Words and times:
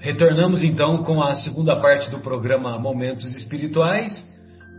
Retornamos 0.00 0.64
então 0.64 1.02
com 1.02 1.22
a 1.22 1.34
segunda 1.34 1.76
parte 1.76 2.10
do 2.10 2.20
programa 2.20 2.78
Momentos 2.78 3.36
Espirituais, 3.36 4.10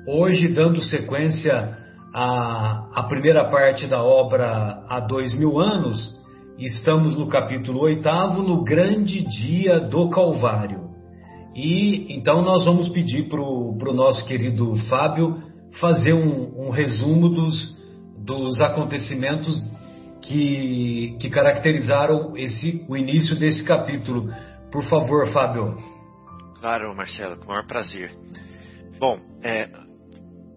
hoje 0.07 0.47
dando 0.47 0.81
sequência 0.81 1.77
à, 2.11 2.87
à 2.91 3.03
primeira 3.03 3.45
parte 3.45 3.85
da 3.85 4.01
obra 4.01 4.83
Há 4.89 4.99
Dois 4.99 5.37
Mil 5.37 5.59
Anos, 5.59 6.19
estamos 6.57 7.15
no 7.15 7.27
capítulo 7.27 7.81
oitavo, 7.81 8.41
no 8.41 8.63
grande 8.63 9.23
dia 9.23 9.79
do 9.79 10.09
Calvário. 10.09 10.89
E 11.55 12.17
então 12.17 12.41
nós 12.41 12.65
vamos 12.65 12.89
pedir 12.89 13.29
para 13.29 13.39
o 13.39 13.93
nosso 13.93 14.25
querido 14.25 14.75
Fábio 14.89 15.37
fazer 15.79 16.13
um, 16.13 16.65
um 16.65 16.71
resumo 16.71 17.29
dos, 17.29 17.77
dos 18.25 18.59
acontecimentos 18.59 19.61
que, 20.23 21.15
que 21.19 21.29
caracterizaram 21.29 22.35
esse, 22.35 22.83
o 22.89 22.97
início 22.97 23.37
desse 23.37 23.63
capítulo. 23.63 24.31
Por 24.71 24.83
favor, 24.85 25.27
Fábio. 25.33 25.75
Claro, 26.59 26.95
Marcelo, 26.95 27.37
com 27.37 27.45
o 27.45 27.47
maior 27.49 27.67
prazer. 27.67 28.15
Bom, 28.97 29.19
é, 29.43 29.69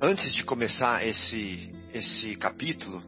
antes 0.01 0.33
de 0.35 0.45
começar 0.45 1.05
esse, 1.05 1.73
esse 1.93 2.37
capítulo, 2.37 3.03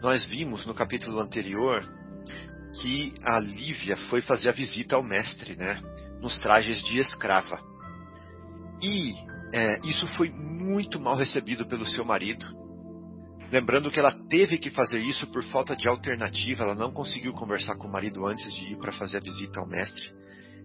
nós 0.00 0.24
vimos 0.24 0.64
no 0.64 0.72
capítulo 0.72 1.20
anterior 1.20 1.86
que 2.80 3.12
a 3.22 3.38
Lívia 3.38 3.98
foi 4.08 4.22
fazer 4.22 4.48
a 4.48 4.52
visita 4.52 4.96
ao 4.96 5.02
mestre, 5.02 5.56
né? 5.56 5.78
Nos 6.22 6.38
trajes 6.38 6.82
de 6.84 6.98
escrava. 6.98 7.60
E 8.80 9.12
é, 9.52 9.78
isso 9.84 10.06
foi 10.16 10.30
muito 10.30 10.98
mal 10.98 11.16
recebido 11.16 11.66
pelo 11.66 11.84
seu 11.84 12.04
marido, 12.04 12.46
Lembrando 13.52 13.90
que 13.90 13.98
ela 13.98 14.12
teve 14.28 14.58
que 14.58 14.70
fazer 14.70 14.98
isso 14.98 15.26
por 15.28 15.44
falta 15.44 15.76
de 15.76 15.88
alternativa, 15.88 16.64
ela 16.64 16.74
não 16.74 16.92
conseguiu 16.92 17.32
conversar 17.32 17.76
com 17.76 17.86
o 17.86 17.92
marido 17.92 18.26
antes 18.26 18.52
de 18.54 18.72
ir 18.72 18.76
para 18.78 18.92
fazer 18.92 19.18
a 19.18 19.20
visita 19.20 19.60
ao 19.60 19.66
mestre. 19.66 20.12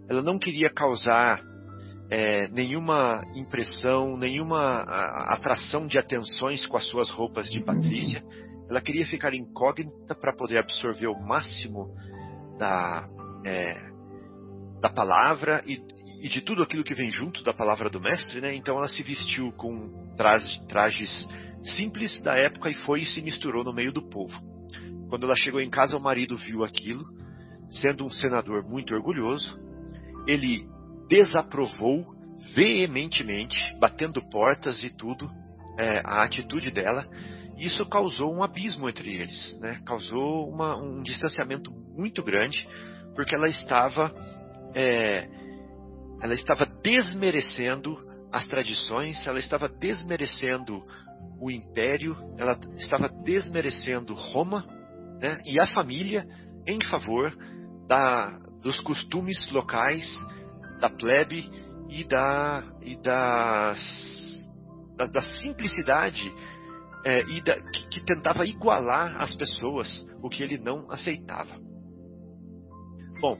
Ela 0.08 0.22
não 0.22 0.38
queria 0.38 0.68
causar 0.70 1.40
é, 2.10 2.48
nenhuma 2.48 3.22
impressão, 3.34 4.16
nenhuma 4.16 4.82
atração 5.28 5.86
de 5.86 5.96
atenções 5.96 6.66
com 6.66 6.76
as 6.76 6.86
suas 6.88 7.08
roupas 7.10 7.48
de 7.48 7.60
Patrícia. 7.60 8.22
Ela 8.68 8.80
queria 8.80 9.06
ficar 9.06 9.32
incógnita 9.34 10.14
para 10.14 10.34
poder 10.34 10.58
absorver 10.58 11.06
o 11.06 11.20
máximo 11.20 11.94
da, 12.58 13.06
é, 13.46 13.74
da 14.80 14.90
palavra 14.90 15.62
e, 15.64 15.80
e, 16.20 16.28
de 16.28 16.40
tudo 16.40 16.62
aquilo 16.62 16.84
que 16.84 16.94
vem 16.94 17.10
junto 17.10 17.44
da 17.44 17.54
palavra 17.54 17.88
do 17.88 18.00
mestre, 18.00 18.40
né? 18.40 18.54
Então 18.54 18.76
ela 18.76 18.88
se 18.88 19.02
vestiu 19.02 19.52
com 19.52 20.14
trajes, 20.16 20.58
trajes 20.68 21.28
simples 21.62 22.20
da 22.22 22.34
época 22.34 22.70
e 22.70 22.74
foi 22.74 23.02
e 23.02 23.06
se 23.06 23.20
misturou 23.20 23.64
no 23.64 23.72
meio 23.72 23.92
do 23.92 24.02
povo. 24.02 24.34
Quando 25.08 25.24
ela 25.24 25.36
chegou 25.36 25.60
em 25.60 25.70
casa, 25.70 25.96
o 25.96 26.00
marido 26.00 26.36
viu 26.36 26.64
aquilo, 26.64 27.04
sendo 27.70 28.04
um 28.04 28.10
senador 28.10 28.62
muito 28.62 28.94
orgulhoso, 28.94 29.58
ele 30.26 30.66
desaprovou 31.08 32.06
veementemente, 32.54 33.58
batendo 33.78 34.22
portas 34.30 34.82
e 34.82 34.90
tudo, 34.90 35.30
é, 35.78 36.00
a 36.04 36.22
atitude 36.22 36.70
dela. 36.70 37.06
Isso 37.58 37.84
causou 37.86 38.34
um 38.34 38.42
abismo 38.42 38.88
entre 38.88 39.14
eles, 39.14 39.58
né? 39.60 39.80
causou 39.84 40.48
uma, 40.48 40.76
um 40.76 41.02
distanciamento 41.02 41.70
muito 41.96 42.22
grande, 42.22 42.66
porque 43.14 43.34
ela 43.34 43.48
estava, 43.48 44.14
é, 44.74 45.28
ela 46.22 46.34
estava 46.34 46.64
desmerecendo 46.64 47.98
as 48.32 48.46
tradições, 48.46 49.26
ela 49.26 49.38
estava 49.38 49.68
desmerecendo 49.68 50.82
o 51.40 51.50
império, 51.50 52.16
ela 52.36 52.58
estava 52.76 53.08
desmerecendo 53.08 54.14
Roma 54.14 54.66
né, 55.20 55.40
e 55.46 55.58
a 55.58 55.66
família 55.66 56.26
em 56.66 56.80
favor 56.84 57.34
da, 57.88 58.38
dos 58.62 58.78
costumes 58.80 59.50
locais, 59.50 60.06
da 60.80 60.90
plebe 60.90 61.50
e 61.88 62.04
da, 62.04 62.64
e 62.82 62.96
das, 62.96 64.46
da, 64.96 65.06
da 65.06 65.22
simplicidade 65.22 66.32
é, 67.04 67.22
e 67.22 67.42
da, 67.42 67.60
que, 67.62 67.88
que 67.88 68.04
tentava 68.04 68.46
igualar 68.46 69.20
as 69.20 69.34
pessoas, 69.34 70.06
o 70.22 70.28
que 70.28 70.42
ele 70.42 70.58
não 70.58 70.90
aceitava. 70.90 71.58
Bom, 73.20 73.38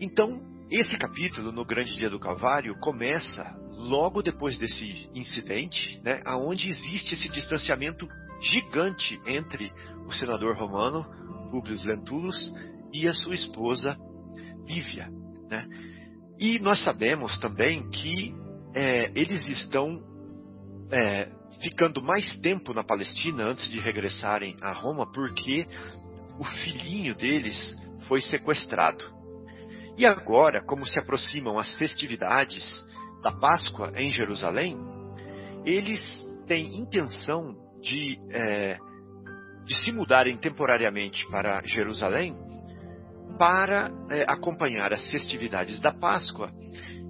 então 0.00 0.49
esse 0.70 0.96
capítulo, 0.96 1.50
no 1.50 1.64
Grande 1.64 1.96
Dia 1.96 2.08
do 2.08 2.20
Calvário, 2.20 2.78
começa 2.78 3.58
logo 3.72 4.22
depois 4.22 4.56
desse 4.56 5.10
incidente, 5.14 6.00
né, 6.04 6.20
aonde 6.24 6.68
existe 6.68 7.14
esse 7.14 7.28
distanciamento 7.28 8.06
gigante 8.40 9.20
entre 9.26 9.72
o 10.06 10.12
senador 10.12 10.56
romano 10.56 11.04
Publio 11.50 11.78
Lentulus 11.84 12.52
e 12.92 13.08
a 13.08 13.12
sua 13.12 13.34
esposa 13.34 13.98
Lívia, 14.66 15.08
né? 15.48 15.66
E 16.38 16.58
nós 16.60 16.82
sabemos 16.84 17.36
também 17.38 17.90
que 17.90 18.32
é, 18.74 19.10
eles 19.14 19.48
estão 19.48 20.00
é, 20.90 21.28
ficando 21.60 22.00
mais 22.00 22.36
tempo 22.38 22.72
na 22.72 22.84
Palestina 22.84 23.44
antes 23.44 23.68
de 23.68 23.80
regressarem 23.80 24.56
a 24.62 24.72
Roma, 24.72 25.10
porque 25.10 25.66
o 26.38 26.44
filhinho 26.44 27.14
deles 27.14 27.76
foi 28.06 28.20
sequestrado. 28.20 29.04
E 30.00 30.06
agora, 30.06 30.62
como 30.62 30.86
se 30.86 30.98
aproximam 30.98 31.58
as 31.58 31.74
festividades 31.74 32.64
da 33.22 33.32
Páscoa 33.32 33.92
em 33.96 34.08
Jerusalém, 34.08 34.74
eles 35.62 36.26
têm 36.46 36.78
intenção 36.78 37.54
de, 37.82 38.18
é, 38.30 38.78
de 39.66 39.74
se 39.84 39.92
mudarem 39.92 40.38
temporariamente 40.38 41.28
para 41.28 41.62
Jerusalém 41.66 42.34
para 43.38 43.90
é, 44.08 44.24
acompanhar 44.26 44.90
as 44.90 45.06
festividades 45.10 45.78
da 45.80 45.92
Páscoa, 45.92 46.50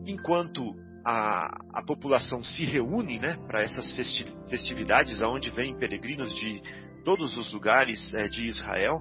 enquanto 0.05 0.75
a, 1.07 1.47
a 1.73 1.85
população 1.87 2.43
se 2.43 2.65
reúne 2.65 3.21
né, 3.21 3.39
para 3.47 3.63
essas 3.63 3.89
festividades, 4.49 5.23
aonde 5.23 5.49
vêm 5.51 5.79
peregrinos 5.79 6.35
de 6.35 6.61
todos 7.05 7.37
os 7.37 7.53
lugares 7.53 8.13
é, 8.15 8.27
de 8.27 8.49
Israel 8.49 9.01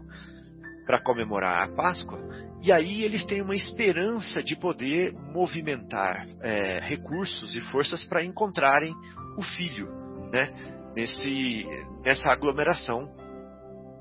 para 0.89 1.00
comemorar 1.00 1.61
a 1.61 1.67
Páscoa, 1.67 2.19
e 2.63 2.72
aí 2.72 3.03
eles 3.03 3.23
têm 3.23 3.44
uma 3.44 3.55
esperança 3.55 4.41
de 4.41 4.55
poder 4.55 5.13
movimentar 5.13 6.27
é, 6.41 6.79
recursos 6.79 7.55
e 7.55 7.61
forças 7.69 8.03
para 8.05 8.25
encontrarem 8.25 8.91
o 9.38 9.44
filho, 9.44 9.88
né? 10.33 10.51
Nesse, 10.95 11.63
nessa 12.03 12.31
aglomeração 12.31 13.07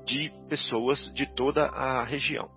de 0.03 0.31
pessoas 0.49 1.13
de 1.13 1.27
toda 1.35 1.61
a 1.67 2.03
região. 2.03 2.47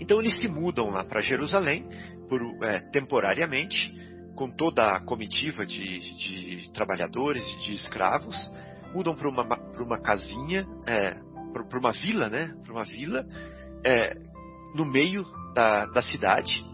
Então 0.00 0.18
eles 0.18 0.40
se 0.40 0.48
mudam 0.48 0.90
lá 0.90 1.04
para 1.04 1.20
Jerusalém 1.20 1.88
por, 2.28 2.40
é, 2.64 2.80
temporariamente, 2.90 3.94
com 4.34 4.50
toda 4.50 4.96
a 4.96 5.00
comitiva 5.00 5.64
de, 5.64 6.00
de 6.16 6.72
trabalhadores 6.72 7.44
de 7.62 7.72
escravos, 7.72 8.50
mudam 8.92 9.14
para 9.14 9.28
uma, 9.28 9.44
uma 9.78 10.00
casinha, 10.00 10.66
é, 10.88 11.24
para 11.64 11.78
uma 11.78 11.92
vila, 11.92 12.28
né? 12.28 12.54
Para 12.62 12.72
uma 12.72 12.84
vila 12.84 13.24
é, 13.84 14.14
no 14.74 14.84
meio 14.84 15.24
da, 15.54 15.86
da 15.86 16.02
cidade. 16.02 16.64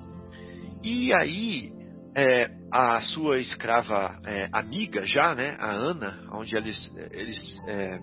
E 0.82 1.12
aí 1.12 1.72
é, 2.16 2.50
a 2.72 3.00
sua 3.00 3.38
escrava 3.38 4.18
é, 4.24 4.48
amiga 4.52 5.04
já, 5.06 5.34
né, 5.34 5.56
a 5.58 5.70
Ana, 5.70 6.20
onde 6.32 6.56
eles, 6.56 6.92
eles 7.12 7.60
é, 7.68 8.00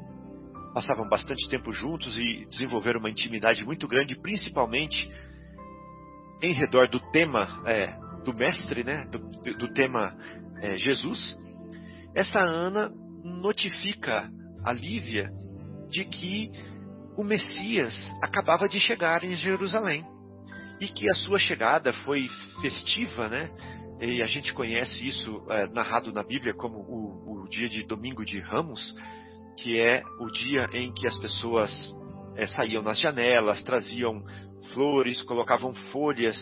passavam 0.74 1.08
bastante 1.10 1.48
tempo 1.50 1.72
juntos 1.72 2.16
e 2.18 2.46
desenvolveram 2.50 3.00
uma 3.00 3.10
intimidade 3.10 3.64
muito 3.66 3.88
grande, 3.88 4.16
principalmente 4.16 5.10
em 6.42 6.54
redor 6.54 6.88
do 6.88 7.00
tema 7.12 7.62
é, 7.66 7.98
do 8.24 8.34
mestre, 8.34 8.84
né, 8.84 9.06
do, 9.08 9.20
do 9.58 9.74
tema 9.74 10.16
é, 10.62 10.78
Jesus. 10.78 11.38
Essa 12.16 12.40
Ana 12.40 12.92
notifica 13.24 14.30
a 14.64 14.72
Lívia 14.72 15.28
de 15.90 16.06
que 16.06 16.52
o 17.20 17.24
Messias 17.24 17.94
acabava 18.22 18.70
de 18.70 18.80
chegar 18.80 19.26
em 19.26 19.36
Jerusalém 19.36 20.06
e 20.80 20.88
que 20.88 21.12
a 21.12 21.16
sua 21.16 21.38
chegada 21.38 21.92
foi 22.06 22.30
festiva, 22.62 23.28
né? 23.28 23.50
E 24.00 24.24
a 24.24 24.26
gente 24.26 24.54
conhece 24.54 25.06
isso 25.06 25.46
é, 25.50 25.68
narrado 25.68 26.14
na 26.14 26.24
Bíblia 26.24 26.54
como 26.54 26.78
o, 26.78 27.44
o, 27.44 27.50
dia 27.50 27.68
de 27.68 27.84
Domingo 27.84 28.24
de 28.24 28.40
Ramos, 28.40 28.96
que 29.58 29.82
é 29.82 30.02
o 30.22 30.32
dia 30.32 30.70
em 30.72 30.94
que 30.94 31.06
as 31.06 31.18
pessoas 31.18 31.94
é, 32.38 32.48
saíam 32.48 32.82
nas 32.82 32.98
janelas, 32.98 33.62
traziam 33.64 34.24
flores, 34.74 35.22
colocavam 35.24 35.74
folhas 35.92 36.38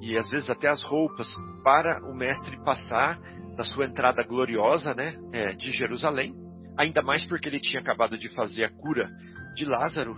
e 0.00 0.16
às 0.16 0.30
vezes 0.30 0.48
até 0.48 0.68
as 0.68 0.80
roupas 0.84 1.26
para 1.64 2.08
o 2.08 2.14
mestre 2.14 2.56
passar 2.62 3.18
na 3.56 3.64
sua 3.64 3.86
entrada 3.86 4.22
gloriosa, 4.22 4.94
né, 4.94 5.16
é, 5.32 5.54
de 5.54 5.72
Jerusalém. 5.72 6.36
Ainda 6.78 7.02
mais 7.02 7.24
porque 7.24 7.48
ele 7.48 7.58
tinha 7.58 7.80
acabado 7.80 8.16
de 8.16 8.28
fazer 8.28 8.62
a 8.62 8.70
cura 8.70 9.10
de 9.54 9.64
Lázaro. 9.64 10.16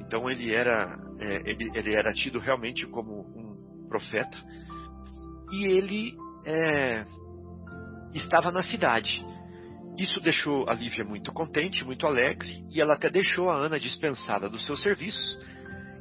Então 0.00 0.28
ele 0.28 0.52
era, 0.52 0.98
é, 1.18 1.50
ele, 1.50 1.70
ele, 1.74 1.94
era 1.94 2.12
tido 2.12 2.38
realmente 2.38 2.86
como 2.86 3.20
um 3.20 3.88
profeta. 3.88 4.36
E 5.52 5.66
ele 5.66 6.12
é, 6.46 7.04
estava 8.14 8.50
na 8.50 8.62
cidade. 8.62 9.24
Isso 9.98 10.20
deixou 10.20 10.68
a 10.68 10.74
Lívia 10.74 11.04
muito 11.04 11.32
contente, 11.32 11.84
muito 11.84 12.06
alegre, 12.06 12.64
e 12.70 12.80
ela 12.80 12.94
até 12.94 13.10
deixou 13.10 13.50
a 13.50 13.56
Ana 13.56 13.78
dispensada 13.78 14.48
dos 14.48 14.64
seus 14.64 14.80
serviços 14.80 15.38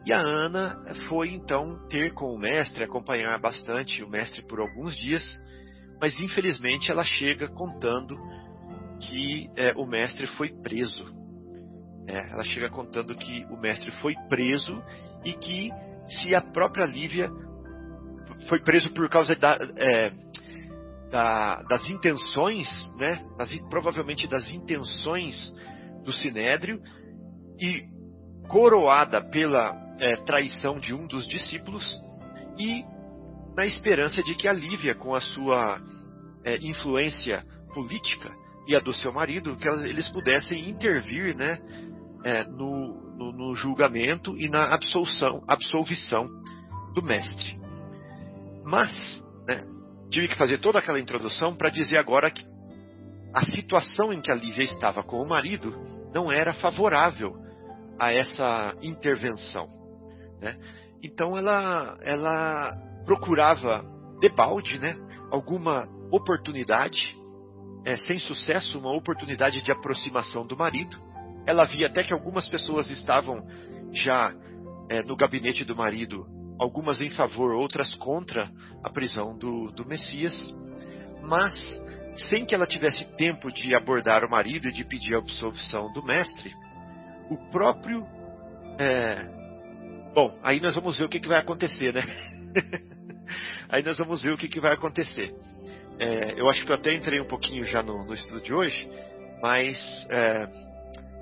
E 0.05 0.13
a 0.13 0.19
Ana 0.19 0.81
foi 1.09 1.33
então 1.33 1.87
ter 1.89 2.13
com 2.13 2.25
o 2.33 2.39
mestre, 2.39 2.83
acompanhar 2.83 3.39
bastante 3.39 4.01
o 4.03 4.09
mestre 4.09 4.41
por 4.47 4.59
alguns 4.59 4.95
dias, 4.95 5.23
mas 6.01 6.17
infelizmente 6.19 6.89
ela 6.89 7.03
chega 7.03 7.47
contando 7.49 8.17
que 8.99 9.49
é, 9.55 9.73
o 9.75 9.85
mestre 9.85 10.25
foi 10.25 10.49
preso. 10.49 11.20
É, 12.07 12.31
ela 12.31 12.43
chega 12.43 12.69
contando 12.69 13.15
que 13.15 13.45
o 13.49 13.57
mestre 13.57 13.91
foi 14.01 14.15
preso 14.27 14.81
e 15.23 15.33
que 15.33 15.69
se 16.07 16.33
a 16.35 16.41
própria 16.41 16.85
Lívia 16.85 17.29
foi 18.47 18.59
preso 18.59 18.91
por 18.93 19.07
causa 19.09 19.35
da, 19.35 19.57
é, 19.77 20.11
da, 21.09 21.61
das 21.63 21.87
intenções, 21.89 22.67
né, 22.97 23.23
das, 23.37 23.53
provavelmente 23.69 24.27
das 24.27 24.51
intenções 24.51 25.53
do 26.03 26.11
Sinédrio, 26.11 26.81
e 27.59 27.83
coroada 28.47 29.21
pela 29.21 29.79
é, 29.99 30.15
traição 30.17 30.79
de 30.79 30.93
um 30.93 31.05
dos 31.05 31.27
discípulos, 31.27 32.01
e 32.57 32.83
na 33.55 33.65
esperança 33.65 34.23
de 34.23 34.35
que 34.35 34.47
a 34.47 34.53
Lívia, 34.53 34.95
com 34.95 35.13
a 35.13 35.21
sua 35.21 35.79
é, 36.43 36.57
influência 36.57 37.45
política 37.73 38.31
e 38.67 38.75
a 38.75 38.79
do 38.79 38.93
seu 38.93 39.11
marido, 39.11 39.55
que 39.57 39.67
eles 39.67 40.07
pudessem 40.09 40.69
intervir 40.69 41.35
né, 41.35 41.59
é, 42.23 42.43
no, 42.43 43.15
no, 43.17 43.31
no, 43.31 43.55
julgamento 43.55 44.37
e 44.37 44.49
na 44.49 44.73
absolução, 44.73 45.43
absolvição 45.47 46.25
do 46.93 47.03
mestre. 47.03 47.59
Mas 48.65 49.23
né, 49.47 49.65
tive 50.09 50.27
que 50.27 50.37
fazer 50.37 50.59
toda 50.59 50.79
aquela 50.79 50.99
introdução 50.99 51.55
para 51.55 51.69
dizer 51.69 51.97
agora 51.97 52.29
que 52.29 52.43
a 53.33 53.45
situação 53.45 54.11
em 54.11 54.21
que 54.21 54.31
a 54.31 54.35
Lívia 54.35 54.63
estava 54.63 55.01
com 55.03 55.17
o 55.17 55.27
marido 55.27 55.73
não 56.13 56.31
era 56.31 56.53
favorável 56.53 57.33
a 57.99 58.11
essa 58.11 58.75
intervenção. 58.81 59.67
Né? 60.41 60.57
Então 61.03 61.37
ela, 61.37 61.97
ela 62.01 62.71
procurava 63.05 63.85
debalde 64.19 64.79
né, 64.79 64.95
alguma 65.31 65.87
oportunidade, 66.11 67.17
é, 67.85 67.97
sem 67.97 68.19
sucesso, 68.19 68.77
uma 68.77 68.91
oportunidade 68.91 69.61
de 69.61 69.71
aproximação 69.71 70.45
do 70.45 70.57
marido. 70.57 70.97
Ela 71.45 71.65
via 71.65 71.87
até 71.87 72.03
que 72.03 72.13
algumas 72.13 72.47
pessoas 72.47 72.89
estavam 72.89 73.39
já 73.91 74.33
é, 74.89 75.01
no 75.03 75.15
gabinete 75.15 75.63
do 75.63 75.75
marido, 75.75 76.25
algumas 76.59 77.01
em 77.01 77.09
favor, 77.09 77.53
outras 77.53 77.95
contra 77.95 78.49
a 78.83 78.89
prisão 78.89 79.37
do, 79.37 79.71
do 79.71 79.85
Messias, 79.85 80.53
mas 81.23 81.81
sem 82.29 82.45
que 82.45 82.53
ela 82.53 82.67
tivesse 82.67 83.05
tempo 83.15 83.51
de 83.51 83.73
abordar 83.73 84.23
o 84.23 84.29
marido 84.29 84.67
e 84.67 84.71
de 84.71 84.83
pedir 84.83 85.15
a 85.15 85.19
absolvição 85.19 85.91
do 85.93 86.03
mestre, 86.03 86.53
o 87.29 87.37
próprio. 87.49 88.05
É... 88.77 89.41
Bom, 90.13 90.37
aí 90.43 90.59
nós 90.59 90.75
vamos 90.75 90.97
ver 90.97 91.05
o 91.05 91.09
que, 91.09 91.19
que 91.19 91.27
vai 91.27 91.39
acontecer, 91.39 91.93
né? 91.93 92.03
aí 93.69 93.81
nós 93.81 93.97
vamos 93.97 94.21
ver 94.21 94.33
o 94.33 94.37
que, 94.37 94.49
que 94.49 94.59
vai 94.59 94.73
acontecer. 94.73 95.33
É, 95.99 96.39
eu 96.39 96.49
acho 96.49 96.65
que 96.65 96.71
eu 96.71 96.75
até 96.75 96.93
entrei 96.93 97.21
um 97.21 97.27
pouquinho 97.27 97.65
já 97.65 97.81
no, 97.81 98.03
no 98.03 98.13
estudo 98.13 98.41
de 98.41 98.53
hoje, 98.53 98.89
mas 99.41 99.77
é, 100.09 100.47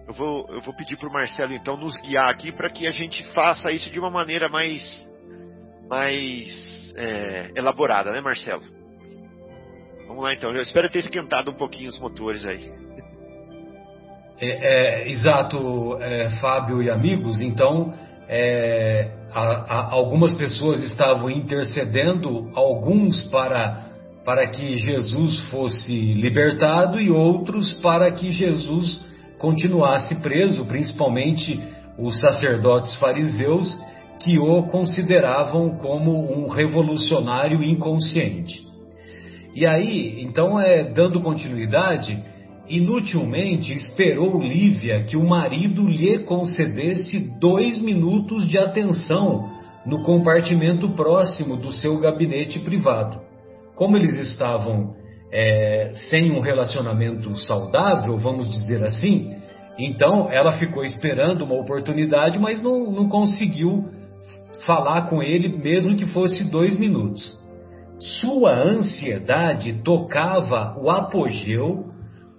eu, 0.10 0.14
vou, 0.14 0.46
eu 0.50 0.62
vou 0.62 0.74
pedir 0.74 0.98
para 0.98 1.08
o 1.08 1.14
Marcelo 1.14 1.54
então 1.54 1.78
nos 1.78 1.96
guiar 2.02 2.30
aqui 2.30 2.52
para 2.52 2.68
que 2.72 2.88
a 2.88 2.92
gente 2.92 3.24
faça 3.32 3.72
isso 3.72 3.92
de 3.92 4.00
uma 4.00 4.10
maneira 4.10 4.50
mais, 4.50 5.06
mais 5.88 6.92
é, 6.96 7.52
elaborada, 7.56 8.12
né, 8.12 8.20
Marcelo? 8.20 8.64
Vamos 10.08 10.24
lá 10.24 10.34
então. 10.34 10.52
Eu 10.52 10.64
espero 10.64 10.90
ter 10.90 11.00
esquentado 11.00 11.52
um 11.52 11.54
pouquinho 11.54 11.92
os 11.92 12.00
motores 12.00 12.44
aí. 12.44 12.72
É, 14.42 14.48
é, 14.48 15.10
exato, 15.10 15.98
é, 16.02 16.32
Fábio 16.42 16.82
e 16.82 16.90
amigos. 16.90 17.40
Então, 17.40 17.94
é, 18.28 19.12
a, 19.32 19.42
a, 19.42 19.94
algumas 19.94 20.34
pessoas 20.34 20.84
estavam 20.86 21.30
intercedendo, 21.30 22.50
alguns 22.56 23.22
para 23.26 23.88
para 24.26 24.48
que 24.48 24.78
Jesus 24.78 25.40
fosse 25.50 26.14
libertado 26.14 27.00
e 27.00 27.10
outros 27.10 27.74
para 27.76 28.12
que 28.12 28.32
Jesus 28.32 29.09
continuasse 29.40 30.16
preso, 30.22 30.66
principalmente 30.66 31.60
os 31.98 32.20
sacerdotes 32.20 32.96
fariseus 32.98 33.76
que 34.20 34.38
o 34.38 34.64
consideravam 34.68 35.78
como 35.78 36.12
um 36.12 36.48
revolucionário 36.50 37.64
inconsciente. 37.64 38.68
E 39.56 39.66
aí, 39.66 40.22
então, 40.22 40.60
é 40.60 40.84
dando 40.84 41.22
continuidade, 41.22 42.22
inutilmente 42.68 43.74
esperou 43.74 44.40
Lívia 44.40 45.04
que 45.04 45.18
o 45.18 45.28
marido 45.28 45.88
lhe 45.88 46.20
concedesse 46.20 47.40
dois 47.40 47.82
minutos 47.82 48.48
de 48.48 48.60
atenção 48.60 49.50
no 49.86 50.04
compartimento 50.04 50.90
próximo 50.90 51.56
do 51.56 51.72
seu 51.72 52.00
gabinete 52.00 52.60
privado 52.60 53.30
como 53.80 53.96
eles 53.96 54.18
estavam 54.18 54.94
é, 55.32 55.92
sem 56.10 56.32
um 56.32 56.40
relacionamento 56.40 57.38
saudável, 57.40 58.18
vamos 58.18 58.50
dizer 58.50 58.84
assim, 58.84 59.36
então 59.78 60.30
ela 60.32 60.54
ficou 60.54 60.84
esperando 60.84 61.44
uma 61.44 61.56
oportunidade, 61.56 62.40
mas 62.40 62.62
não, 62.62 62.92
não 62.92 63.08
conseguiu 63.08 63.86
falar 64.66 65.04
com 65.04 65.24
ele, 65.24 65.48
mesmo 65.48 65.96
que 65.96 66.06
fosse 66.08 66.50
dois 66.52 66.78
minutos. 66.78 67.38
Sua 68.00 68.52
ansiedade 68.52 69.82
tocava 69.84 70.78
o 70.82 70.90
apogeu 70.90 71.86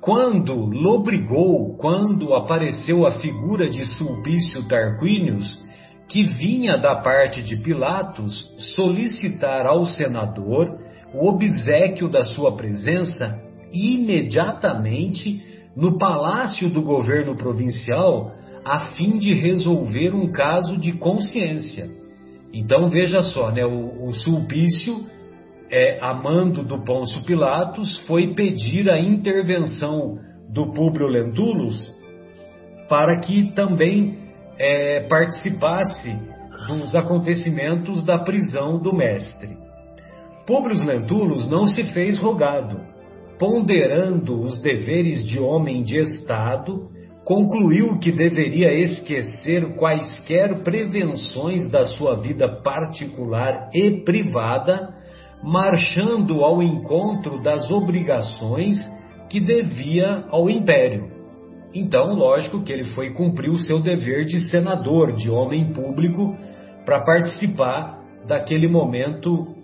quando 0.00 0.54
lobrigou, 0.54 1.76
quando 1.76 2.34
apareceu 2.34 3.06
a 3.06 3.12
figura 3.12 3.69
de 3.69 3.84
Sulpício 3.84 4.66
Tarquínios, 4.66 5.62
que 6.08 6.25
vinha 6.25 6.76
da 6.76 6.96
parte 6.96 7.43
de 7.43 7.56
Pilatos 7.56 8.34
solicitar 8.75 9.66
ao 9.66 9.84
senador 9.84 10.78
o 11.14 11.28
obsequio 11.28 12.08
da 12.08 12.24
sua 12.24 12.56
presença 12.56 13.42
imediatamente 13.72 15.42
no 15.76 15.98
palácio 15.98 16.68
do 16.68 16.82
governo 16.82 17.36
provincial 17.36 18.32
a 18.64 18.88
fim 18.94 19.18
de 19.18 19.32
resolver 19.34 20.14
um 20.14 20.30
caso 20.30 20.76
de 20.76 20.92
consciência. 20.92 21.86
Então 22.52 22.88
veja 22.88 23.22
só, 23.22 23.50
né, 23.50 23.64
o, 23.64 24.08
o 24.08 24.12
Sulpício, 24.12 25.06
é, 25.70 25.98
amando 26.02 26.62
do 26.62 26.84
Pôncio 26.84 27.22
Pilatos, 27.24 27.98
foi 28.06 28.34
pedir 28.34 28.90
a 28.90 28.98
intervenção 29.00 30.18
do 30.48 30.72
Públio 30.72 31.06
Lentulus 31.06 31.90
para 32.88 33.20
que 33.20 33.52
também 33.52 34.19
é, 34.58 35.06
participasse 35.08 36.12
dos 36.67 36.94
acontecimentos 36.94 38.05
da 38.05 38.19
prisão 38.19 38.79
do 38.79 38.93
mestre. 38.93 39.56
Públio 40.47 40.85
Lentulus 40.85 41.49
não 41.49 41.67
se 41.67 41.85
fez 41.93 42.19
rogado. 42.19 42.81
Ponderando 43.39 44.41
os 44.41 44.59
deveres 44.59 45.25
de 45.25 45.39
homem 45.39 45.82
de 45.82 45.99
Estado, 45.99 46.89
concluiu 47.25 47.99
que 47.99 48.11
deveria 48.11 48.73
esquecer 48.73 49.77
quaisquer 49.77 50.63
prevenções 50.63 51.70
da 51.70 51.87
sua 51.87 52.17
vida 52.17 52.61
particular 52.63 53.70
e 53.73 54.03
privada, 54.05 54.94
marchando 55.43 56.44
ao 56.44 56.63
encontro 56.63 57.43
das 57.43 57.70
obrigações 57.70 58.77
que 59.29 59.41
devia 59.41 60.25
ao 60.31 60.51
império. 60.51 61.09
Então, 61.73 62.15
lógico 62.15 62.63
que 62.63 62.73
ele 62.73 62.85
foi 62.93 63.11
cumprir 63.11 63.51
o 63.51 63.59
seu 63.59 63.81
dever 63.81 64.25
de 64.25 64.41
senador, 64.51 65.13
de 65.13 65.31
homem 65.31 65.73
público, 65.73 66.37
para 66.85 67.05
participar 67.05 68.01
daquele 68.27 68.69
momento 68.69 69.59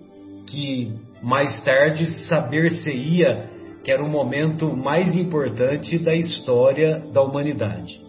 que 0.46 0.92
mais 1.22 1.62
tarde 1.64 2.06
saber-se-ia 2.28 3.56
que 3.86 3.92
era 3.92 4.04
o 4.04 4.08
momento 4.08 4.76
mais 4.76 5.14
importante 5.14 5.96
da 5.96 6.12
história 6.12 7.04
da 7.12 7.22
humanidade. 7.22 8.00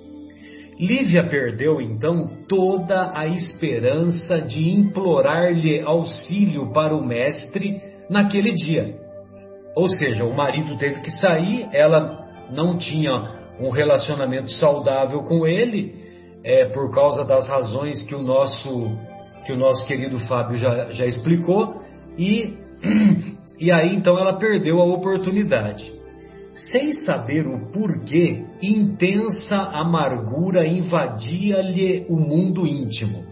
Lívia 0.80 1.28
perdeu 1.30 1.80
então 1.80 2.28
toda 2.48 3.12
a 3.16 3.28
esperança 3.28 4.42
de 4.42 4.72
implorar-lhe 4.72 5.80
auxílio 5.82 6.74
para 6.74 6.96
o 6.96 7.06
mestre 7.06 7.80
naquele 8.10 8.54
dia. 8.54 8.96
Ou 9.76 9.88
seja, 9.88 10.26
o 10.26 10.36
marido 10.36 10.76
teve 10.80 11.00
que 11.02 11.12
sair, 11.12 11.68
ela 11.72 12.26
não 12.50 12.80
tinha 12.80 13.36
um 13.60 13.70
relacionamento 13.70 14.50
saudável 14.54 15.22
com 15.26 15.46
ele, 15.46 15.94
é, 16.44 16.70
por 16.70 16.92
causa 16.92 17.24
das 17.24 17.48
razões 17.48 18.02
que 18.02 18.16
o 18.16 18.22
nosso, 18.24 18.98
que 19.46 19.54
o 19.54 19.58
nosso 19.58 19.86
querido 19.86 20.18
Fábio 20.22 20.58
já, 20.58 20.92
já 20.92 21.06
explicou, 21.06 21.86
e, 22.18 22.58
e 23.60 23.72
aí 23.72 23.96
então 23.96 24.18
ela 24.18 24.38
perdeu 24.38 24.80
a 24.80 24.86
oportunidade. 24.86 25.96
Sem 26.72 26.94
saber 26.94 27.46
o 27.46 27.72
porquê, 27.72 28.44
intensa 28.62 29.58
amargura 29.58 30.66
invadia-lhe 30.66 32.06
o 32.10 32.16
mundo 32.16 32.66
íntimo. 32.66 33.24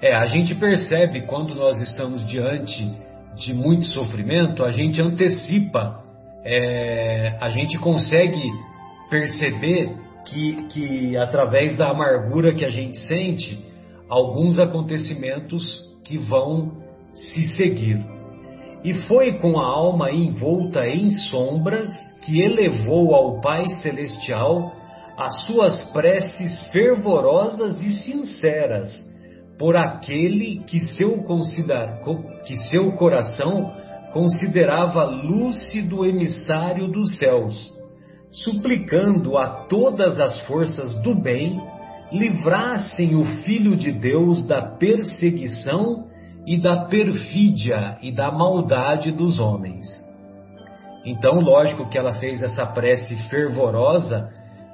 É, 0.00 0.14
a 0.14 0.26
gente 0.26 0.54
percebe 0.56 1.22
quando 1.22 1.54
nós 1.54 1.80
estamos 1.80 2.26
diante 2.26 2.88
de 3.36 3.54
muito 3.54 3.84
sofrimento, 3.86 4.64
a 4.64 4.70
gente 4.72 5.00
antecipa, 5.00 6.02
é, 6.44 7.36
a 7.40 7.48
gente 7.48 7.78
consegue 7.78 8.42
perceber 9.08 9.96
que, 10.26 10.66
que 10.68 11.16
através 11.16 11.76
da 11.76 11.90
amargura 11.90 12.52
que 12.54 12.64
a 12.64 12.70
gente 12.70 12.96
sente, 13.06 13.64
alguns 14.08 14.58
acontecimentos 14.58 15.82
que 16.04 16.16
vão 16.16 16.87
se 17.12 17.42
seguir. 17.56 18.04
E 18.84 18.94
foi 18.94 19.34
com 19.34 19.58
a 19.58 19.66
alma 19.66 20.10
envolta 20.10 20.86
em 20.86 21.10
sombras 21.10 21.90
que 22.24 22.40
elevou 22.40 23.14
ao 23.14 23.40
Pai 23.40 23.68
Celestial 23.82 24.72
as 25.16 25.46
suas 25.46 25.82
preces 25.92 26.62
fervorosas 26.70 27.80
e 27.80 27.92
sinceras 27.92 29.04
por 29.58 29.76
aquele 29.76 30.60
que 30.60 30.78
seu, 30.78 31.24
que 32.46 32.56
seu 32.70 32.92
coração 32.92 33.72
considerava 34.12 35.02
lúcido 35.04 36.06
emissário 36.06 36.90
dos 36.92 37.18
céus, 37.18 37.74
suplicando 38.30 39.36
a 39.36 39.66
todas 39.66 40.20
as 40.20 40.40
forças 40.42 40.94
do 41.02 41.14
bem 41.14 41.60
livrassem 42.12 43.16
o 43.16 43.24
Filho 43.42 43.76
de 43.76 43.90
Deus 43.90 44.46
da 44.46 44.76
perseguição 44.76 46.06
e 46.48 46.56
da 46.56 46.86
perfídia 46.86 47.98
e 48.00 48.10
da 48.10 48.32
maldade 48.32 49.12
dos 49.12 49.38
homens. 49.38 49.84
Então, 51.04 51.40
lógico 51.40 51.90
que 51.90 51.98
ela 51.98 52.12
fez 52.12 52.42
essa 52.42 52.64
prece 52.64 53.14
fervorosa 53.28 54.32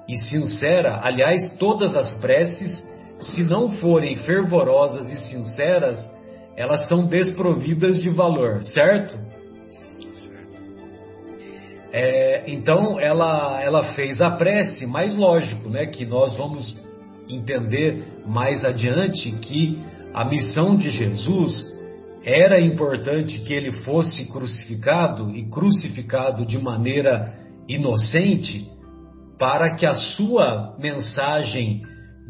e 0.08 0.16
sincera, 0.16 1.00
aliás, 1.02 1.58
todas 1.58 1.96
as 1.96 2.14
preces, 2.20 2.80
se 3.18 3.42
não 3.42 3.72
forem 3.72 4.14
fervorosas 4.18 5.10
e 5.10 5.16
sinceras, 5.16 6.08
elas 6.56 6.86
são 6.86 7.08
desprovidas 7.08 8.00
de 8.00 8.08
valor, 8.08 8.62
certo? 8.62 9.18
É, 11.92 12.44
então 12.46 13.00
ela, 13.00 13.60
ela 13.60 13.82
fez 13.94 14.20
a 14.20 14.30
prece, 14.30 14.86
mas 14.86 15.16
lógico, 15.16 15.68
né, 15.68 15.86
que 15.86 16.06
nós 16.06 16.36
vamos 16.36 16.72
entender 17.28 18.22
mais 18.24 18.64
adiante 18.64 19.32
que 19.32 19.82
a 20.14 20.24
missão 20.24 20.76
de 20.76 20.90
Jesus 20.90 21.74
era 22.24 22.60
importante 22.60 23.40
que 23.40 23.52
ele 23.52 23.72
fosse 23.82 24.30
crucificado 24.32 25.30
e 25.36 25.50
crucificado 25.50 26.46
de 26.46 26.56
maneira 26.56 27.34
inocente 27.68 28.70
para 29.38 29.74
que 29.74 29.84
a 29.84 29.94
sua 29.94 30.76
mensagem 30.78 31.82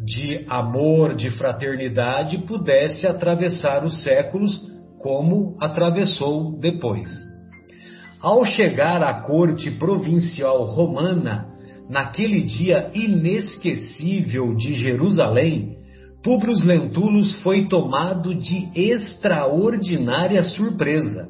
de 0.05 0.45
amor, 0.49 1.15
de 1.15 1.31
fraternidade 1.33 2.39
pudesse 2.39 3.07
atravessar 3.07 3.85
os 3.85 4.03
séculos 4.03 4.67
como 4.99 5.57
atravessou 5.61 6.59
depois. 6.59 7.11
Ao 8.21 8.45
chegar 8.47 9.03
à 9.03 9.21
corte 9.21 9.71
provincial 9.73 10.65
romana, 10.65 11.47
naquele 11.89 12.43
dia 12.43 12.91
inesquecível 12.95 14.55
de 14.57 14.73
Jerusalém, 14.73 15.84
Públio 16.25 16.55
Lentulus 16.65 17.35
foi 17.43 17.69
tomado 17.69 18.35
de 18.35 18.71
extraordinária 18.75 20.43
surpresa. 20.43 21.29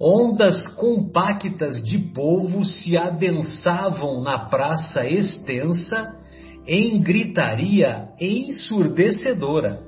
Ondas 0.00 0.68
compactas 0.76 1.82
de 1.82 1.98
povo 1.98 2.64
se 2.64 2.96
adensavam 2.96 4.22
na 4.22 4.38
praça 4.48 5.04
extensa 5.04 6.16
em 6.64 7.02
gritaria 7.02 8.08
ensurdecedora. 8.20 9.82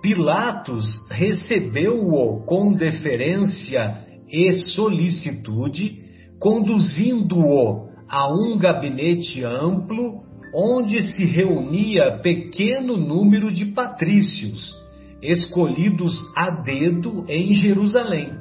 Pilatos 0.00 0.86
recebeu-o 1.10 2.44
com 2.44 2.72
deferência 2.72 4.04
e 4.30 4.52
solicitude, 4.52 5.98
conduzindo-o 6.38 7.88
a 8.08 8.32
um 8.32 8.56
gabinete 8.56 9.44
amplo 9.44 10.21
onde 10.54 11.02
se 11.02 11.24
reunia 11.24 12.18
pequeno 12.22 12.96
número 12.96 13.50
de 13.50 13.66
patrícios, 13.66 14.74
escolhidos 15.22 16.14
a 16.36 16.50
dedo 16.50 17.24
em 17.28 17.54
Jerusalém. 17.54 18.32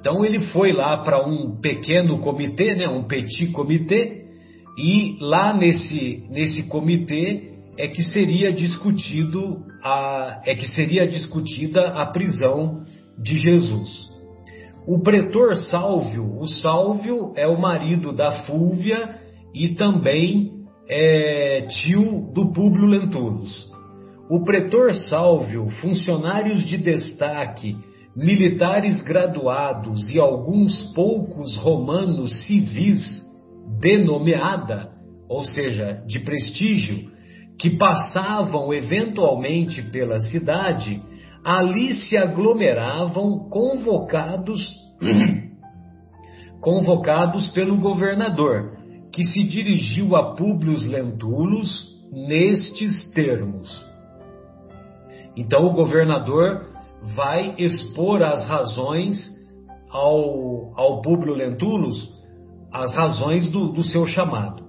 Então 0.00 0.24
ele 0.24 0.40
foi 0.40 0.72
lá 0.72 0.98
para 0.98 1.26
um 1.26 1.60
pequeno 1.60 2.18
comitê, 2.20 2.74
né, 2.74 2.88
um 2.88 3.04
petit 3.04 3.46
comitê, 3.52 4.24
e 4.76 5.16
lá 5.20 5.56
nesse, 5.56 6.24
nesse 6.30 6.64
comitê 6.64 7.52
é 7.78 7.88
que 7.88 8.02
seria 8.02 8.52
discutido 8.52 9.64
a, 9.82 10.42
é 10.44 10.54
que 10.54 10.66
seria 10.68 11.06
discutida 11.06 11.88
a 11.88 12.06
prisão 12.06 12.84
de 13.18 13.36
Jesus. 13.36 14.10
O 14.86 15.00
pretor 15.02 15.56
Sálvio, 15.56 16.38
o 16.38 16.46
Sálvio 16.46 17.32
é 17.36 17.46
o 17.46 17.58
marido 17.58 18.12
da 18.12 18.42
Fúvia 18.42 19.18
e 19.54 19.70
também 19.70 20.53
é 20.88 21.66
tio 21.68 22.32
do 22.32 22.52
Públio 22.52 22.86
Lentulus. 22.86 23.70
O 24.30 24.42
pretor 24.44 24.94
Sálvio, 24.94 25.68
funcionários 25.80 26.64
de 26.66 26.78
destaque, 26.78 27.76
militares 28.16 29.02
graduados 29.02 30.08
e 30.10 30.18
alguns 30.18 30.92
poucos 30.94 31.56
romanos 31.56 32.44
civis 32.46 33.22
de 33.80 33.98
nomeada, 33.98 34.90
ou 35.28 35.44
seja, 35.44 36.02
de 36.06 36.20
prestígio, 36.20 37.12
que 37.58 37.70
passavam 37.70 38.72
eventualmente 38.72 39.82
pela 39.90 40.18
cidade, 40.20 41.02
ali 41.44 41.94
se 41.94 42.16
aglomeravam 42.16 43.48
convocados 43.50 44.60
convocados 46.60 47.48
pelo 47.48 47.76
governador, 47.76 48.73
que 49.14 49.24
se 49.24 49.44
dirigiu 49.44 50.16
a 50.16 50.34
Públio 50.34 50.76
Lentulus 50.76 51.94
nestes 52.12 53.12
termos. 53.12 53.86
Então 55.36 55.66
o 55.66 55.72
governador 55.72 56.68
vai 57.14 57.54
expor 57.58 58.22
as 58.22 58.46
razões 58.46 59.30
ao, 59.88 60.72
ao 60.76 61.00
Públio 61.00 61.34
Lentulus, 61.34 62.12
as 62.72 62.94
razões 62.94 63.50
do, 63.50 63.72
do 63.72 63.84
seu 63.84 64.06
chamado. 64.06 64.64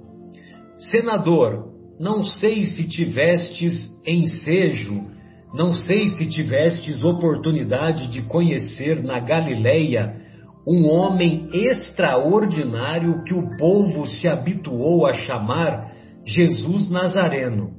Senador, 0.78 1.74
não 2.00 2.24
sei 2.24 2.66
se 2.66 2.88
tivestes 2.88 3.90
ensejo 4.06 5.16
não 5.56 5.74
sei 5.74 6.10
se 6.10 6.28
tivestes 6.28 7.02
oportunidade 7.02 8.10
de 8.10 8.22
conhecer 8.24 9.02
na 9.02 9.22
Galileia 9.22 10.25
um 10.68 10.90
homem 10.90 11.48
extraordinário 11.54 13.24
que 13.24 13.34
o 13.34 13.56
povo 13.58 14.08
se 14.08 14.28
habituou 14.28 15.06
a 15.06 15.14
chamar 15.14 15.92
Jesus 16.26 16.90
Nazareno. 16.90 17.72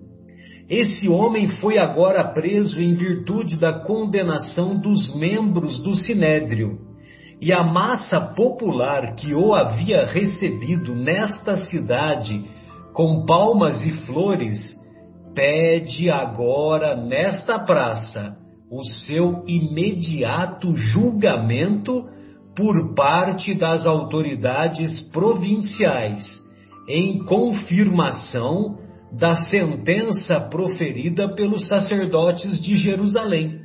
Esse 0.69 1.09
homem 1.09 1.49
foi 1.61 1.78
agora 1.78 2.25
preso 2.25 2.81
em 2.81 2.95
virtude 2.95 3.57
da 3.57 3.81
condenação 3.81 4.78
dos 4.78 5.14
membros 5.16 5.78
do 5.78 5.95
sinédrio, 5.95 6.78
e 7.40 7.52
a 7.52 7.62
massa 7.62 8.21
popular 8.35 9.14
que 9.14 9.35
o 9.35 9.55
havia 9.55 10.07
recebido 10.07 10.95
nesta 10.95 11.57
cidade 11.57 12.45
com 12.93 13.26
palmas 13.26 13.85
e 13.85 13.93
flores 14.07 14.75
pede 15.35 16.11
agora 16.11 16.97
nesta 16.97 17.59
praça 17.59 18.37
o 18.71 18.83
seu 18.85 19.45
imediato 19.47 20.75
julgamento 20.75 22.05
por 22.57 22.95
parte 22.95 23.55
das 23.55 23.87
autoridades 23.87 25.03
provinciais, 25.13 26.25
em 26.89 27.23
confirmação 27.25 28.79
da 29.13 29.35
sentença 29.35 30.41
proferida 30.51 31.29
pelos 31.35 31.69
sacerdotes 31.69 32.61
de 32.61 32.77
Jerusalém. 32.77 33.61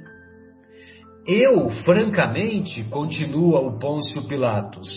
Eu, 1.25 1.69
francamente, 1.85 2.83
continua 2.85 3.59
o 3.59 3.79
Pôncio 3.79 4.23
Pilatos, 4.23 4.89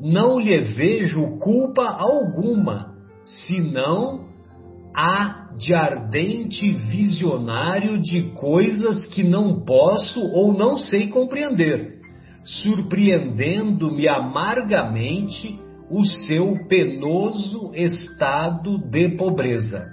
não 0.00 0.38
lhe 0.38 0.58
vejo 0.60 1.38
culpa 1.38 1.84
alguma, 1.84 2.94
senão 3.24 4.28
a 4.94 5.40
de 5.56 5.74
ardente 5.74 6.72
visionário 6.72 8.00
de 8.00 8.32
coisas 8.32 9.06
que 9.06 9.22
não 9.22 9.60
posso 9.64 10.20
ou 10.32 10.52
não 10.52 10.78
sei 10.78 11.08
compreender, 11.08 11.99
surpreendendo-me 12.42 14.08
amargamente 14.08 15.58
o 15.90 16.04
seu 16.04 16.66
penoso 16.68 17.72
estado 17.74 18.78
de 18.78 19.16
pobreza. 19.16 19.88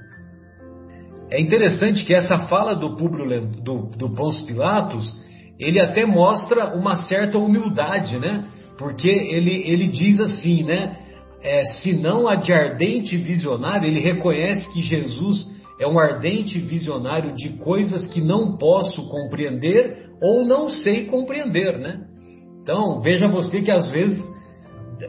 É 1.30 1.42
interessante 1.42 2.06
que 2.06 2.14
essa 2.14 2.48
fala 2.48 2.76
do 2.76 2.96
Públio 2.96 3.48
do, 3.64 3.90
do 3.98 4.16
Pôncio 4.16 4.46
Pilatos, 4.46 5.12
ele 5.60 5.80
até 5.80 6.06
mostra 6.06 6.76
uma 6.76 6.96
certa 6.96 7.38
humildade, 7.38 8.18
né? 8.18 8.46
Porque 8.78 9.10
ele, 9.10 9.64
ele 9.66 9.88
diz 9.88 10.20
assim, 10.20 10.64
né? 10.64 10.98
é, 11.42 11.64
se 11.66 11.94
não 11.94 12.28
a 12.28 12.36
de 12.36 12.52
ardente 12.52 13.16
visionário, 13.16 13.88
ele 13.88 14.00
reconhece 14.00 14.72
que 14.74 14.82
Jesus 14.82 15.48
é 15.80 15.88
um 15.88 16.00
ardente 16.00 16.60
visionário 16.60 17.36
de 17.36 17.50
coisas 17.58 18.08
que 18.08 18.20
não 18.20 18.58
posso 18.58 19.08
compreender 19.08 20.10
ou 20.22 20.46
não 20.46 20.70
sei 20.70 21.06
compreender, 21.06 21.78
né? 21.78 22.07
Então, 22.68 23.00
veja 23.00 23.30
você 23.30 23.62
que 23.62 23.72
às 23.72 23.90
vezes 23.92 24.22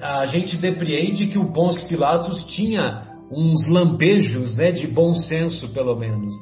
a 0.00 0.26
gente 0.26 0.56
depreende 0.58 1.26
que 1.26 1.38
o 1.38 1.52
Pôncio 1.52 1.88
Pilatos 1.88 2.44
tinha 2.54 3.08
uns 3.32 3.68
lampejos 3.68 4.56
né, 4.56 4.70
de 4.70 4.86
bom 4.86 5.12
senso, 5.16 5.68
pelo 5.72 5.96
menos. 5.98 6.32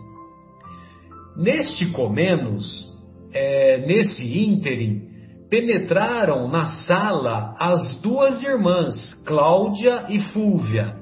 Neste 1.35 1.87
Comenos, 1.87 2.87
é, 3.33 3.87
nesse 3.87 4.45
ínterim, 4.47 5.05
penetraram 5.49 6.49
na 6.49 6.67
sala 6.67 7.57
as 7.59 7.99
duas 8.03 8.43
irmãs, 8.43 9.15
Cláudia 9.25 10.05
e 10.11 10.21
Fúvia, 10.21 10.97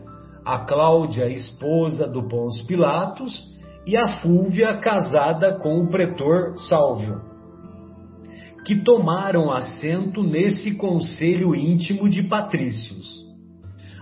a 0.47 0.61
Cláudia, 0.61 1.29
esposa 1.29 2.07
do 2.07 2.29
Pôncio 2.29 2.65
Pilatos, 2.69 3.37
e 3.85 3.97
a 3.97 4.21
Fúvia, 4.21 4.77
casada 4.77 5.59
com 5.59 5.81
o 5.81 5.89
pretor 5.89 6.57
Sálvio, 6.57 7.34
que 8.65 8.77
tomaram 8.77 9.53
assento 9.53 10.23
nesse 10.23 10.77
conselho 10.77 11.55
íntimo 11.55 12.09
de 12.09 12.23
patrícios. 12.23 13.25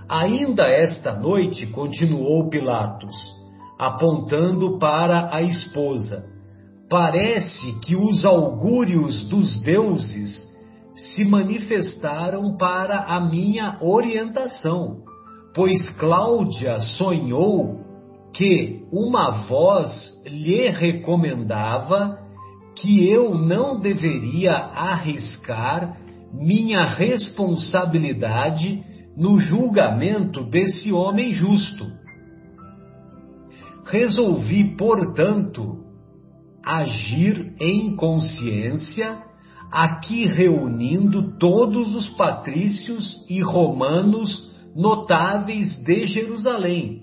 Ainda 0.09 0.65
esta 0.65 1.19
noite, 1.19 1.67
continuou 1.67 2.49
Pilatos, 2.49 3.17
apontando 3.79 4.79
para 4.79 5.35
a 5.35 5.43
esposa, 5.43 6.25
parece 6.89 7.81
que 7.81 7.97
os 7.97 8.25
augúrios 8.25 9.25
dos 9.25 9.61
deuses 9.63 10.47
se 10.95 11.25
manifestaram 11.25 12.57
para 12.57 12.99
a 12.99 13.21
minha 13.21 13.79
orientação, 13.81 14.99
pois 15.55 15.89
Cláudia 15.99 16.79
sonhou 16.81 17.81
que 18.35 18.85
uma 18.93 19.47
voz 19.49 19.93
lhe 20.27 20.69
recomendava 20.69 22.22
que 22.77 23.09
eu 23.09 23.35
não 23.35 23.81
deveria 23.81 24.53
arriscar 24.53 25.97
minha 26.33 26.85
responsabilidade 26.87 28.83
no 29.17 29.39
julgamento 29.39 30.45
desse 30.45 30.91
homem 30.93 31.33
justo. 31.35 31.87
Resolvi, 33.85 34.77
portanto, 34.77 35.83
agir 36.65 37.55
em 37.61 37.95
consciência, 37.97 39.23
aqui 39.71 40.25
reunindo 40.27 41.37
todos 41.39 41.95
os 41.95 42.09
patrícios 42.11 43.27
e 43.29 43.41
romanos 43.43 44.51
notáveis 44.75 45.77
de 45.85 46.07
Jerusalém, 46.07 47.03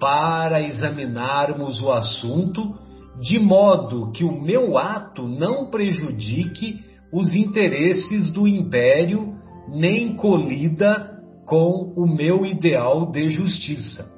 para 0.00 0.62
examinarmos 0.62 1.82
o 1.82 1.92
assunto, 1.92 2.74
de 3.20 3.38
modo 3.38 4.10
que 4.12 4.24
o 4.24 4.40
meu 4.40 4.78
ato 4.78 5.26
não 5.26 5.66
prejudique 5.70 6.80
os 7.12 7.34
interesses 7.34 8.30
do 8.30 8.48
império, 8.48 9.34
nem 9.68 10.16
colida 10.16 11.10
com 11.44 11.92
o 11.94 12.06
meu 12.06 12.46
ideal 12.46 13.10
de 13.12 13.28
justiça. 13.28 14.10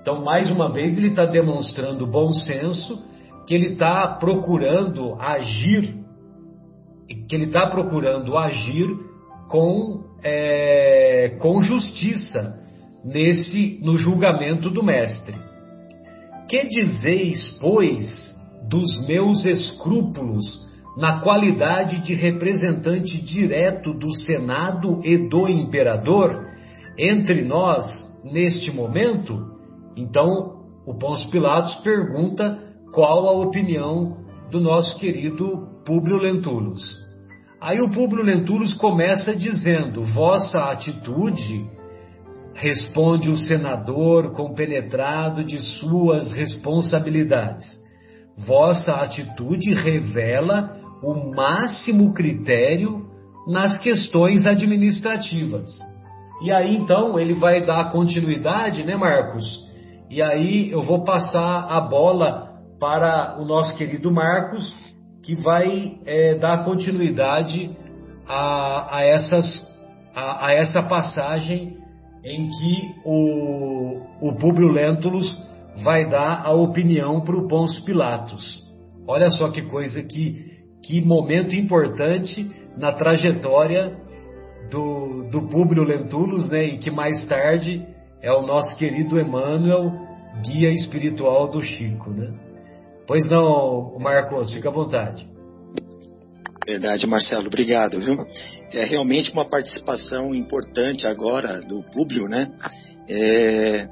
Então, 0.00 0.24
mais 0.24 0.48
uma 0.50 0.68
vez, 0.68 0.96
ele 0.96 1.08
está 1.08 1.26
demonstrando 1.26 2.06
bom 2.06 2.32
senso 2.32 3.04
que 3.46 3.54
ele 3.54 3.72
está 3.72 4.06
procurando 4.20 5.20
agir, 5.20 5.96
que 7.28 7.34
ele 7.34 7.46
está 7.46 7.66
procurando 7.66 8.36
agir 8.36 8.88
com, 9.48 10.04
é, 10.22 11.36
com 11.40 11.62
justiça 11.62 12.64
nesse 13.04 13.80
no 13.82 13.98
julgamento 13.98 14.70
do 14.70 14.82
mestre. 14.82 15.34
Que 16.48 16.68
dizeis, 16.68 17.58
pois, 17.60 18.35
dos 18.68 19.06
meus 19.06 19.44
escrúpulos 19.44 20.66
na 20.96 21.20
qualidade 21.20 22.00
de 22.00 22.14
representante 22.14 23.22
direto 23.22 23.92
do 23.92 24.12
Senado 24.14 25.00
e 25.04 25.28
do 25.28 25.48
imperador 25.48 26.46
entre 26.98 27.42
nós 27.42 27.84
neste 28.24 28.72
momento? 28.72 29.54
Então, 29.96 30.56
o 30.86 30.94
Pôncio 30.94 31.30
Pilatos 31.30 31.74
pergunta 31.76 32.58
qual 32.92 33.28
a 33.28 33.32
opinião 33.32 34.18
do 34.50 34.60
nosso 34.60 34.98
querido 34.98 35.68
Públio 35.84 36.16
Lentulus. 36.16 37.04
Aí 37.60 37.80
o 37.80 37.90
Públio 37.90 38.22
Lentulus 38.22 38.74
começa 38.74 39.34
dizendo: 39.34 40.04
Vossa 40.04 40.70
atitude, 40.70 41.68
responde 42.54 43.30
o 43.30 43.36
senador 43.36 44.32
compenetrado 44.32 45.44
de 45.44 45.58
suas 45.58 46.32
responsabilidades. 46.32 47.64
Vossa 48.38 48.96
atitude 48.96 49.72
revela 49.72 50.76
o 51.02 51.34
máximo 51.34 52.12
critério 52.12 53.06
nas 53.46 53.78
questões 53.78 54.46
administrativas. 54.46 55.68
E 56.42 56.52
aí 56.52 56.76
então 56.76 57.18
ele 57.18 57.34
vai 57.34 57.64
dar 57.64 57.90
continuidade, 57.90 58.84
né, 58.84 58.96
Marcos? 58.96 59.64
E 60.10 60.20
aí 60.20 60.70
eu 60.70 60.82
vou 60.82 61.04
passar 61.04 61.66
a 61.70 61.80
bola 61.80 62.46
para 62.78 63.40
o 63.40 63.44
nosso 63.44 63.76
querido 63.76 64.10
Marcos, 64.12 64.72
que 65.22 65.34
vai 65.34 65.98
é, 66.04 66.34
dar 66.34 66.64
continuidade 66.64 67.74
a, 68.28 68.98
a, 68.98 69.02
essas, 69.02 69.46
a, 70.14 70.46
a, 70.46 70.52
essa 70.52 70.82
passagem 70.82 71.76
em 72.24 72.48
que 72.48 72.94
o, 73.04 74.00
o 74.20 74.34
Públio 74.36 74.68
Lentulus 74.68 75.36
vai 75.82 76.08
dar 76.08 76.42
a 76.44 76.52
opinião 76.52 77.20
para 77.20 77.36
o 77.36 77.46
Pôncio 77.48 77.84
Pilatos. 77.84 78.62
Olha 79.06 79.30
só 79.30 79.50
que 79.50 79.62
coisa, 79.62 80.02
que, 80.02 80.44
que 80.82 81.00
momento 81.00 81.54
importante 81.54 82.50
na 82.76 82.92
trajetória 82.92 83.96
do, 84.70 85.28
do 85.30 85.42
Públio 85.48 85.84
Lentulus, 85.84 86.48
né, 86.50 86.64
e 86.64 86.78
que 86.78 86.90
mais 86.90 87.26
tarde 87.26 87.86
é 88.22 88.32
o 88.32 88.42
nosso 88.42 88.76
querido 88.76 89.20
Emmanuel, 89.20 89.92
guia 90.42 90.70
espiritual 90.70 91.50
do 91.50 91.62
Chico, 91.62 92.10
né? 92.10 92.32
Pois 93.06 93.28
não, 93.28 93.96
Marcos, 93.98 94.52
fica 94.52 94.68
à 94.68 94.72
vontade. 94.72 95.26
Verdade, 96.66 97.06
Marcelo, 97.06 97.46
obrigado. 97.46 98.00
Viu? 98.00 98.26
É 98.72 98.84
realmente 98.84 99.32
uma 99.32 99.48
participação 99.48 100.34
importante 100.34 101.06
agora 101.06 101.60
do 101.60 101.80
público, 101.92 102.28
né? 102.28 102.50
É, 103.08 103.88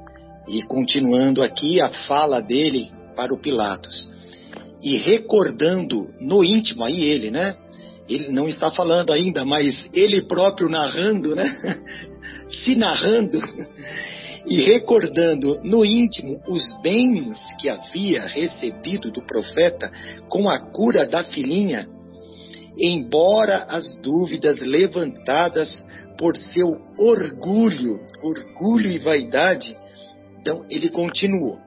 e 0.47 0.61
continuando 0.63 1.43
aqui 1.43 1.81
a 1.81 1.89
fala 2.07 2.41
dele 2.41 2.91
para 3.15 3.33
o 3.33 3.39
Pilatos. 3.39 4.09
E 4.81 4.97
recordando 4.97 6.09
no 6.19 6.43
íntimo, 6.43 6.83
aí 6.83 7.01
ele, 7.01 7.31
né? 7.31 7.55
Ele 8.07 8.29
não 8.29 8.47
está 8.47 8.71
falando 8.71 9.11
ainda, 9.11 9.43
mas 9.43 9.89
ele 9.93 10.21
próprio 10.23 10.69
narrando, 10.69 11.35
né? 11.35 11.79
Se 12.63 12.75
narrando 12.75 13.41
e 14.47 14.63
recordando 14.63 15.59
no 15.63 15.83
íntimo 15.83 16.39
os 16.47 16.79
bens 16.81 17.35
que 17.59 17.67
havia 17.67 18.21
recebido 18.27 19.11
do 19.11 19.25
profeta 19.25 19.91
com 20.29 20.49
a 20.49 20.59
cura 20.71 21.07
da 21.07 21.23
filhinha, 21.23 21.87
embora 22.77 23.65
as 23.67 23.95
dúvidas 23.95 24.59
levantadas 24.59 25.83
por 26.17 26.37
seu 26.37 26.67
orgulho, 26.97 27.99
orgulho 28.21 28.89
e 28.89 28.99
vaidade, 28.99 29.75
então 30.45 30.63
ele 30.69 30.89
continuou. 30.91 31.57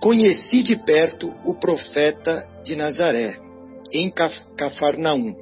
Conheci 0.00 0.62
de 0.62 0.74
perto 0.74 1.30
o 1.44 1.54
profeta 1.54 2.48
de 2.64 2.74
Nazaré, 2.74 3.36
em 3.92 4.10
Cafarnaum, 4.56 5.34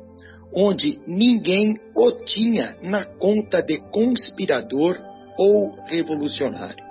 onde 0.53 1.01
ninguém 1.07 1.77
o 1.95 2.11
tinha 2.25 2.77
na 2.83 3.05
conta 3.05 3.63
de 3.63 3.79
conspirador 3.93 4.99
ou 5.39 5.77
revolucionário. 5.87 6.85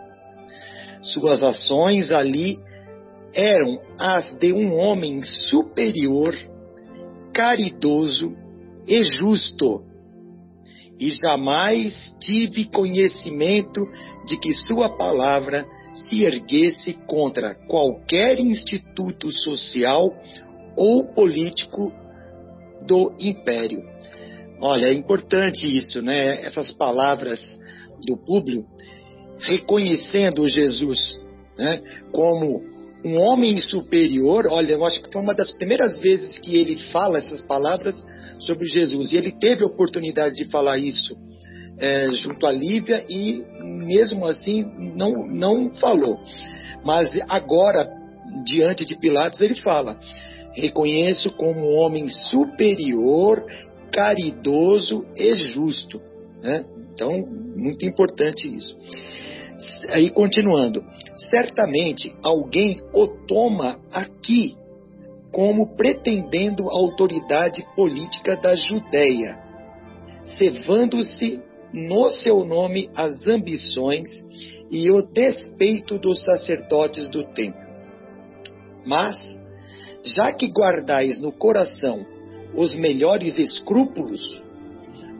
Suas 1.02 1.44
ações 1.44 2.10
ali 2.10 2.58
eram 3.34 3.82
as 4.00 4.34
de 4.38 4.54
um 4.54 4.74
homem 4.74 5.22
superior, 5.22 6.34
caridoso 7.34 8.34
e 8.88 9.04
justo. 9.04 9.84
E 11.00 11.10
jamais 11.12 12.14
tive 12.20 12.66
conhecimento 12.66 13.86
de 14.26 14.38
que 14.38 14.54
sua 14.54 14.90
palavra 14.90 15.66
se 15.94 16.24
erguesse 16.24 16.94
contra 17.08 17.56
qualquer 17.68 18.40
instituto 18.40 19.32
social 19.32 20.12
ou 20.76 21.06
político 21.14 21.92
do 22.86 23.14
império. 23.20 23.84
Olha, 24.60 24.88
é 24.88 24.94
importante 24.94 25.66
isso, 25.68 26.02
né? 26.02 26.44
Essas 26.44 26.72
palavras 26.72 27.60
do 28.06 28.18
público, 28.18 28.68
reconhecendo 29.40 30.48
Jesus 30.48 31.20
né, 31.58 31.82
como 32.12 32.77
um 33.04 33.18
homem 33.18 33.58
superior. 33.58 34.48
Olha, 34.48 34.74
eu 34.74 34.86
acho 34.86 35.02
que 35.02 35.12
foi 35.12 35.22
uma 35.22 35.34
das 35.34 35.54
primeiras 35.54 36.00
vezes 36.00 36.38
que 36.40 36.56
ele 36.56 36.78
fala 36.92 37.18
essas 37.18 37.42
palavras 37.44 37.96
sobre 38.40 38.68
Jesus. 38.68 39.12
E 39.12 39.18
ele 39.18 39.32
teve 39.32 39.64
a 39.64 39.68
oportunidade 39.68 40.36
de 40.36 40.46
falar 40.46 40.78
isso 40.78 41.16
é, 41.78 42.12
junto 42.12 42.46
a 42.46 42.52
Lívia 42.52 43.06
e, 43.08 43.44
mesmo 43.62 44.26
assim, 44.26 44.66
não, 44.96 45.28
não 45.28 45.72
falou. 45.76 46.18
Mas 46.84 47.12
agora, 47.28 47.88
diante 48.46 48.86
de 48.86 48.98
Pilatos, 48.98 49.42
ele 49.42 49.56
fala: 49.56 50.00
reconheço 50.54 51.32
como 51.32 51.60
um 51.60 51.78
homem 51.78 52.10
superior, 52.10 53.46
caridoso 53.92 55.06
e 55.16 55.38
justo. 55.38 56.02
Né? 56.42 56.66
Então, 56.94 57.12
muito 57.56 57.86
importante 57.86 58.48
isso. 58.48 58.76
Aí, 59.90 60.10
continuando. 60.12 60.84
certamente 61.30 62.16
alguém 62.22 62.80
o 62.94 63.08
toma 63.08 63.80
aqui 63.92 64.56
como 65.32 65.76
pretendendo 65.76 66.70
a 66.70 66.74
autoridade 66.74 67.66
política 67.76 68.36
da 68.36 68.56
Judéia, 68.56 69.38
cevando-se 70.24 71.42
no 71.74 72.10
seu 72.10 72.46
nome 72.46 72.90
as 72.96 73.28
ambições 73.28 74.26
e 74.70 74.90
o 74.92 75.02
despeito 75.02 75.98
dos 75.98 76.24
sacerdotes 76.24 77.10
do 77.10 77.24
templo. 77.34 77.68
Mas, 78.86 79.18
já 80.04 80.32
que 80.32 80.48
guardais 80.50 81.20
no 81.20 81.32
coração 81.32 82.06
os 82.56 82.76
melhores 82.76 83.38
escrúpulos, 83.38 84.44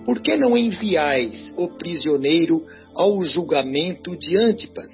por 0.06 0.22
que 0.22 0.38
não 0.38 0.58
enviais 0.58 1.54
o 1.58 1.68
prisioneiro 1.68 2.66
ao 2.98 3.22
julgamento 3.22 4.18
de 4.18 4.36
Antipas, 4.36 4.90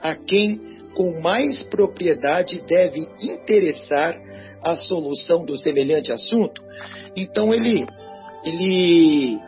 a 0.00 0.16
quem 0.16 0.58
com 0.94 1.20
mais 1.20 1.62
propriedade 1.64 2.62
deve 2.66 3.06
interessar 3.20 4.18
a 4.62 4.74
solução 4.74 5.44
do 5.44 5.56
semelhante 5.58 6.10
assunto? 6.10 6.62
Então 7.14 7.52
ele 7.52 7.86
ele 8.44 9.38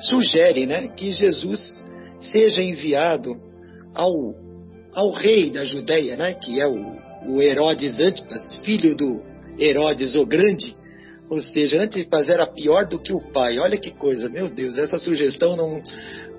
sugere, 0.00 0.66
né, 0.66 0.88
que 0.88 1.12
Jesus 1.12 1.84
seja 2.18 2.62
enviado 2.62 3.34
ao 3.94 4.12
ao 4.92 5.12
rei 5.12 5.50
da 5.50 5.64
Judéia, 5.64 6.16
né, 6.16 6.34
que 6.34 6.60
é 6.60 6.66
o, 6.66 6.96
o 7.26 7.40
Herodes 7.40 7.98
Antipas, 7.98 8.56
filho 8.62 8.94
do 8.94 9.22
Herodes 9.58 10.14
o 10.14 10.26
Grande, 10.26 10.76
ou 11.30 11.40
seja, 11.40 11.82
Antipas 11.82 12.28
era 12.28 12.46
pior 12.46 12.86
do 12.86 12.98
que 12.98 13.12
o 13.12 13.20
pai. 13.32 13.58
Olha 13.58 13.78
que 13.78 13.90
coisa, 13.90 14.28
meu 14.28 14.48
Deus, 14.48 14.78
essa 14.78 14.98
sugestão 14.98 15.56
não, 15.56 15.82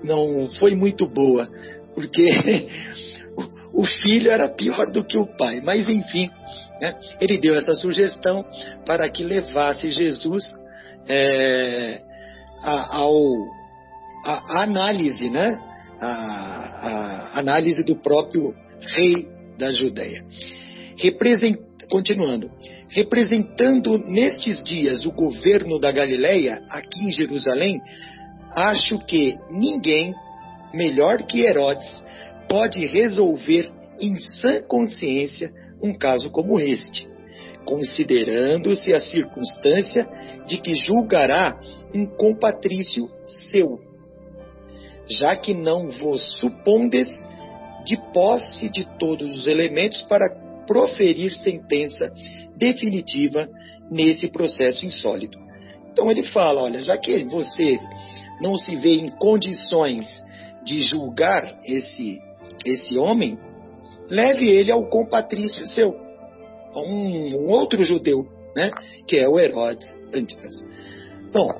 não 0.02 0.50
foi 0.58 0.74
muito 0.74 1.06
boa, 1.06 1.48
porque 1.94 2.68
o 3.72 3.84
filho 3.84 4.30
era 4.30 4.48
pior 4.48 4.90
do 4.90 5.04
que 5.04 5.18
o 5.18 5.26
pai. 5.26 5.60
Mas 5.60 5.88
enfim, 5.88 6.30
né, 6.80 6.94
ele 7.20 7.38
deu 7.38 7.54
essa 7.54 7.74
sugestão 7.74 8.44
para 8.86 9.08
que 9.08 9.22
levasse 9.22 9.90
Jesus 9.90 10.44
é, 11.08 12.00
a, 12.62 12.96
ao, 12.96 13.14
a, 14.24 14.58
a, 14.58 14.62
análise, 14.62 15.28
né, 15.30 15.60
a, 16.00 17.30
a 17.32 17.38
análise 17.38 17.84
do 17.84 17.96
próprio 17.96 18.54
rei 18.80 19.28
da 19.58 19.70
Judéia. 19.72 20.24
Represent, 20.96 21.58
continuando, 21.90 22.50
representando 22.88 23.98
nestes 23.98 24.62
dias 24.64 25.04
o 25.06 25.12
governo 25.12 25.78
da 25.78 25.92
Galileia, 25.92 26.62
aqui 26.68 27.04
em 27.04 27.12
Jerusalém, 27.12 27.80
acho 28.54 28.98
que 28.98 29.38
ninguém 29.50 30.14
melhor 30.72 31.22
que 31.22 31.40
Herodes 31.40 32.04
pode 32.48 32.84
resolver 32.86 33.70
em 34.00 34.18
sã 34.18 34.62
consciência 34.62 35.52
um 35.82 35.96
caso 35.96 36.30
como 36.30 36.58
este, 36.58 37.08
considerando-se 37.64 38.92
a 38.92 39.00
circunstância 39.00 40.08
de 40.46 40.58
que 40.58 40.74
julgará 40.74 41.58
um 41.94 42.06
compatrício 42.06 43.08
seu, 43.50 43.78
já 45.08 45.36
que 45.36 45.54
não 45.54 45.90
vos 45.90 46.38
supondes 46.38 47.08
de 47.84 47.96
posse 48.12 48.68
de 48.68 48.86
todos 48.98 49.34
os 49.38 49.46
elementos 49.46 50.02
para 50.02 50.28
proferir 50.66 51.32
sentença 51.32 52.12
definitiva 52.56 53.48
nesse 53.90 54.28
processo 54.28 54.86
insólito. 54.86 55.38
Então 56.00 56.10
ele 56.10 56.22
fala: 56.22 56.62
olha, 56.62 56.80
já 56.80 56.96
que 56.96 57.24
você 57.24 57.78
não 58.40 58.56
se 58.56 58.74
vê 58.74 58.94
em 58.94 59.08
condições 59.08 60.06
de 60.64 60.80
julgar 60.80 61.60
esse, 61.62 62.18
esse 62.64 62.96
homem, 62.96 63.38
leve 64.08 64.48
ele 64.48 64.72
ao 64.72 64.88
compatrício 64.88 65.66
seu, 65.66 65.94
a 66.72 66.80
um, 66.80 67.36
um 67.36 67.50
outro 67.50 67.84
judeu, 67.84 68.26
né, 68.56 68.70
que 69.06 69.18
é 69.18 69.28
o 69.28 69.38
Herodes 69.38 69.94
Antipas. 70.14 70.64
Bom, 71.34 71.50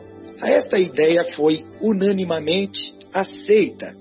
esta 0.42 0.78
ideia 0.78 1.22
foi 1.34 1.66
unanimamente 1.82 2.94
aceita, 3.12 3.94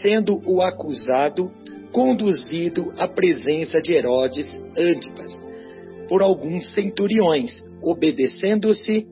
sendo 0.00 0.40
o 0.46 0.62
acusado 0.62 1.52
conduzido 1.92 2.94
à 2.96 3.06
presença 3.06 3.82
de 3.82 3.92
Herodes 3.92 4.46
Antipas 4.74 5.30
por 6.08 6.22
alguns 6.22 6.72
centuriões, 6.72 7.62
obedecendo-se 7.82 9.06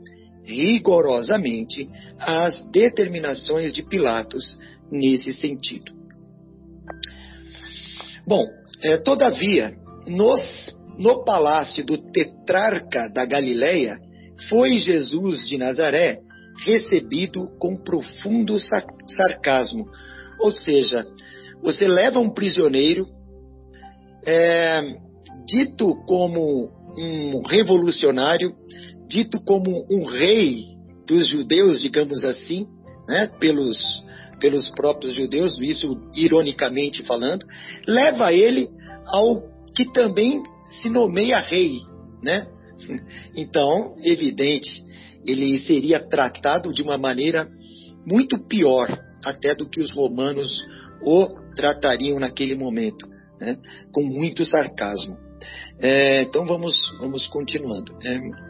rigorosamente 0.49 1.89
às 2.19 2.63
determinações 2.71 3.73
de 3.73 3.83
Pilatos 3.83 4.59
nesse 4.91 5.35
sentido. 5.35 5.93
Bom, 8.27 8.47
é, 8.83 8.97
todavia, 8.97 9.77
nos, 10.07 10.75
no 10.99 11.25
palácio 11.25 11.85
do 11.85 11.99
tetrarca 11.99 13.11
da 13.11 13.27
Galileia, 13.27 13.99
foi 14.49 14.79
Jesus 14.79 15.47
de 15.47 15.59
Nazaré 15.59 16.19
recebido 16.65 17.49
com 17.59 17.77
profundo 17.77 18.59
sarcasmo. 18.59 19.85
Ou 20.41 20.51
seja, 20.51 21.07
você 21.63 21.87
leva 21.87 22.19
um 22.19 22.31
prisioneiro, 22.31 23.07
é, 24.27 24.97
dito 25.47 25.95
como 26.07 26.71
um 26.97 27.43
revolucionário, 27.47 28.55
dito 29.09 29.41
como 29.41 29.87
um 29.91 30.05
rei 30.05 30.65
dos 31.07 31.29
judeus, 31.29 31.81
digamos 31.81 32.23
assim, 32.23 32.67
né, 33.09 33.31
pelos, 33.41 33.79
pelos 34.39 34.69
próprios 34.71 35.15
judeus, 35.15 35.59
isso 35.61 35.97
ironicamente 36.15 37.03
falando, 37.05 37.47
leva 37.87 38.33
ele 38.33 38.69
ao 39.07 39.43
que 39.75 39.91
também 39.93 40.43
se 40.81 40.91
nomeia 40.91 41.41
rei, 41.41 41.79
né? 42.23 42.47
Então, 43.35 43.97
evidente, 44.05 44.85
ele 45.25 45.59
seria 45.59 45.99
tratado 45.99 46.73
de 46.73 46.83
uma 46.83 46.97
maneira 46.97 47.49
muito 48.07 48.39
pior 48.47 48.89
até 49.25 49.55
do 49.55 49.69
que 49.69 49.81
os 49.81 49.93
romanos 49.93 50.49
o 51.03 51.27
tratariam 51.55 52.19
naquele 52.19 52.55
momento, 52.55 53.07
né? 53.41 53.57
com 53.93 54.03
muito 54.03 54.45
sarcasmo. 54.45 55.17
É, 55.81 56.23
então 56.23 56.45
vamos, 56.47 56.77
vamos 56.99 57.27
continuando. 57.27 57.97
É, 58.05 58.48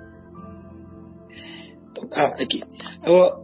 ah, 2.13 2.43
aqui. 2.43 2.63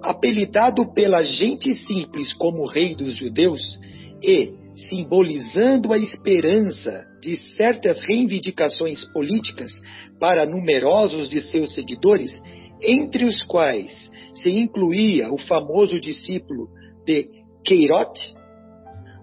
Apelidado 0.03 0.93
pela 0.93 1.23
gente 1.23 1.75
simples 1.75 2.33
como 2.33 2.67
rei 2.67 2.95
dos 2.95 3.17
judeus 3.17 3.79
e 4.23 4.53
simbolizando 4.89 5.93
a 5.93 5.99
esperança 5.99 7.05
de 7.21 7.37
certas 7.57 8.01
reivindicações 8.01 9.05
políticas 9.13 9.71
para 10.19 10.45
numerosos 10.45 11.29
de 11.29 11.41
seus 11.43 11.75
seguidores, 11.75 12.43
entre 12.83 13.25
os 13.25 13.43
quais 13.45 14.11
se 14.35 14.51
incluía 14.51 15.33
o 15.33 15.39
famoso 15.39 16.01
discípulo 16.01 16.69
de 17.07 17.29
Queirote, 17.65 18.35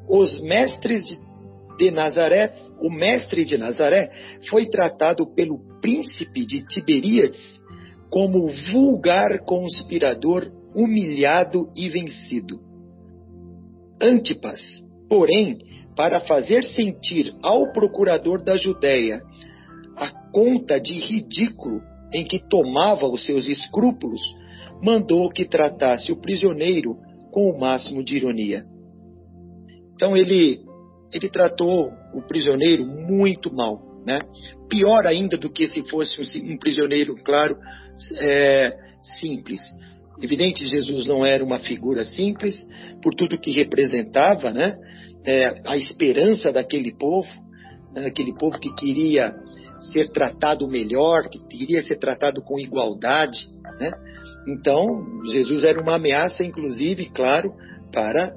os 0.09 0.41
mestres 0.41 1.03
de 1.77 1.91
Nazaré, 1.91 2.53
o 2.79 2.89
mestre 2.89 3.45
de 3.45 3.57
Nazaré 3.57 4.09
foi 4.49 4.67
tratado 4.67 5.31
pelo 5.35 5.59
príncipe 5.81 6.45
de 6.45 6.65
Tiberíades 6.65 7.60
como 8.11 8.49
vulgar 8.71 9.45
conspirador 9.45 10.51
humilhado 10.75 11.71
e 11.75 11.89
vencido. 11.89 12.59
Antipas, 14.01 14.59
porém, 15.09 15.57
para 15.95 16.19
fazer 16.21 16.63
sentir 16.63 17.33
ao 17.41 17.71
procurador 17.71 18.43
da 18.43 18.57
Judéia 18.57 19.21
a 19.95 20.11
conta 20.31 20.79
de 20.79 20.93
ridículo 20.93 21.81
em 22.13 22.25
que 22.25 22.39
tomava 22.39 23.07
os 23.07 23.25
seus 23.25 23.47
escrúpulos, 23.47 24.21
mandou 24.83 25.29
que 25.29 25.45
tratasse 25.45 26.11
o 26.11 26.19
prisioneiro 26.19 26.97
com 27.31 27.49
o 27.49 27.59
máximo 27.59 28.03
de 28.03 28.17
ironia. 28.17 28.65
Então 29.93 30.17
ele 30.17 30.59
ele 31.13 31.29
tratou 31.29 31.91
o 32.13 32.21
prisioneiro 32.21 32.85
muito 32.85 33.53
mal, 33.53 33.81
né? 34.05 34.21
Pior 34.69 35.05
ainda 35.05 35.37
do 35.37 35.49
que 35.49 35.67
se 35.67 35.81
fosse 35.89 36.19
um, 36.19 36.53
um 36.53 36.57
prisioneiro, 36.57 37.15
claro, 37.23 37.57
é, 38.17 38.75
simples. 39.19 39.61
Evidente, 40.21 40.67
Jesus 40.67 41.05
não 41.05 41.25
era 41.25 41.43
uma 41.43 41.59
figura 41.59 42.03
simples, 42.03 42.67
por 43.01 43.13
tudo 43.15 43.39
que 43.39 43.51
representava, 43.51 44.51
né? 44.51 44.77
É, 45.25 45.61
a 45.65 45.77
esperança 45.77 46.51
daquele 46.51 46.95
povo, 46.95 47.29
né? 47.93 48.07
aquele 48.07 48.33
povo 48.35 48.59
que 48.59 48.73
queria 48.75 49.35
ser 49.91 50.09
tratado 50.11 50.67
melhor, 50.67 51.29
que 51.29 51.39
queria 51.47 51.83
ser 51.83 51.97
tratado 51.97 52.41
com 52.43 52.59
igualdade, 52.59 53.49
né? 53.79 53.91
Então, 54.47 55.23
Jesus 55.25 55.63
era 55.63 55.81
uma 55.81 55.95
ameaça, 55.95 56.43
inclusive, 56.43 57.09
claro, 57.09 57.53
para 57.91 58.35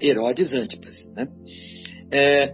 Herodes 0.00 0.52
Antipas, 0.52 1.06
né? 1.16 1.28
É, 2.12 2.52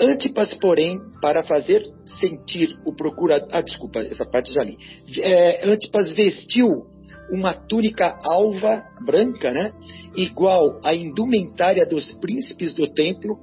Antipas, 0.00 0.52
porém, 0.54 0.98
para 1.20 1.44
fazer 1.44 1.82
sentir 2.18 2.76
o 2.84 2.94
procurador. 2.94 3.48
Ah, 3.52 3.62
desculpa, 3.62 4.00
essa 4.00 4.24
parte 4.24 4.52
já 4.52 4.62
li. 4.62 4.76
É, 5.18 5.68
Antipas 5.68 6.12
vestiu 6.12 6.86
uma 7.30 7.54
túnica 7.54 8.18
alva 8.24 8.84
branca, 9.04 9.52
né? 9.52 9.72
Igual 10.16 10.80
à 10.84 10.94
indumentária 10.94 11.86
dos 11.86 12.12
príncipes 12.14 12.74
do 12.74 12.92
templo, 12.92 13.38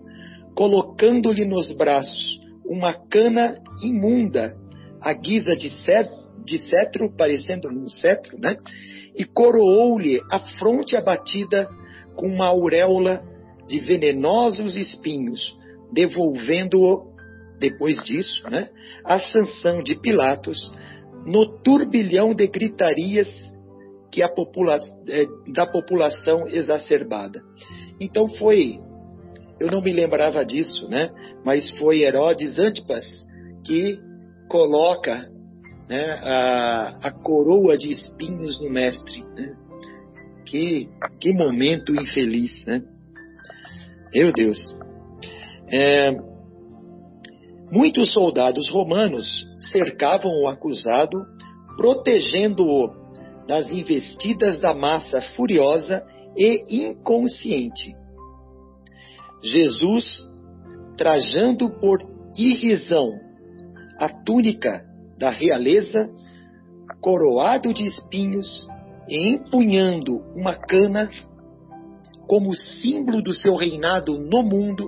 colocando-lhe 0.56 1.46
nos 1.46 1.72
braços 1.72 2.40
uma 2.66 2.94
cana 2.94 3.56
imunda, 3.82 4.56
à 5.02 5.14
guisa 5.14 5.56
de 5.56 5.70
cetro, 5.84 6.16
de 6.46 6.58
cetro 6.58 7.14
parecendo 7.16 7.70
um 7.70 7.88
cetro, 7.88 8.38
né? 8.38 8.58
E 9.16 9.26
coroou-lhe 9.26 10.22
a 10.32 10.40
fronte 10.58 10.96
abatida 10.96 11.70
com 12.16 12.28
uma 12.28 12.48
auréola 12.48 13.24
de 13.68 13.80
venenosos 13.80 14.76
espinhos, 14.76 15.54
devolvendo-o, 15.91 17.12
depois 17.60 18.04
disso, 18.04 18.43
né, 18.49 18.69
a 19.06 19.19
sanção 19.19 19.84
de 19.84 19.95
Pilatos 19.95 20.71
no 21.25 21.45
turbilhão 21.62 22.34
de 22.34 22.47
gritarias 22.47 23.27
que 24.12 24.21
a 24.21 24.30
popula 24.30 24.80
é, 25.08 25.25
da 25.54 25.65
população 25.65 26.47
exacerbada. 26.47 27.41
Então 27.99 28.27
foi, 28.27 28.80
eu 29.60 29.67
não 29.67 29.82
me 29.82 29.93
lembrava 29.93 30.43
disso, 30.43 30.88
né? 30.89 31.10
Mas 31.45 31.69
foi 31.77 32.01
Herodes 32.01 32.60
Antipas 32.60 33.06
que 33.63 33.99
coloca 34.49 35.30
né, 35.88 36.12
a, 36.23 36.97
a 37.04 37.12
coroa 37.12 37.77
de 37.77 37.91
espinhos 37.91 38.60
no 38.60 38.69
mestre. 38.69 39.23
Né? 39.36 39.56
Que, 40.45 40.89
que 41.19 41.34
momento 41.34 41.93
infeliz, 41.93 42.65
né? 42.65 42.82
Meu 44.13 44.34
Deus. 44.34 44.81
É, 45.72 46.12
muitos 47.72 48.12
soldados 48.12 48.70
romanos 48.70 49.26
cercavam 49.72 50.32
o 50.44 50.48
acusado, 50.48 51.18
protegendo-o 51.78 52.90
das 53.48 53.72
investidas 53.72 54.60
da 54.60 54.74
massa 54.74 55.22
furiosa 55.36 56.06
e 56.36 56.88
inconsciente. 56.88 57.96
Jesus, 59.42 60.28
trajando 60.98 61.70
por 61.80 62.00
irrisão 62.38 63.10
a 63.98 64.10
túnica 64.10 64.86
da 65.18 65.30
realeza, 65.30 66.10
coroado 67.00 67.74
de 67.74 67.86
espinhos 67.86 68.68
e 69.08 69.30
empunhando 69.30 70.18
uma 70.36 70.54
cana, 70.54 71.10
como 72.28 72.56
símbolo 72.56 73.22
do 73.22 73.34
seu 73.34 73.56
reinado 73.56 74.18
no 74.20 74.44
mundo, 74.44 74.88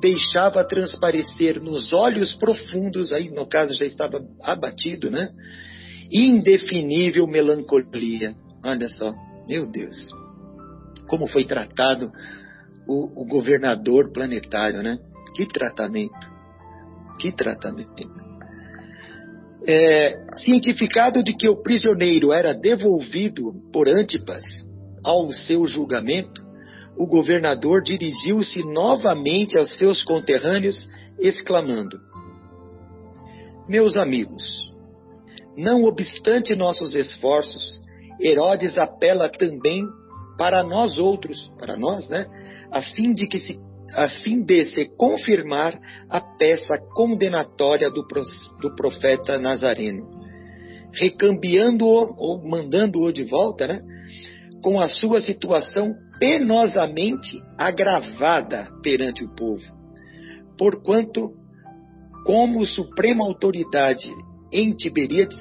deixava 0.00 0.64
transparecer 0.64 1.60
nos 1.60 1.92
olhos 1.92 2.34
profundos, 2.34 3.12
aí 3.12 3.30
no 3.30 3.46
caso 3.46 3.74
já 3.74 3.84
estava 3.84 4.20
abatido, 4.42 5.10
né? 5.10 5.30
Indefinível 6.12 7.26
melancolia. 7.26 8.34
Olha 8.64 8.88
só, 8.88 9.14
meu 9.48 9.66
Deus, 9.66 9.94
como 11.08 11.26
foi 11.26 11.44
tratado 11.44 12.10
o, 12.86 13.22
o 13.22 13.26
governador 13.26 14.12
planetário, 14.12 14.82
né? 14.82 14.98
Que 15.34 15.46
tratamento, 15.46 16.26
que 17.18 17.32
tratamento 17.32 18.26
é, 19.66 20.14
cientificado 20.36 21.22
de 21.22 21.34
que 21.34 21.48
o 21.48 21.60
prisioneiro 21.60 22.32
era 22.32 22.54
devolvido 22.54 23.52
por 23.72 23.88
Antipas 23.88 24.44
ao 25.04 25.32
seu 25.32 25.66
julgamento, 25.66 26.45
o 26.96 27.06
governador 27.06 27.82
dirigiu-se 27.82 28.62
novamente 28.64 29.58
aos 29.58 29.76
seus 29.76 30.02
conterrâneos, 30.02 30.88
exclamando: 31.18 31.98
Meus 33.68 33.96
amigos, 33.96 34.72
não 35.56 35.84
obstante 35.84 36.54
nossos 36.54 36.94
esforços, 36.94 37.82
Herodes 38.20 38.78
apela 38.78 39.28
também 39.28 39.84
para 40.38 40.62
nós 40.62 40.98
outros, 40.98 41.52
para 41.58 41.76
nós, 41.76 42.08
né, 42.08 42.26
a 42.70 42.82
fim 42.82 43.12
de 43.12 43.26
que 43.26 43.38
se 43.38 43.58
a 43.94 44.08
fim 44.08 44.42
de 44.42 44.64
se 44.64 44.86
confirmar 44.96 45.78
a 46.10 46.20
peça 46.20 46.76
condenatória 46.92 47.88
do, 47.88 48.04
do 48.60 48.74
profeta 48.74 49.38
Nazareno, 49.38 50.08
recambiando-o 50.92 52.12
ou 52.18 52.42
mandando-o 52.48 53.12
de 53.12 53.22
volta, 53.22 53.68
né, 53.68 53.80
com 54.60 54.80
a 54.80 54.88
sua 54.88 55.20
situação 55.20 55.94
penosamente 56.18 57.42
agravada 57.58 58.68
perante 58.82 59.24
o 59.24 59.34
povo. 59.34 59.64
Porquanto, 60.58 61.32
como 62.24 62.66
suprema 62.66 63.24
autoridade 63.24 64.08
em 64.52 64.74
Tiberíades, 64.74 65.38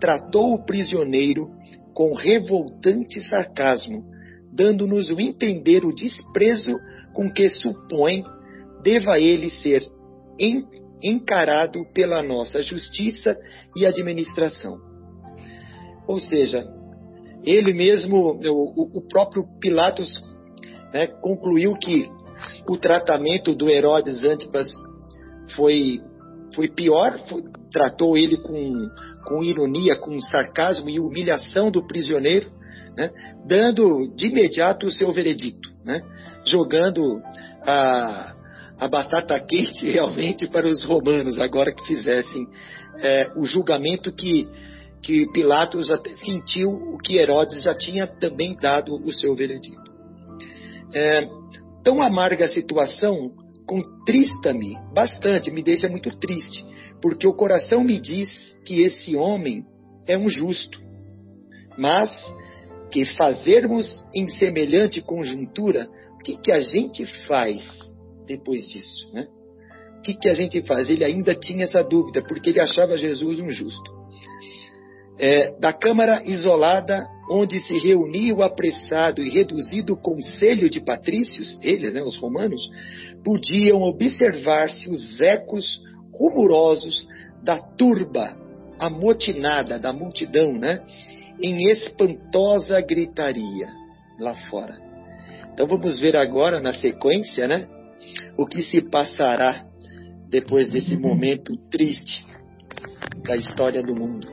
tratou 0.00 0.54
o 0.54 0.64
prisioneiro 0.64 1.48
com 1.94 2.14
revoltante 2.14 3.20
sarcasmo, 3.20 4.04
dando-nos 4.52 5.10
o 5.10 5.20
entender 5.20 5.84
o 5.84 5.94
desprezo 5.94 6.76
com 7.14 7.32
que 7.32 7.48
supõe 7.48 8.22
deva 8.82 9.18
ele 9.18 9.50
ser 9.50 9.82
encarado 11.02 11.84
pela 11.92 12.22
nossa 12.22 12.62
justiça 12.62 13.36
e 13.76 13.84
administração. 13.84 14.78
Ou 16.06 16.20
seja, 16.20 16.64
ele 17.44 17.72
mesmo, 17.72 18.38
o, 18.44 18.98
o 18.98 19.08
próprio 19.08 19.44
Pilatos, 19.60 20.22
né, 20.92 21.06
concluiu 21.06 21.74
que 21.74 22.08
o 22.68 22.76
tratamento 22.76 23.54
do 23.54 23.68
Herodes 23.68 24.22
Antipas 24.22 24.68
foi, 25.54 26.00
foi 26.54 26.68
pior, 26.68 27.18
foi, 27.28 27.42
tratou 27.72 28.16
ele 28.16 28.36
com, 28.36 28.88
com 29.26 29.42
ironia, 29.42 29.96
com 29.96 30.20
sarcasmo 30.20 30.88
e 30.88 31.00
humilhação 31.00 31.70
do 31.70 31.86
prisioneiro, 31.86 32.50
né, 32.96 33.10
dando 33.46 34.12
de 34.14 34.26
imediato 34.26 34.86
o 34.86 34.92
seu 34.92 35.12
veredito, 35.12 35.70
né, 35.84 36.02
jogando 36.44 37.22
a, 37.62 38.34
a 38.78 38.88
batata 38.88 39.38
quente 39.40 39.90
realmente 39.90 40.46
para 40.48 40.66
os 40.66 40.84
romanos, 40.84 41.38
agora 41.38 41.72
que 41.72 41.86
fizessem 41.86 42.46
é, 43.00 43.30
o 43.36 43.44
julgamento 43.46 44.12
que, 44.12 44.48
que 45.02 45.26
Pilatos 45.32 45.88
sentiu 46.24 46.70
o 46.70 46.98
que 46.98 47.18
Herodes 47.18 47.62
já 47.62 47.74
tinha 47.74 48.06
também 48.06 48.56
dado 48.56 48.94
o 48.94 49.12
seu 49.12 49.34
veredito. 49.34 49.88
É, 50.92 51.28
tão 51.82 52.02
amarga 52.02 52.46
a 52.46 52.48
situação 52.48 53.32
contrista-me 53.66 54.76
bastante, 54.94 55.50
me 55.50 55.62
deixa 55.62 55.88
muito 55.88 56.10
triste, 56.18 56.64
porque 57.02 57.26
o 57.26 57.34
coração 57.34 57.84
me 57.84 58.00
diz 58.00 58.56
que 58.64 58.82
esse 58.82 59.14
homem 59.14 59.64
é 60.06 60.16
um 60.16 60.28
justo. 60.28 60.80
Mas 61.76 62.10
que 62.90 63.04
fazermos 63.04 64.04
em 64.14 64.28
semelhante 64.28 65.02
conjuntura, 65.02 65.88
o 66.14 66.18
que, 66.24 66.36
que 66.38 66.50
a 66.50 66.60
gente 66.60 67.04
faz 67.26 67.62
depois 68.26 68.66
disso? 68.66 69.12
Né? 69.12 69.28
O 69.98 70.02
que, 70.02 70.14
que 70.14 70.28
a 70.28 70.34
gente 70.34 70.62
faz? 70.62 70.88
Ele 70.88 71.04
ainda 71.04 71.34
tinha 71.34 71.64
essa 71.64 71.82
dúvida, 71.82 72.22
porque 72.26 72.50
ele 72.50 72.60
achava 72.60 72.96
Jesus 72.96 73.38
um 73.38 73.50
justo. 73.50 73.97
É, 75.18 75.52
da 75.58 75.72
Câmara 75.72 76.22
isolada, 76.24 77.06
onde 77.30 77.58
se 77.60 77.76
reunia 77.78 78.34
o 78.34 78.42
apressado 78.42 79.22
e 79.22 79.28
reduzido 79.28 79.96
conselho 79.96 80.70
de 80.70 80.80
patrícios, 80.80 81.58
eles, 81.62 81.92
né, 81.92 82.02
os 82.02 82.16
romanos, 82.16 82.62
podiam 83.24 83.82
observar-se 83.82 84.88
os 84.88 85.20
ecos 85.20 85.80
rumorosos 86.12 87.06
da 87.42 87.58
turba 87.58 88.36
amotinada 88.78 89.78
da 89.78 89.92
multidão, 89.92 90.52
né? 90.52 90.80
em 91.42 91.70
espantosa 91.70 92.80
gritaria 92.80 93.68
lá 94.18 94.34
fora. 94.50 94.76
Então 95.52 95.66
vamos 95.66 96.00
ver 96.00 96.16
agora 96.16 96.60
na 96.60 96.72
sequência, 96.72 97.46
né, 97.46 97.68
o 98.36 98.46
que 98.46 98.62
se 98.62 98.82
passará 98.82 99.64
depois 100.28 100.70
desse 100.70 100.96
momento 100.96 101.56
triste 101.70 102.26
da 103.24 103.36
história 103.36 103.82
do 103.82 103.94
mundo. 103.94 104.28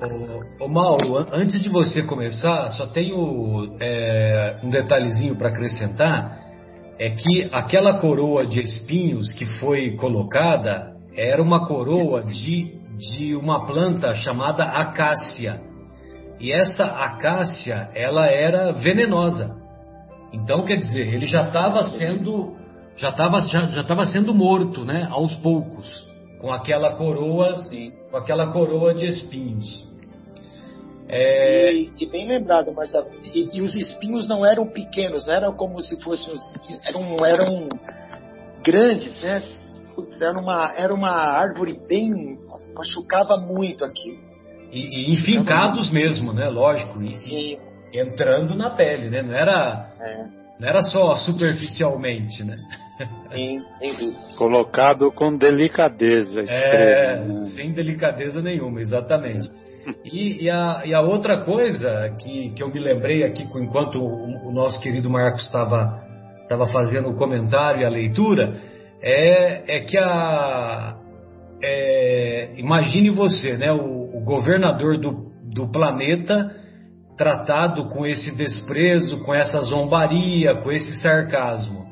Ô, 0.00 0.64
ô 0.64 0.68
Mauro, 0.68 1.26
antes 1.30 1.62
de 1.62 1.68
você 1.68 2.02
começar, 2.02 2.70
só 2.70 2.86
tenho 2.86 3.76
é, 3.80 4.56
um 4.64 4.70
detalhezinho 4.70 5.36
para 5.36 5.50
acrescentar, 5.50 6.40
é 6.98 7.10
que 7.10 7.50
aquela 7.52 7.98
coroa 7.98 8.46
de 8.46 8.60
espinhos 8.60 9.30
que 9.34 9.44
foi 9.58 9.96
colocada 9.96 10.96
era 11.14 11.42
uma 11.42 11.66
coroa 11.66 12.22
de, 12.22 12.78
de 12.96 13.36
uma 13.36 13.66
planta 13.66 14.14
chamada 14.14 14.64
acácia. 14.64 15.60
E 16.40 16.50
essa 16.50 16.84
acácia, 16.84 17.90
ela 17.94 18.26
era 18.26 18.72
venenosa. 18.72 19.54
Então, 20.32 20.64
quer 20.64 20.76
dizer, 20.76 21.12
ele 21.12 21.26
já 21.26 21.42
estava 21.42 21.82
sendo 21.82 22.58
já 22.96 23.08
estava 23.10 23.40
já, 23.40 23.66
já 23.66 24.06
sendo 24.06 24.34
morto, 24.34 24.84
né, 24.84 25.08
aos 25.10 25.34
poucos, 25.36 26.06
com 26.38 26.52
aquela 26.52 26.96
coroa, 26.96 27.56
Sim. 27.58 27.92
com 28.10 28.16
aquela 28.16 28.52
coroa 28.52 28.94
de 28.94 29.06
espinhos. 29.06 29.89
É... 31.12 31.72
E, 31.72 31.92
e, 31.98 32.06
bem 32.06 32.28
lembrado, 32.28 32.72
Marcelo. 32.72 33.08
E, 33.34 33.58
e, 33.58 33.60
os 33.60 33.74
espinhos 33.74 34.28
não 34.28 34.46
eram 34.46 34.66
pequenos, 34.66 35.26
não 35.26 35.34
eram 35.34 35.52
como 35.54 35.82
se 35.82 36.00
fossem 36.02 36.32
os, 36.32 36.40
eram 36.86 37.26
eram 37.26 37.68
grandes, 38.64 39.20
né? 39.20 39.42
Era 40.20 40.38
uma 40.38 40.72
era 40.76 40.94
uma 40.94 41.10
árvore 41.10 41.78
bem 41.88 42.38
nossa, 42.46 42.72
machucava 42.72 43.36
muito 43.36 43.84
aqui. 43.84 44.18
E, 44.70 45.10
e 45.10 45.12
enfincados 45.12 45.90
mesmo, 45.90 46.32
né? 46.32 46.48
Lógico. 46.48 47.02
E, 47.02 47.58
entrando 47.92 48.54
na 48.54 48.70
pele, 48.70 49.10
né? 49.10 49.20
Não 49.20 49.34
era, 49.34 49.90
é. 50.00 50.24
não 50.60 50.68
era 50.68 50.82
só 50.82 51.16
superficialmente, 51.16 52.44
né? 52.44 52.56
Em, 53.32 53.58
em 53.80 54.12
Colocado 54.36 55.10
com 55.10 55.34
delicadeza. 55.34 56.42
É, 56.46 57.24
né? 57.24 57.44
sem 57.56 57.72
delicadeza 57.72 58.42
nenhuma, 58.42 58.80
exatamente. 58.80 59.50
E, 60.04 60.44
e, 60.44 60.50
a, 60.50 60.82
e, 60.84 60.94
a, 60.94 61.00
outra 61.00 61.44
coisa 61.44 62.14
que, 62.18 62.50
que 62.50 62.62
eu 62.62 62.68
me 62.68 62.78
lembrei 62.78 63.24
aqui 63.24 63.42
enquanto 63.42 63.98
o, 63.98 64.48
o 64.48 64.52
nosso 64.52 64.80
querido 64.80 65.08
Marcos 65.08 65.42
estava 65.42 66.66
fazendo 66.72 67.10
o 67.10 67.16
comentário 67.16 67.82
e 67.82 67.84
a 67.84 67.88
leitura 67.88 68.60
é, 69.02 69.76
é 69.76 69.80
que 69.80 69.96
a 69.98 70.96
é, 71.62 72.52
imagine 72.56 73.10
você, 73.10 73.56
né, 73.56 73.72
o, 73.72 74.16
o 74.16 74.24
governador 74.24 74.98
do, 74.98 75.30
do 75.52 75.70
planeta 75.70 76.56
tratado 77.16 77.88
com 77.88 78.06
esse 78.06 78.34
desprezo, 78.34 79.22
com 79.24 79.34
essa 79.34 79.60
zombaria, 79.60 80.54
com 80.56 80.72
esse 80.72 81.02
sarcasmo. 81.02 81.86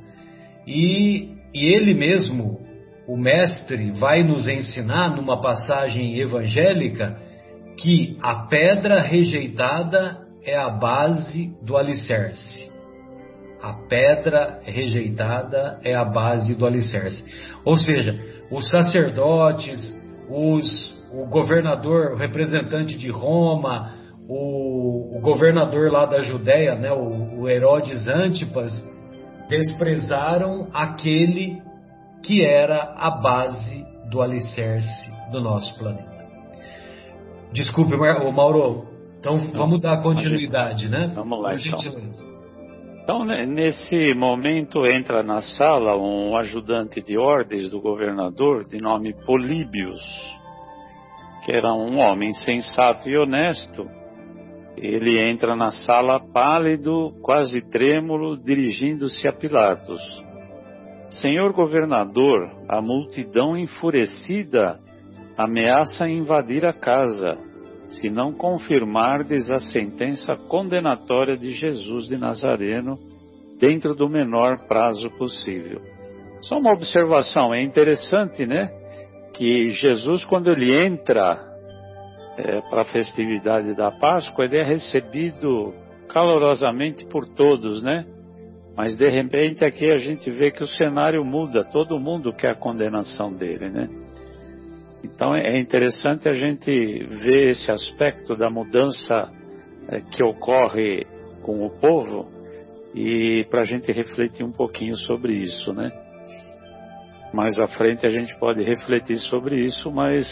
E, 0.66 1.35
e 1.55 1.74
ele 1.74 1.92
mesmo, 1.92 2.61
o 3.07 3.16
mestre, 3.16 3.92
vai 3.92 4.22
nos 4.22 4.48
ensinar 4.48 5.14
numa 5.14 5.40
passagem 5.40 6.18
evangélica 6.18 7.28
que 7.79 8.17
a 8.21 8.47
pedra 8.47 9.01
rejeitada 9.01 10.27
é 10.45 10.57
a 10.57 10.69
base 10.69 11.57
do 11.62 11.77
alicerce. 11.77 12.69
A 13.62 13.73
pedra 13.88 14.61
rejeitada 14.64 15.81
é 15.85 15.95
a 15.95 16.05
base 16.05 16.55
do 16.57 16.67
alicerce. 16.67 17.25
Ou 17.64 17.77
seja, 17.77 18.19
os 18.51 18.69
sacerdotes, 18.69 19.95
os, 20.29 21.03
o 21.12 21.27
governador, 21.27 22.12
o 22.12 22.17
representante 22.17 22.97
de 22.97 23.11
Roma, 23.11 23.95
o, 24.29 25.19
o 25.19 25.21
governador 25.21 25.91
lá 25.91 26.07
da 26.07 26.21
Judéia, 26.21 26.75
né, 26.75 26.93
o, 26.93 27.41
o 27.41 27.49
Herodes 27.49 28.07
Antipas, 28.07 28.73
desprezaram 29.49 30.69
aquele 30.73 31.61
que 32.23 32.45
era 32.45 32.95
a 32.97 33.11
base 33.11 33.85
do 34.11 34.21
alicerce 34.21 35.11
do 35.31 35.41
nosso 35.41 35.77
planeta. 35.79 36.08
Desculpe, 37.53 37.97
Mauro. 37.97 38.87
Então 39.19 39.37
vamos 39.53 39.81
dar 39.81 40.03
continuidade, 40.03 40.89
né? 40.89 41.13
Vamos 41.15 41.43
lá, 41.43 41.55
então. 41.55 41.79
Então, 43.03 43.25
né, 43.25 43.47
nesse 43.47 44.15
momento 44.15 44.85
entra 44.87 45.23
na 45.23 45.41
sala 45.41 45.97
um 45.97 46.37
ajudante 46.37 47.01
de 47.01 47.17
ordens 47.17 47.71
do 47.71 47.81
governador 47.81 48.69
de 48.69 48.79
nome 48.79 49.15
Políbios, 49.25 50.03
que 51.45 51.53
era 51.53 51.73
um 51.73 51.99
homem 51.99 52.33
sensato 52.35 53.09
e 53.09 53.17
honesto. 53.17 53.89
Ele 54.77 55.19
entra 55.19 55.57
na 55.57 55.73
sala 55.73 56.21
pálido, 56.21 57.13
quase 57.23 57.67
trêmulo, 57.71 58.37
dirigindo-se 58.37 59.27
a 59.27 59.33
Pilatos. 59.33 60.01
Senhor 61.11 61.53
governador, 61.55 62.49
a 62.69 62.83
multidão 62.83 63.57
enfurecida 63.57 64.79
ameaça 65.38 66.09
invadir 66.09 66.66
a 66.66 66.72
casa 66.72 67.38
se 67.90 68.11
não 68.11 68.33
confirmardes 68.33 69.48
a 69.51 69.59
sentença 69.59 70.37
condenatória 70.37 71.38
de 71.38 71.53
Jesus 71.53 72.09
de 72.09 72.18
Nazareno 72.18 72.98
dentro 73.61 73.94
do 73.94 74.09
menor 74.09 74.66
prazo 74.66 75.09
possível. 75.16 75.81
Só 76.42 76.59
uma 76.59 76.72
observação, 76.72 77.55
é 77.55 77.62
interessante, 77.62 78.44
né? 78.44 78.68
Que 79.35 79.70
Jesus, 79.70 80.24
quando 80.24 80.51
ele 80.51 80.72
entra 80.72 81.40
é, 82.37 82.61
para 82.68 82.83
a 82.83 82.87
festividade 82.87 83.74
da 83.74 83.92
Páscoa, 83.92 84.44
ele 84.44 84.59
é 84.59 84.64
recebido 84.64 85.72
calorosamente 86.09 87.07
por 87.07 87.27
todos, 87.29 87.83
né? 87.83 88.05
Mas 88.77 88.96
de 88.96 89.09
repente 89.09 89.64
aqui 89.64 89.90
a 89.90 89.96
gente 89.96 90.31
vê 90.31 90.51
que 90.51 90.62
o 90.62 90.68
cenário 90.68 91.24
muda, 91.24 91.64
todo 91.64 91.98
mundo 91.98 92.33
quer 92.33 92.51
a 92.51 92.55
condenação 92.55 93.33
dele, 93.33 93.70
né? 93.70 93.88
Então 95.03 95.35
é 95.35 95.59
interessante 95.59 96.29
a 96.29 96.33
gente 96.33 96.71
ver 96.71 97.51
esse 97.51 97.71
aspecto 97.71 98.37
da 98.37 98.51
mudança 98.51 99.31
é, 99.89 100.01
que 100.01 100.23
ocorre 100.23 101.07
com 101.43 101.65
o 101.65 101.71
povo 101.81 102.29
e 102.95 103.47
para 103.51 103.61
a 103.61 103.65
gente 103.65 103.91
refletir 103.93 104.45
um 104.45 104.53
pouquinho 104.53 104.97
sobre 104.97 105.35
isso, 105.35 105.73
né? 105.73 105.91
Mais 107.33 107.59
à 107.59 107.67
frente 107.67 108.07
a 108.07 108.09
gente 108.09 108.37
pode 108.39 108.63
refletir 108.63 109.19
sobre 109.19 109.61
isso, 109.61 109.91
mas 109.93 110.27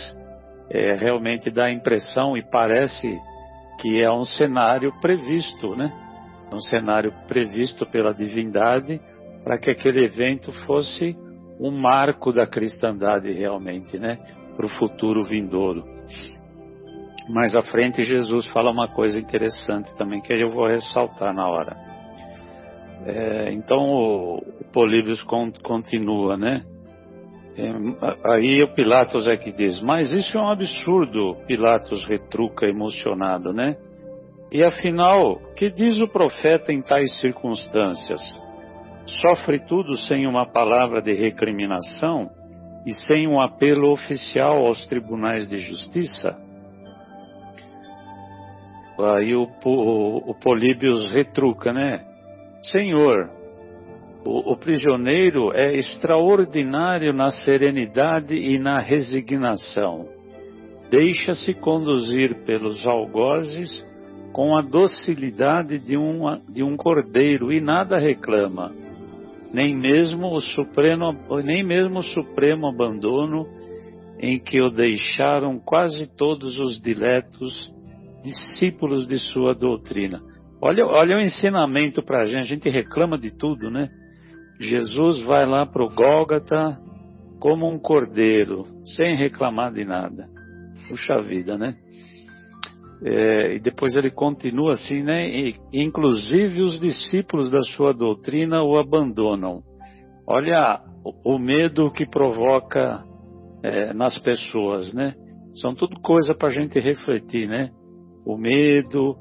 é, 0.70 0.94
realmente 0.94 1.50
dá 1.50 1.66
a 1.66 1.72
impressão 1.72 2.36
e 2.36 2.42
parece 2.42 3.18
que 3.80 4.02
é 4.02 4.10
um 4.10 4.24
cenário 4.24 4.92
previsto, 5.00 5.76
né? 5.76 5.92
Um 6.52 6.60
cenário 6.60 7.12
previsto 7.28 7.86
pela 7.86 8.12
divindade 8.12 9.00
para 9.44 9.58
que 9.58 9.70
aquele 9.70 10.04
evento 10.04 10.50
fosse 10.66 11.16
um 11.60 11.70
marco 11.70 12.32
da 12.32 12.46
cristandade 12.46 13.30
realmente, 13.32 13.98
né? 13.98 14.18
Para 14.56 14.66
o 14.66 14.70
futuro 14.70 15.22
vindouro. 15.22 15.84
Mais 17.28 17.54
à 17.54 17.62
frente, 17.62 18.02
Jesus 18.02 18.46
fala 18.48 18.70
uma 18.70 18.88
coisa 18.88 19.18
interessante 19.18 19.94
também, 19.96 20.20
que 20.20 20.32
eu 20.32 20.50
vou 20.50 20.66
ressaltar 20.66 21.34
na 21.34 21.48
hora. 21.48 21.76
É, 23.04 23.52
então, 23.52 23.78
o, 23.78 24.38
o 24.38 24.64
Políbios 24.72 25.22
con, 25.24 25.52
continua, 25.62 26.36
né? 26.36 26.64
É, 27.56 28.32
aí 28.32 28.62
o 28.62 28.68
Pilatos 28.68 29.26
é 29.26 29.36
que 29.36 29.50
diz, 29.50 29.82
mas 29.82 30.10
isso 30.12 30.36
é 30.36 30.40
um 30.40 30.50
absurdo, 30.50 31.36
Pilatos 31.46 32.06
retruca 32.06 32.66
emocionado, 32.66 33.52
né? 33.52 33.76
E 34.52 34.62
afinal, 34.62 35.36
que 35.56 35.70
diz 35.70 36.00
o 36.00 36.08
profeta 36.08 36.72
em 36.72 36.80
tais 36.80 37.20
circunstâncias? 37.20 38.20
Sofre 39.20 39.60
tudo 39.66 39.96
sem 39.96 40.26
uma 40.26 40.46
palavra 40.46 41.02
de 41.02 41.12
recriminação? 41.12 42.30
E 42.86 42.94
sem 42.94 43.26
um 43.26 43.40
apelo 43.40 43.90
oficial 43.90 44.64
aos 44.64 44.86
tribunais 44.86 45.48
de 45.48 45.58
justiça? 45.58 46.38
Aí 48.98 49.34
o, 49.34 49.48
o, 49.64 50.30
o 50.30 50.34
Políbios 50.34 51.10
retruca, 51.10 51.72
né? 51.72 52.02
Senhor, 52.62 53.28
o, 54.24 54.52
o 54.52 54.56
prisioneiro 54.56 55.52
é 55.52 55.76
extraordinário 55.76 57.12
na 57.12 57.30
serenidade 57.30 58.36
e 58.36 58.56
na 58.56 58.78
resignação. 58.78 60.08
Deixa-se 60.88 61.52
conduzir 61.54 62.44
pelos 62.44 62.86
algozes 62.86 63.84
com 64.32 64.56
a 64.56 64.62
docilidade 64.62 65.78
de, 65.80 65.96
uma, 65.96 66.40
de 66.48 66.62
um 66.62 66.76
cordeiro 66.76 67.52
e 67.52 67.60
nada 67.60 67.98
reclama 67.98 68.85
nem 69.56 69.74
mesmo 69.74 70.34
o 70.34 70.40
supremo, 70.42 71.14
nem 71.42 71.64
mesmo 71.64 72.00
o 72.00 72.02
supremo 72.02 72.66
abandono 72.66 73.46
em 74.20 74.38
que 74.38 74.60
o 74.60 74.68
deixaram 74.68 75.58
quase 75.58 76.06
todos 76.14 76.60
os 76.60 76.78
diletos 76.78 77.72
discípulos 78.22 79.06
de 79.06 79.18
sua 79.18 79.54
doutrina. 79.54 80.20
Olha, 80.60 80.84
olha 80.84 81.16
o 81.16 81.20
ensinamento 81.22 82.02
para 82.02 82.20
a 82.20 82.26
gente, 82.26 82.36
a 82.36 82.42
gente 82.42 82.68
reclama 82.68 83.16
de 83.16 83.30
tudo, 83.30 83.70
né? 83.70 83.88
Jesus 84.60 85.20
vai 85.24 85.46
lá 85.46 85.64
para 85.64 85.82
o 85.82 85.88
Gólgata 85.88 86.78
como 87.40 87.66
um 87.66 87.78
cordeiro, 87.78 88.66
sem 88.84 89.16
reclamar 89.16 89.72
de 89.72 89.86
nada. 89.86 90.28
Puxa 90.86 91.22
vida, 91.22 91.56
né? 91.56 91.76
É, 93.04 93.54
e 93.54 93.60
depois 93.60 93.94
ele 93.96 94.10
continua 94.10 94.72
assim, 94.72 95.02
né? 95.02 95.50
Inclusive 95.72 96.62
os 96.62 96.80
discípulos 96.80 97.50
da 97.50 97.62
sua 97.62 97.92
doutrina 97.92 98.62
o 98.62 98.78
abandonam. 98.78 99.62
Olha 100.26 100.80
o, 101.04 101.34
o 101.34 101.38
medo 101.38 101.90
que 101.90 102.06
provoca 102.06 103.04
é, 103.62 103.92
nas 103.92 104.18
pessoas, 104.18 104.94
né? 104.94 105.14
São 105.60 105.74
tudo 105.74 106.00
coisa 106.00 106.34
para 106.34 106.48
a 106.48 106.52
gente 106.52 106.78
refletir, 106.78 107.48
né? 107.48 107.70
O 108.24 108.36
medo, 108.36 109.16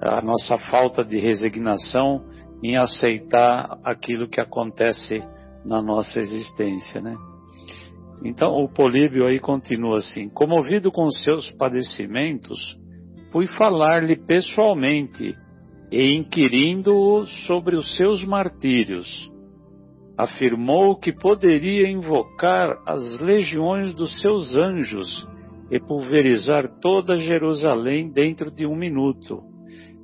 a 0.00 0.22
nossa 0.22 0.58
falta 0.70 1.04
de 1.04 1.18
resignação 1.18 2.24
em 2.62 2.76
aceitar 2.76 3.78
aquilo 3.84 4.28
que 4.28 4.40
acontece 4.40 5.22
na 5.64 5.82
nossa 5.82 6.18
existência, 6.18 7.00
né? 7.00 7.16
Então 8.24 8.52
o 8.62 8.68
Políbio 8.68 9.26
aí 9.26 9.38
continua 9.38 9.98
assim: 9.98 10.28
comovido 10.28 10.90
com 10.90 11.10
seus 11.10 11.50
padecimentos, 11.52 12.58
fui 13.30 13.46
falar-lhe 13.46 14.16
pessoalmente 14.16 15.36
e 15.90 16.16
inquirindo-o 16.16 17.26
sobre 17.46 17.76
os 17.76 17.96
seus 17.96 18.24
martírios. 18.24 19.06
Afirmou 20.16 20.96
que 20.96 21.12
poderia 21.12 21.88
invocar 21.88 22.76
as 22.86 23.20
legiões 23.20 23.94
dos 23.94 24.20
seus 24.20 24.56
anjos 24.56 25.26
e 25.70 25.78
pulverizar 25.78 26.68
toda 26.80 27.16
Jerusalém 27.16 28.10
dentro 28.10 28.50
de 28.50 28.66
um 28.66 28.74
minuto, 28.74 29.42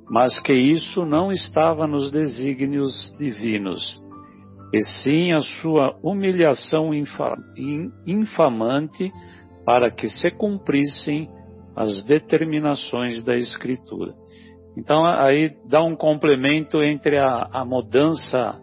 mas 0.09 0.39
que 0.39 0.53
isso 0.53 1.05
não 1.05 1.31
estava 1.31 1.87
nos 1.87 2.11
desígnios 2.11 3.13
divinos, 3.17 3.99
e 4.73 4.81
sim 5.01 5.33
a 5.33 5.39
sua 5.39 5.97
humilhação 6.03 6.91
infamante 8.05 9.11
para 9.65 9.89
que 9.89 10.07
se 10.07 10.29
cumprissem 10.31 11.27
as 11.75 12.03
determinações 12.03 13.23
da 13.23 13.35
Escritura. 13.35 14.13
Então 14.77 15.05
aí 15.05 15.55
dá 15.67 15.83
um 15.83 15.95
complemento 15.95 16.83
entre 16.83 17.17
a, 17.17 17.49
a 17.51 17.65
mudança 17.65 18.59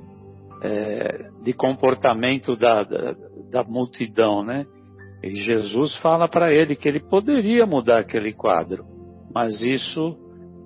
é, 0.62 1.28
de 1.42 1.52
comportamento 1.52 2.56
da, 2.56 2.84
da, 2.84 3.14
da 3.50 3.64
multidão, 3.64 4.44
né? 4.44 4.64
E 5.22 5.32
Jesus 5.32 5.96
fala 5.98 6.28
para 6.28 6.52
ele 6.52 6.74
que 6.74 6.88
ele 6.88 7.00
poderia 7.00 7.64
mudar 7.64 7.98
aquele 7.98 8.32
quadro, 8.32 8.84
mas 9.34 9.60
isso 9.62 10.16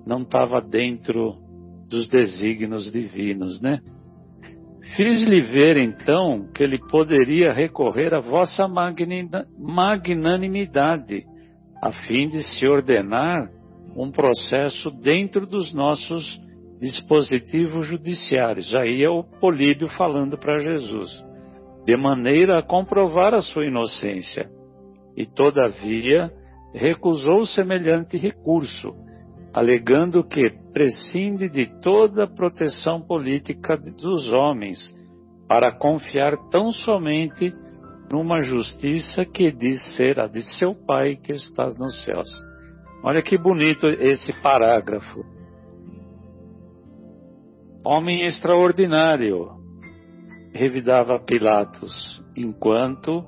não 0.05 0.19
estava 0.19 0.61
dentro 0.61 1.35
dos 1.87 2.07
desígnios 2.07 2.91
divinos, 2.91 3.61
né? 3.61 3.79
Fiz-lhe 4.95 5.41
ver 5.41 5.77
então 5.77 6.47
que 6.53 6.63
ele 6.63 6.79
poderia 6.89 7.53
recorrer 7.53 8.13
à 8.13 8.19
vossa 8.19 8.67
magnanimidade, 8.67 11.25
a 11.81 11.91
fim 11.91 12.29
de 12.29 12.43
se 12.43 12.67
ordenar 12.67 13.49
um 13.95 14.11
processo 14.11 14.91
dentro 14.91 15.45
dos 15.45 15.73
nossos 15.73 16.39
dispositivos 16.79 17.87
judiciários. 17.87 18.73
Aí 18.75 19.03
é 19.03 19.09
o 19.09 19.23
Políbio 19.23 19.87
falando 19.89 20.37
para 20.37 20.59
Jesus, 20.59 21.09
de 21.85 21.97
maneira 21.97 22.59
a 22.59 22.63
comprovar 22.63 23.33
a 23.33 23.41
sua 23.41 23.65
inocência. 23.65 24.49
E 25.15 25.25
todavia 25.25 26.31
recusou 26.73 27.45
semelhante 27.45 28.17
recurso, 28.17 28.93
alegando 29.53 30.23
que 30.23 30.51
prescinde 30.71 31.49
de 31.49 31.65
toda 31.81 32.27
proteção 32.27 33.01
política 33.01 33.75
dos 33.77 34.31
homens 34.31 34.77
para 35.47 35.71
confiar 35.71 36.35
tão 36.51 36.71
somente 36.71 37.51
numa 38.11 38.41
justiça 38.41 39.25
que 39.25 39.51
diz 39.51 39.81
ser 39.95 40.19
a 40.19 40.27
de 40.27 40.41
seu 40.57 40.73
Pai 40.73 41.15
que 41.17 41.33
estás 41.33 41.77
nos 41.77 42.03
céus. 42.03 42.29
Olha 43.03 43.21
que 43.21 43.37
bonito 43.37 43.87
esse 43.87 44.33
parágrafo. 44.41 45.23
Homem 47.83 48.25
extraordinário, 48.25 49.49
revidava 50.53 51.19
Pilatos, 51.19 52.21
enquanto 52.35 53.25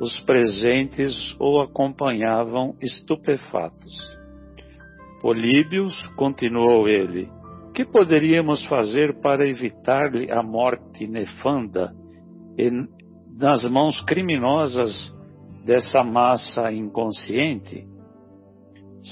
os 0.00 0.18
presentes 0.20 1.36
o 1.38 1.60
acompanhavam 1.60 2.74
estupefatos. 2.80 4.18
Políbios, 5.20 5.94
continuou 6.16 6.88
ele, 6.88 7.28
que 7.74 7.84
poderíamos 7.84 8.64
fazer 8.66 9.20
para 9.20 9.46
evitar-lhe 9.46 10.30
a 10.30 10.42
morte 10.42 11.06
nefanda 11.06 11.92
nas 13.40 13.64
mãos 13.64 14.00
criminosas 14.02 14.92
dessa 15.64 16.04
massa 16.04 16.70
inconsciente? 16.70 17.88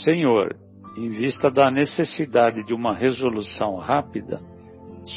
Senhor, 0.05 0.55
em 0.99 1.09
vista 1.09 1.51
da 1.51 1.70
necessidade 1.70 2.62
de 2.62 2.74
uma 2.74 2.95
resolução 2.95 3.76
rápida, 3.76 4.43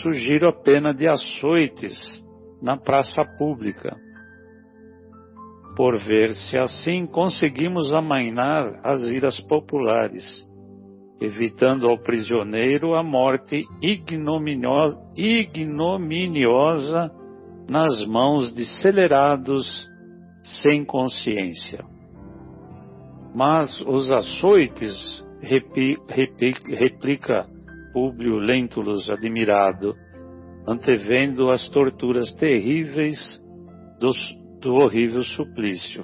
sugiro 0.01 0.47
a 0.47 0.53
pena 0.53 0.93
de 0.93 1.09
açoites 1.09 2.23
na 2.61 2.77
praça 2.77 3.25
pública, 3.37 3.97
por 5.75 5.97
ver 5.97 6.33
se 6.33 6.57
assim 6.57 7.05
conseguimos 7.05 7.93
amainar 7.93 8.79
as 8.81 9.01
iras 9.01 9.41
populares, 9.41 10.23
evitando 11.19 11.85
ao 11.85 11.97
prisioneiro 11.97 12.95
a 12.95 13.03
morte 13.03 13.65
ignominiosa, 13.81 14.97
ignominiosa 15.17 17.11
nas 17.71 18.05
mãos 18.05 18.53
de 18.53 18.65
celerados 18.81 19.89
sem 20.61 20.83
consciência. 20.83 21.81
Mas 23.33 23.79
os 23.87 24.11
açoites, 24.11 25.25
replica 25.41 27.47
Públio 27.93 28.39
Lentulus 28.39 29.09
admirado, 29.09 29.95
antevendo 30.67 31.49
as 31.49 31.69
torturas 31.69 32.33
terríveis 32.33 33.41
do, 34.01 34.11
do 34.59 34.75
horrível 34.75 35.23
suplício. 35.23 36.03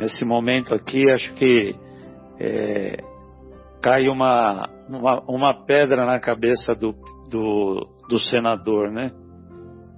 Nesse 0.00 0.24
momento 0.24 0.74
aqui, 0.74 1.10
acho 1.10 1.34
que 1.34 1.76
é, 2.40 2.96
cai 3.82 4.08
uma, 4.08 4.66
uma, 4.88 5.20
uma, 5.28 5.66
pedra 5.66 6.06
na 6.06 6.18
cabeça 6.18 6.74
do, 6.74 6.94
do, 7.28 7.86
do 8.08 8.18
senador, 8.18 8.90
né? 8.90 9.12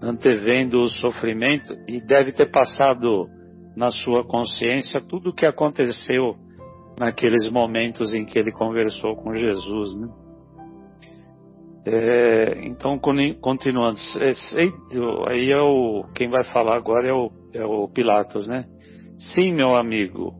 Antevendo 0.01 0.81
o 0.81 0.89
sofrimento, 0.89 1.75
e 1.89 2.01
deve 2.01 2.33
ter 2.33 2.51
passado 2.51 3.29
na 3.77 3.91
sua 3.91 4.25
consciência 4.25 5.01
tudo 5.01 5.31
o 5.31 5.35
que 5.35 5.47
aconteceu 5.47 6.37
naqueles 6.99 7.51
momentos 7.51 8.13
em 8.13 8.25
que 8.25 8.39
ele 8.39 8.53
conversou 8.53 9.17
com 9.17 9.35
Jesus, 9.35 9.97
né? 9.97 10.09
É, 11.87 12.67
então, 12.67 12.99
continuando, 13.41 13.97
aí 15.27 15.51
é 15.51 15.61
o, 15.63 16.05
quem 16.15 16.29
vai 16.29 16.45
falar 16.45 16.77
agora 16.77 17.09
é 17.09 17.13
o, 17.13 17.31
é 17.55 17.65
o 17.65 17.89
Pilatos, 17.89 18.47
né? 18.47 18.67
Sim, 19.17 19.53
meu 19.53 19.75
amigo, 19.75 20.35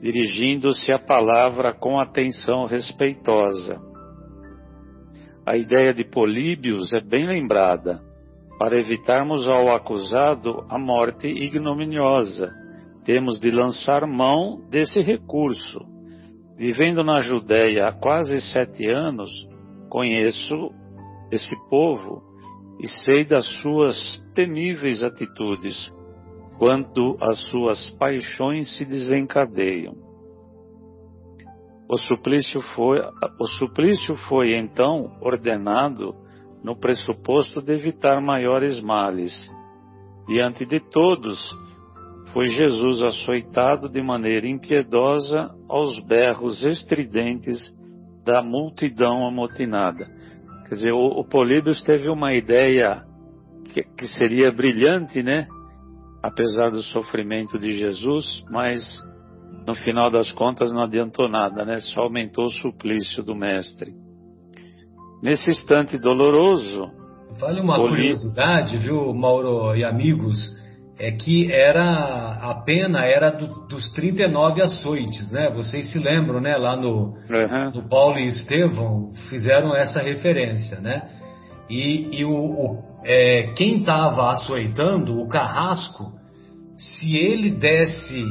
dirigindo-se 0.00 0.90
a 0.90 0.98
palavra 0.98 1.72
com 1.72 2.00
atenção 2.00 2.64
respeitosa. 2.64 3.80
A 5.46 5.56
ideia 5.56 5.94
de 5.94 6.04
Políbios 6.04 6.92
é 6.92 7.00
bem 7.00 7.26
lembrada, 7.26 8.00
para 8.62 8.78
evitarmos 8.78 9.48
ao 9.48 9.74
acusado 9.74 10.64
a 10.68 10.78
morte 10.78 11.26
ignominiosa. 11.26 12.54
Temos 13.04 13.40
de 13.40 13.50
lançar 13.50 14.06
mão 14.06 14.64
desse 14.70 15.02
recurso. 15.02 15.80
Vivendo 16.56 17.02
na 17.02 17.20
Judéia 17.20 17.88
há 17.88 17.92
quase 17.92 18.40
sete 18.52 18.86
anos, 18.88 19.32
Conheço 19.90 20.70
esse 21.32 21.56
povo 21.68 22.22
e 22.80 22.86
sei 22.86 23.24
das 23.24 23.44
suas 23.60 23.96
temíveis 24.32 25.02
atitudes 25.02 25.92
quando 26.56 27.18
as 27.20 27.38
suas 27.50 27.90
paixões 27.98 28.78
se 28.78 28.84
desencadeiam. 28.84 29.92
O 31.90 31.96
suplício 31.98 32.60
foi, 32.76 33.00
o 33.40 33.46
suplício 33.58 34.14
foi 34.28 34.54
então 34.54 35.18
ordenado 35.20 36.21
no 36.62 36.76
pressuposto 36.76 37.60
de 37.60 37.72
evitar 37.72 38.20
maiores 38.20 38.80
males. 38.80 39.32
Diante 40.26 40.64
de 40.64 40.78
todos, 40.78 41.38
foi 42.32 42.46
Jesus 42.46 43.02
açoitado 43.02 43.88
de 43.88 44.02
maneira 44.02 44.46
impiedosa 44.46 45.50
aos 45.68 45.98
berros 46.06 46.64
estridentes 46.64 47.74
da 48.24 48.42
multidão 48.42 49.26
amotinada. 49.26 50.06
Quer 50.68 50.74
dizer, 50.74 50.92
o, 50.92 51.20
o 51.20 51.24
Políbios 51.24 51.82
teve 51.82 52.08
uma 52.08 52.32
ideia 52.32 53.04
que, 53.72 53.82
que 53.82 54.06
seria 54.06 54.52
brilhante, 54.52 55.22
né? 55.22 55.46
Apesar 56.22 56.70
do 56.70 56.82
sofrimento 56.82 57.58
de 57.58 57.76
Jesus, 57.76 58.44
mas 58.48 58.82
no 59.66 59.74
final 59.74 60.10
das 60.10 60.30
contas 60.32 60.72
não 60.72 60.82
adiantou 60.84 61.28
nada, 61.28 61.64
né? 61.64 61.80
Só 61.80 62.02
aumentou 62.02 62.44
o 62.44 62.50
suplício 62.50 63.22
do 63.22 63.34
mestre. 63.34 63.92
Nesse 65.22 65.50
instante 65.50 65.98
doloroso. 65.98 66.90
Vale 67.38 67.60
uma 67.60 67.76
curiosidade, 67.76 68.76
viu, 68.78 69.14
Mauro 69.14 69.74
e 69.76 69.84
amigos? 69.84 70.60
é 71.02 71.10
que 71.10 71.50
era 71.50 72.38
a 72.40 72.62
pena 72.64 73.04
era 73.04 73.30
do, 73.30 73.66
dos 73.66 73.90
39 73.92 74.62
açoites, 74.62 75.32
né? 75.32 75.50
Vocês 75.50 75.90
se 75.90 75.98
lembram, 75.98 76.40
né? 76.40 76.56
Lá 76.56 76.76
no, 76.76 77.16
uhum. 77.28 77.70
no 77.74 77.88
Paulo 77.88 78.20
e 78.20 78.26
Estevão 78.26 79.12
fizeram 79.28 79.74
essa 79.74 80.00
referência, 80.00 80.80
né? 80.80 81.02
E, 81.68 82.20
e 82.20 82.24
o, 82.24 82.30
o 82.30 82.84
é, 83.04 83.52
quem 83.56 83.80
estava 83.80 84.30
açoitando, 84.30 85.20
o 85.20 85.26
carrasco, 85.26 86.12
se 86.76 87.16
ele 87.16 87.50
desse 87.50 88.24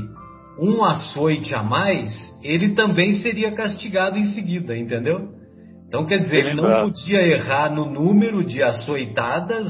um 0.58 0.84
açoite 0.86 1.54
a 1.54 1.62
mais, 1.62 2.10
ele 2.42 2.70
também 2.70 3.12
seria 3.14 3.52
castigado 3.52 4.18
em 4.18 4.26
seguida, 4.28 4.78
entendeu? 4.78 5.30
Então, 5.92 6.06
quer 6.06 6.20
dizer, 6.20 6.46
ele 6.46 6.54
não 6.54 6.86
podia 6.86 7.22
errar 7.22 7.70
no 7.70 7.86
número 7.86 8.46
de 8.46 8.64
açoitadas 8.64 9.68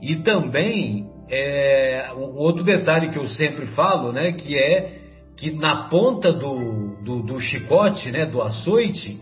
e 0.00 0.16
também 0.22 1.06
é, 1.30 2.10
um 2.16 2.34
outro 2.38 2.64
detalhe 2.64 3.10
que 3.10 3.18
eu 3.18 3.26
sempre 3.26 3.66
falo, 3.66 4.10
né, 4.10 4.32
que 4.32 4.56
é 4.56 5.00
que 5.36 5.50
na 5.50 5.90
ponta 5.90 6.32
do, 6.32 6.96
do, 7.04 7.22
do 7.24 7.40
chicote, 7.40 8.10
né, 8.10 8.24
do 8.24 8.40
açoite, 8.40 9.20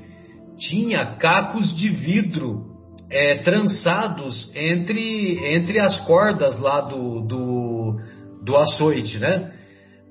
tinha 0.56 1.16
cacos 1.16 1.76
de 1.76 1.88
vidro 1.88 2.64
é, 3.10 3.38
trançados 3.38 4.48
entre, 4.54 5.56
entre 5.56 5.80
as 5.80 6.06
cordas 6.06 6.60
lá 6.60 6.82
do, 6.82 7.20
do, 7.26 7.96
do 8.44 8.56
açoite, 8.56 9.18
né, 9.18 9.52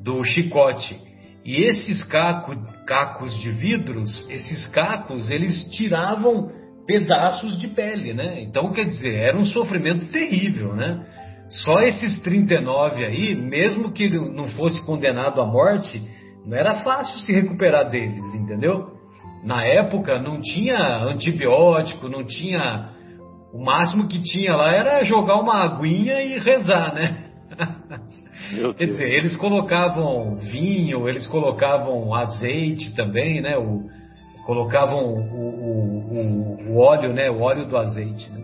do 0.03 0.21
chicote. 0.25 1.04
E 1.45 1.63
esses 1.63 2.03
caco, 2.03 2.55
cacos 2.87 3.39
de 3.39 3.51
vidros, 3.51 4.25
esses 4.29 4.65
cacos, 4.67 5.29
eles 5.29 5.63
tiravam 5.71 6.51
pedaços 6.87 7.59
de 7.59 7.67
pele, 7.67 8.13
né? 8.13 8.41
Então, 8.41 8.71
quer 8.71 8.85
dizer, 8.85 9.13
era 9.15 9.37
um 9.37 9.45
sofrimento 9.45 10.07
terrível, 10.07 10.75
né? 10.75 11.05
Só 11.49 11.81
esses 11.81 12.19
39 12.23 13.05
aí, 13.05 13.35
mesmo 13.35 13.91
que 13.91 14.09
não 14.09 14.47
fosse 14.47 14.83
condenado 14.85 15.39
à 15.39 15.45
morte, 15.45 16.01
não 16.45 16.57
era 16.57 16.83
fácil 16.83 17.17
se 17.19 17.31
recuperar 17.31 17.89
deles, 17.89 18.33
entendeu? 18.33 18.95
Na 19.43 19.63
época 19.63 20.19
não 20.19 20.41
tinha 20.41 20.79
antibiótico, 21.03 22.09
não 22.09 22.25
tinha 22.25 22.89
o 23.53 23.63
máximo 23.63 24.07
que 24.07 24.21
tinha 24.21 24.55
lá 24.55 24.71
era 24.71 25.03
jogar 25.05 25.39
uma 25.39 25.63
aguinha 25.63 26.21
e 26.21 26.39
rezar, 26.39 26.93
né? 26.93 27.25
Quer 28.77 28.85
dizer, 28.85 29.13
eles 29.13 29.35
colocavam 29.37 30.35
vinho, 30.35 31.09
eles 31.09 31.25
colocavam 31.27 32.13
azeite 32.13 32.95
também, 32.95 33.41
né? 33.41 33.57
O, 33.57 33.83
colocavam 34.45 35.03
o, 35.03 35.95
o, 36.13 36.71
o, 36.71 36.77
óleo, 36.77 37.13
né? 37.13 37.29
O 37.29 37.41
óleo 37.41 37.67
do 37.67 37.77
azeite. 37.77 38.31
Né? 38.31 38.43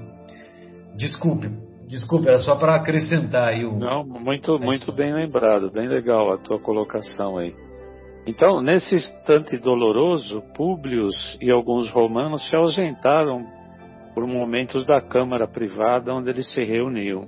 Desculpe, 0.96 1.50
desculpe, 1.88 2.28
era 2.28 2.40
só 2.40 2.56
para 2.56 2.76
acrescentar 2.76 3.50
aí 3.50 3.66
o. 3.66 3.78
Não, 3.78 4.04
muito, 4.04 4.58
muito 4.60 4.92
bem 4.92 5.14
lembrado, 5.14 5.72
bem 5.72 5.88
legal 5.88 6.34
a 6.34 6.38
tua 6.38 6.60
colocação 6.60 7.38
aí. 7.38 7.54
Então, 8.28 8.62
nesse 8.62 8.96
instante 8.96 9.58
doloroso, 9.58 10.44
Públio 10.56 11.08
e 11.42 11.50
alguns 11.50 11.90
romanos 11.90 12.48
se 12.50 12.56
ausentaram 12.56 13.44
por 14.14 14.28
momentos 14.28 14.86
da 14.86 15.02
câmara 15.02 15.48
privada 15.48 16.14
onde 16.14 16.30
eles 16.30 16.52
se 16.54 16.64
reuniam, 16.64 17.28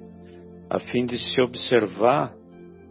a 0.69 0.79
fim 0.79 1.05
de 1.05 1.17
se 1.17 1.41
observar 1.41 2.33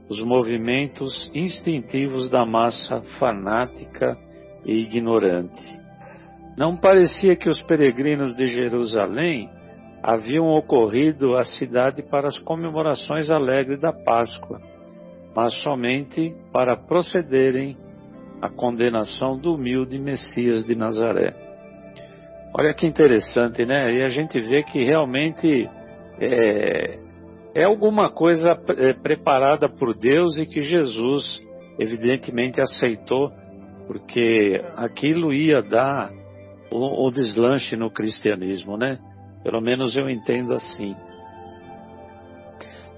os 0.08 0.22
movimentos 0.22 1.30
instintivos 1.34 2.28
da 2.28 2.44
massa 2.44 3.00
fanática 3.18 4.16
e 4.64 4.72
ignorante. 4.72 5.80
Não 6.56 6.76
parecia 6.76 7.34
que 7.34 7.48
os 7.48 7.62
peregrinos 7.62 8.34
de 8.36 8.46
Jerusalém 8.46 9.48
haviam 10.02 10.48
ocorrido 10.48 11.36
à 11.36 11.44
cidade 11.44 12.02
para 12.02 12.28
as 12.28 12.38
comemorações 12.38 13.30
alegres 13.30 13.80
da 13.80 13.92
Páscoa, 13.92 14.60
mas 15.34 15.54
somente 15.62 16.34
para 16.52 16.76
procederem 16.76 17.76
à 18.40 18.50
condenação 18.50 19.38
do 19.38 19.54
humilde 19.54 19.98
Messias 19.98 20.64
de 20.64 20.74
Nazaré. 20.74 21.32
Olha 22.54 22.74
que 22.74 22.86
interessante, 22.86 23.64
né? 23.64 23.94
E 23.94 24.02
a 24.02 24.08
gente 24.08 24.38
vê 24.40 24.62
que 24.62 24.84
realmente 24.84 25.70
é, 26.20 26.98
é 27.54 27.64
alguma 27.64 28.10
coisa 28.10 28.58
é, 28.78 28.92
preparada 28.92 29.68
por 29.68 29.94
Deus 29.94 30.38
e 30.38 30.46
que 30.46 30.60
Jesus, 30.60 31.40
evidentemente, 31.78 32.60
aceitou, 32.60 33.30
porque 33.86 34.62
aquilo 34.76 35.32
ia 35.32 35.60
dar 35.62 36.10
o, 36.70 37.06
o 37.06 37.10
deslanche 37.10 37.76
no 37.76 37.90
cristianismo, 37.90 38.76
né? 38.76 38.98
Pelo 39.42 39.60
menos 39.60 39.96
eu 39.96 40.08
entendo 40.08 40.54
assim. 40.54 40.96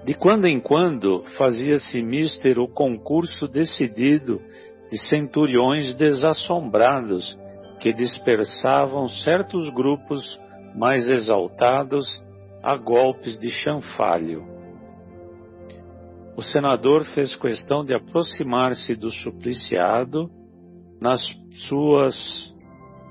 De 0.04 0.14
quando 0.14 0.46
em 0.46 0.60
quando 0.60 1.24
fazia-se 1.38 2.02
mister 2.02 2.58
o 2.58 2.68
concurso 2.68 3.48
decidido 3.48 4.40
de 4.90 4.98
centuriões 5.08 5.94
desassombrados 5.96 7.38
que 7.80 7.92
dispersavam 7.92 9.08
certos 9.08 9.68
grupos 9.70 10.22
mais 10.76 11.08
exaltados 11.08 12.22
a 12.64 12.78
golpes 12.78 13.38
de 13.38 13.50
chanfalho. 13.50 14.42
O 16.34 16.40
senador 16.40 17.04
fez 17.04 17.36
questão 17.36 17.84
de 17.84 17.94
aproximar-se 17.94 18.96
do 18.96 19.10
supliciado 19.10 20.30
nas 20.98 21.20
suas 21.68 22.16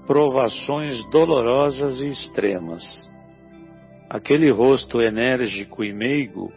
provações 0.07 1.07
dolorosas 1.11 2.01
e 2.01 2.07
extremas. 2.07 2.83
Aquele 4.09 4.51
rosto 4.51 4.99
enérgico 4.99 5.83
e 5.83 5.93
meigo, 5.93 6.51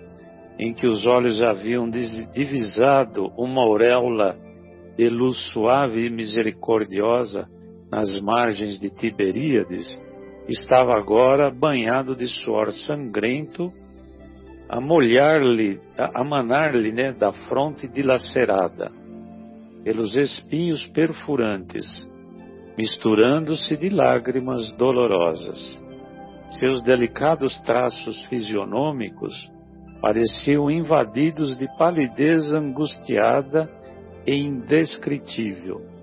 em 0.59 0.73
que 0.73 0.87
os 0.87 1.07
olhos 1.07 1.43
haviam 1.43 1.91
divisado 1.91 3.27
uma 3.37 3.61
auréola 3.61 4.39
de 4.97 5.07
luz 5.11 5.37
suave 5.53 6.07
e 6.07 6.11
misericordiosa 6.11 7.47
nas 7.91 8.19
margens 8.23 8.81
de 8.81 8.89
Tiberíades, 8.89 10.01
estava 10.49 10.97
agora 10.97 11.51
banhado 11.51 12.15
de 12.15 12.27
suor 12.27 12.73
sangrento, 12.73 13.73
a 14.69 14.81
molhar-lhe, 14.81 15.81
a 15.97 16.25
manar-lhe 16.25 16.93
né, 16.93 17.13
da 17.13 17.33
fronte 17.33 17.89
dilacerada, 17.89 18.91
pelos 19.85 20.15
espinhos 20.17 20.85
perfurantes, 20.89 21.85
misturando-se 22.77 23.77
de 23.77 23.89
lágrimas 23.89 24.73
dolorosas. 24.73 25.81
Seus 26.59 26.83
delicados 26.83 27.61
traços 27.63 28.25
fisionômicos 28.27 29.35
pareciam 30.01 30.71
invadidos 30.71 31.57
de 31.57 31.67
palidez 31.77 32.53
angustiada 32.53 33.71
e 34.27 34.35
indescritível. 34.35 35.96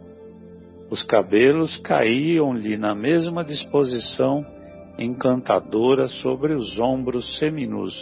Os 0.93 1.01
cabelos 1.01 1.75
caíam-lhe 1.77 2.77
na 2.77 2.93
mesma 2.93 3.43
disposição 3.43 4.45
encantadora 4.99 6.05
sobre 6.05 6.53
os 6.53 6.79
ombros 6.79 7.39
seminus, 7.39 7.95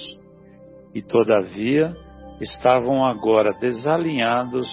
e 0.94 1.02
todavia 1.02 1.94
estavam 2.42 3.06
agora 3.06 3.54
desalinhados 3.54 4.68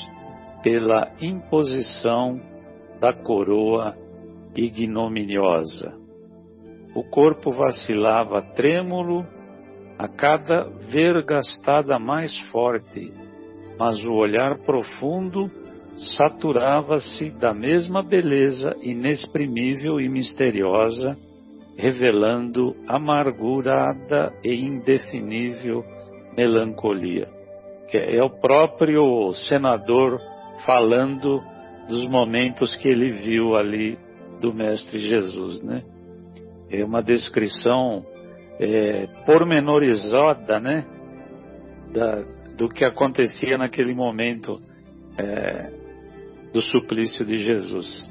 pela 0.64 1.12
imposição 1.20 2.40
da 3.00 3.12
coroa 3.12 3.96
ignominiosa. 4.56 5.94
O 6.96 7.04
corpo 7.04 7.52
vacilava 7.52 8.42
trêmulo 8.42 9.24
a 9.96 10.08
cada 10.08 10.64
vergastada 10.90 12.00
mais 12.00 12.36
forte, 12.50 13.12
mas 13.78 14.04
o 14.04 14.12
olhar 14.14 14.58
profundo 14.64 15.48
saturava-se 16.16 17.30
da 17.30 17.52
mesma 17.52 18.02
beleza 18.02 18.76
inexprimível 18.82 20.00
e 20.00 20.08
misteriosa, 20.08 21.16
revelando 21.76 22.74
amargurada 22.86 24.32
e 24.44 24.54
indefinível 24.54 25.84
melancolia. 26.36 27.28
Que 27.90 27.96
é 27.96 28.22
o 28.22 28.30
próprio 28.30 29.32
senador 29.48 30.18
falando 30.64 31.42
dos 31.88 32.06
momentos 32.06 32.74
que 32.76 32.88
ele 32.88 33.10
viu 33.10 33.56
ali 33.56 33.98
do 34.40 34.52
Mestre 34.52 34.98
Jesus, 34.98 35.62
né? 35.62 35.82
É 36.70 36.84
uma 36.84 37.02
descrição 37.02 38.04
é, 38.60 39.06
pormenorizada, 39.24 40.60
né? 40.60 40.84
Da, 41.92 42.22
do 42.56 42.68
que 42.68 42.84
acontecia 42.84 43.56
naquele 43.56 43.94
momento 43.94 44.60
é, 45.18 45.77
do 46.52 46.60
suplício 46.62 47.24
de 47.24 47.38
Jesus. 47.38 48.08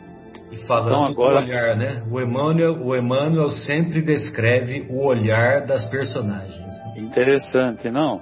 E 0.51 0.57
falando 0.65 0.87
então, 0.87 1.05
agora... 1.05 1.41
do 1.41 1.47
olhar, 1.47 1.75
né? 1.75 2.03
O 2.09 2.21
Emmanuel, 2.21 2.81
o 2.81 2.95
Emmanuel 2.95 3.49
sempre 3.49 4.01
descreve 4.01 4.87
o 4.89 5.05
olhar 5.05 5.65
das 5.65 5.85
personagens. 5.85 6.73
Interessante, 6.95 7.89
não? 7.89 8.21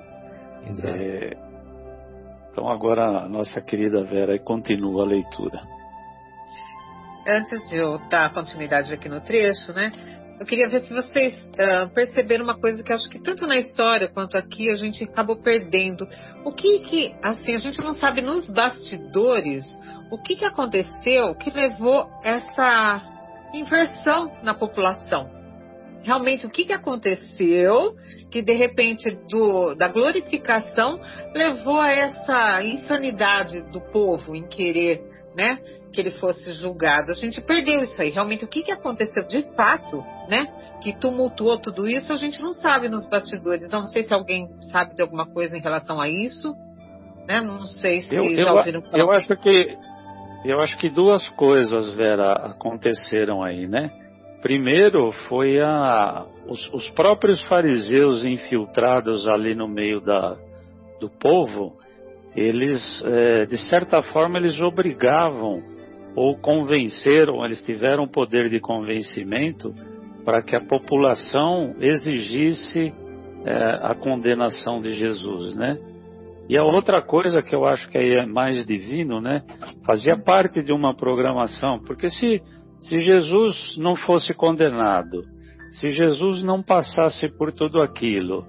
Exato. 0.67 0.95
É, 0.95 1.37
então 2.51 2.69
agora 2.69 3.25
a 3.25 3.29
nossa 3.29 3.61
querida 3.61 4.03
Vera 4.03 4.39
continua 4.39 5.03
a 5.03 5.05
leitura. 5.05 5.61
Antes 7.27 7.69
de 7.69 7.77
eu 7.77 7.99
dar 8.09 8.33
continuidade 8.33 8.93
aqui 8.93 9.09
no 9.09 9.19
trecho, 9.21 9.73
né? 9.73 9.91
Eu 10.39 10.45
queria 10.45 10.67
ver 10.67 10.81
se 10.81 10.93
vocês 10.93 11.33
uh, 11.49 11.89
perceberam 11.93 12.43
uma 12.43 12.59
coisa 12.59 12.83
que 12.83 12.91
acho 12.91 13.09
que 13.09 13.19
tanto 13.19 13.47
na 13.47 13.57
história 13.57 14.09
quanto 14.09 14.37
aqui 14.37 14.69
a 14.69 14.75
gente 14.75 15.03
acabou 15.03 15.37
perdendo. 15.37 16.07
O 16.43 16.51
que 16.51 16.79
que, 16.79 17.15
assim, 17.23 17.53
a 17.53 17.57
gente 17.57 17.79
não 17.81 17.93
sabe 17.93 18.21
nos 18.21 18.49
bastidores 18.49 19.65
o 20.11 20.17
que 20.17 20.35
que 20.35 20.45
aconteceu 20.45 21.35
que 21.35 21.49
levou 21.49 22.09
essa 22.23 23.01
inversão 23.53 24.31
na 24.43 24.53
população 24.53 25.29
realmente 26.03 26.45
o 26.45 26.49
que, 26.49 26.65
que 26.65 26.73
aconteceu 26.73 27.95
que 28.31 28.41
de 28.41 28.53
repente 28.53 29.09
do, 29.29 29.75
da 29.75 29.87
glorificação 29.87 30.99
levou 31.33 31.81
a 31.81 31.91
essa 31.91 32.63
insanidade 32.63 33.61
do 33.71 33.81
povo 33.91 34.35
em 34.35 34.47
querer 34.47 35.03
né, 35.35 35.59
que 35.91 35.99
ele 35.99 36.11
fosse 36.11 36.51
julgado. 36.53 37.11
A 37.11 37.15
gente 37.15 37.41
perdeu 37.41 37.81
isso 37.81 38.01
aí. 38.01 38.09
Realmente 38.09 38.45
o 38.45 38.47
que, 38.47 38.63
que 38.63 38.71
aconteceu 38.71 39.27
de 39.27 39.41
fato, 39.55 40.03
né? 40.29 40.47
Que 40.81 40.97
tumultuou 40.97 41.59
tudo 41.59 41.87
isso, 41.87 42.13
a 42.13 42.15
gente 42.15 42.41
não 42.41 42.53
sabe 42.53 42.87
nos 42.87 43.07
bastidores. 43.09 43.71
Eu 43.71 43.79
não 43.79 43.87
sei 43.87 44.03
se 44.03 44.13
alguém 44.13 44.47
sabe 44.71 44.95
de 44.95 45.01
alguma 45.01 45.25
coisa 45.25 45.57
em 45.57 45.61
relação 45.61 45.99
a 45.99 46.07
isso. 46.07 46.53
Né? 47.27 47.41
Não 47.41 47.65
sei 47.65 48.03
se 48.03 48.15
eu, 48.15 48.35
já 48.35 48.53
ouviram 48.53 48.81
falar. 48.81 48.99
Eu 48.99 49.11
acho 49.11 49.35
que 49.37 49.77
eu 50.49 50.59
acho 50.59 50.77
que 50.77 50.89
duas 50.89 51.27
coisas, 51.29 51.95
Vera, 51.95 52.33
aconteceram 52.33 53.43
aí, 53.43 53.67
né? 53.67 53.89
Primeiro 54.41 55.11
foi 55.27 55.59
a, 55.59 56.23
os, 56.47 56.71
os, 56.71 56.89
próprios 56.91 57.41
fariseus 57.45 58.23
infiltrados 58.23 59.27
ali 59.27 59.55
no 59.55 59.67
meio 59.67 59.99
da, 60.01 60.37
do 60.99 61.09
povo, 61.09 61.77
eles, 62.35 63.03
é, 63.05 63.45
de 63.45 63.57
certa 63.69 64.03
forma, 64.03 64.37
eles 64.37 64.61
obrigavam 64.61 65.63
ou 66.15 66.37
convenceram, 66.37 67.43
eles 67.43 67.63
tiveram 67.63 68.07
poder 68.07 68.49
de 68.49 68.59
convencimento 68.59 69.73
para 70.23 70.41
que 70.41 70.55
a 70.55 70.61
população 70.61 71.75
exigisse 71.79 72.93
é, 73.45 73.79
a 73.81 73.95
condenação 73.95 74.81
de 74.81 74.93
Jesus, 74.93 75.55
né? 75.55 75.77
E 76.47 76.57
a 76.57 76.63
outra 76.63 77.01
coisa 77.01 77.41
que 77.41 77.55
eu 77.55 77.65
acho 77.65 77.89
que 77.89 77.97
é 77.97 78.25
mais 78.25 78.65
divino, 78.65 79.19
né? 79.19 79.43
Fazia 79.85 80.17
parte 80.17 80.61
de 80.61 80.71
uma 80.71 80.95
programação, 80.95 81.79
porque 81.79 82.09
se 82.09 82.41
se 82.79 82.99
Jesus 82.99 83.75
não 83.77 83.95
fosse 83.95 84.33
condenado, 84.33 85.23
se 85.71 85.89
Jesus 85.89 86.43
não 86.43 86.61
passasse 86.61 87.27
por 87.29 87.51
tudo 87.51 87.81
aquilo, 87.81 88.45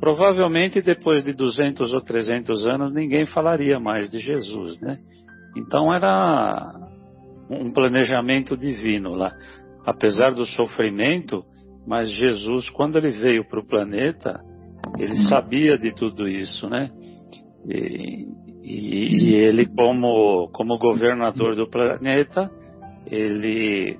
provavelmente 0.00 0.82
depois 0.82 1.22
de 1.22 1.32
200 1.32 1.92
ou 1.94 2.00
300 2.00 2.66
anos 2.66 2.92
ninguém 2.92 3.26
falaria 3.26 3.78
mais 3.78 4.10
de 4.10 4.18
Jesus, 4.18 4.80
né? 4.80 4.96
Então 5.56 5.94
era 5.94 6.74
um 7.48 7.72
planejamento 7.72 8.56
divino 8.56 9.14
lá. 9.14 9.32
Apesar 9.86 10.32
do 10.32 10.44
sofrimento, 10.44 11.44
mas 11.86 12.10
Jesus, 12.10 12.68
quando 12.70 12.98
ele 12.98 13.10
veio 13.10 13.48
para 13.48 13.60
o 13.60 13.66
planeta, 13.66 14.40
ele 14.98 15.14
sabia 15.28 15.78
de 15.78 15.94
tudo 15.94 16.26
isso, 16.28 16.68
né? 16.68 16.90
E, 17.68 18.26
e, 18.62 19.30
e, 19.30 19.34
ele, 19.34 19.66
como, 19.66 20.48
como 20.52 20.78
governador 20.78 21.54
do 21.56 21.68
planeta, 21.68 22.50
ele, 23.06 23.98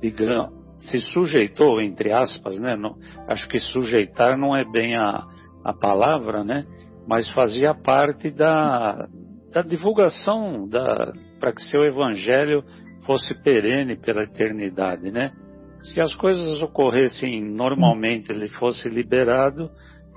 digamos, 0.00 0.54
se 0.80 0.98
sujeitou, 1.12 1.80
entre 1.80 2.12
aspas, 2.12 2.58
né? 2.60 2.76
Não, 2.76 2.96
acho 3.28 3.48
que 3.48 3.58
sujeitar 3.58 4.38
não 4.38 4.54
é 4.54 4.64
bem 4.64 4.96
a, 4.96 5.24
a 5.64 5.72
palavra, 5.72 6.44
né? 6.44 6.64
Mas 7.08 7.28
fazia 7.32 7.74
parte 7.74 8.30
da, 8.30 9.06
da 9.52 9.62
divulgação 9.62 10.68
da, 10.68 11.12
para 11.40 11.52
que 11.52 11.62
seu 11.62 11.84
evangelho 11.84 12.62
fosse 13.04 13.34
perene 13.42 13.96
pela 13.96 14.24
eternidade, 14.24 15.10
né? 15.10 15.32
Se 15.80 16.00
as 16.00 16.14
coisas 16.14 16.60
ocorressem 16.62 17.42
normalmente, 17.44 18.32
ele 18.32 18.48
fosse 18.48 18.88
liberado, 18.88 19.70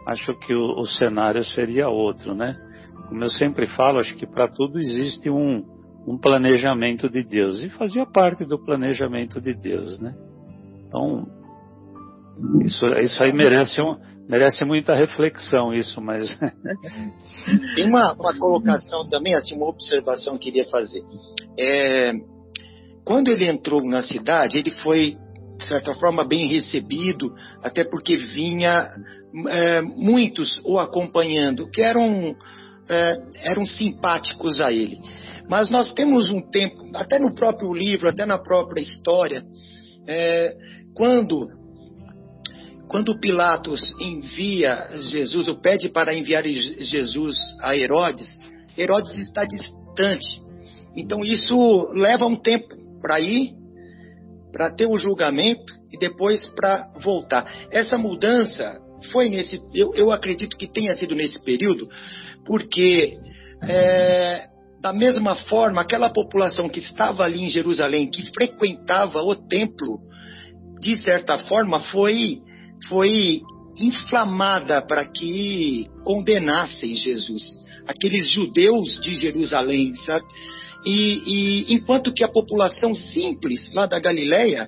acho 0.07 0.37
que 0.39 0.53
o, 0.53 0.79
o 0.79 0.85
cenário 0.85 1.43
seria 1.43 1.89
outro, 1.89 2.33
né? 2.33 2.55
Como 3.09 3.23
eu 3.23 3.29
sempre 3.29 3.65
falo, 3.67 3.99
acho 3.99 4.15
que 4.15 4.27
para 4.27 4.47
tudo 4.47 4.79
existe 4.79 5.29
um, 5.29 5.65
um 6.07 6.17
planejamento 6.17 7.09
de 7.09 7.23
Deus 7.23 7.59
e 7.59 7.69
fazia 7.69 8.05
parte 8.05 8.45
do 8.45 8.63
planejamento 8.63 9.41
de 9.41 9.53
Deus, 9.53 9.99
né? 9.99 10.15
Então, 10.87 11.27
isso, 12.63 12.85
isso 12.85 13.23
aí 13.23 13.33
merece, 13.33 13.81
um, 13.81 13.95
merece 14.27 14.63
muita 14.63 14.95
reflexão, 14.95 15.73
isso, 15.73 15.99
mas. 15.99 16.37
Tem 17.75 17.87
uma, 17.87 18.13
uma 18.13 18.37
colocação 18.37 19.09
também, 19.09 19.33
assim, 19.33 19.55
uma 19.55 19.69
observação 19.69 20.37
que 20.37 20.49
eu 20.49 20.53
queria 20.53 20.69
fazer. 20.69 21.01
É, 21.57 22.13
quando 23.03 23.29
ele 23.29 23.47
entrou 23.47 23.83
na 23.83 24.03
cidade, 24.03 24.57
ele 24.57 24.71
foi, 24.71 25.17
de 25.57 25.67
certa 25.67 25.93
forma, 25.95 26.23
bem 26.23 26.47
recebido, 26.47 27.33
até 27.63 27.83
porque 27.83 28.15
vinha 28.15 28.87
é, 29.47 29.81
muitos 29.81 30.61
o 30.63 30.79
acompanhando, 30.79 31.69
que 31.69 31.81
eram, 31.81 32.35
é, 32.89 33.17
eram 33.43 33.65
simpáticos 33.65 34.59
a 34.59 34.71
ele. 34.71 34.99
Mas 35.49 35.69
nós 35.69 35.91
temos 35.93 36.29
um 36.29 36.41
tempo, 36.41 36.89
até 36.95 37.19
no 37.19 37.33
próprio 37.33 37.73
livro, 37.73 38.09
até 38.09 38.25
na 38.25 38.37
própria 38.37 38.81
história, 38.81 39.43
é, 40.07 40.55
quando 40.93 41.59
quando 42.87 43.19
Pilatos 43.19 43.93
envia 44.01 44.75
Jesus, 45.11 45.47
ou 45.47 45.61
pede 45.61 45.89
para 45.89 46.11
enviar 46.11 46.43
Jesus 46.43 47.37
a 47.61 47.77
Herodes, 47.77 48.27
Herodes 48.75 49.15
está 49.19 49.45
distante. 49.45 50.41
Então 50.97 51.21
isso 51.21 51.87
leva 51.93 52.25
um 52.25 52.35
tempo 52.35 52.75
para 52.99 53.19
ir, 53.19 53.53
para 54.51 54.71
ter 54.71 54.87
o 54.87 54.97
julgamento 54.97 55.71
e 55.91 55.99
depois 55.99 56.43
para 56.55 56.91
voltar. 57.03 57.67
Essa 57.71 57.95
mudança 57.95 58.81
foi 59.11 59.29
nesse, 59.29 59.61
eu, 59.73 59.93
eu 59.93 60.11
acredito 60.11 60.57
que 60.57 60.67
tenha 60.67 60.95
sido 60.95 61.15
nesse 61.15 61.41
período, 61.43 61.87
porque 62.49 63.15
é, 63.63 64.47
da 64.81 64.91
mesma 64.91 65.35
forma, 65.35 65.81
aquela 65.81 66.09
população 66.09 66.67
que 66.67 66.79
estava 66.79 67.23
ali 67.23 67.43
em 67.43 67.49
Jerusalém, 67.49 68.09
que 68.09 68.25
frequentava 68.33 69.21
o 69.21 69.35
templo, 69.35 69.99
de 70.81 70.97
certa 70.97 71.37
forma, 71.37 71.79
foi, 71.91 72.39
foi 72.87 73.41
inflamada 73.77 74.81
para 74.81 75.05
que 75.05 75.85
condenassem 76.03 76.95
Jesus. 76.95 77.43
Aqueles 77.85 78.33
judeus 78.33 78.99
de 78.99 79.15
Jerusalém, 79.19 79.93
sabe? 80.07 80.25
E, 80.83 81.67
e 81.69 81.73
enquanto 81.75 82.11
que 82.11 82.23
a 82.23 82.31
população 82.31 82.95
simples 82.95 83.71
lá 83.73 83.85
da 83.85 83.99
Galileia 83.99 84.67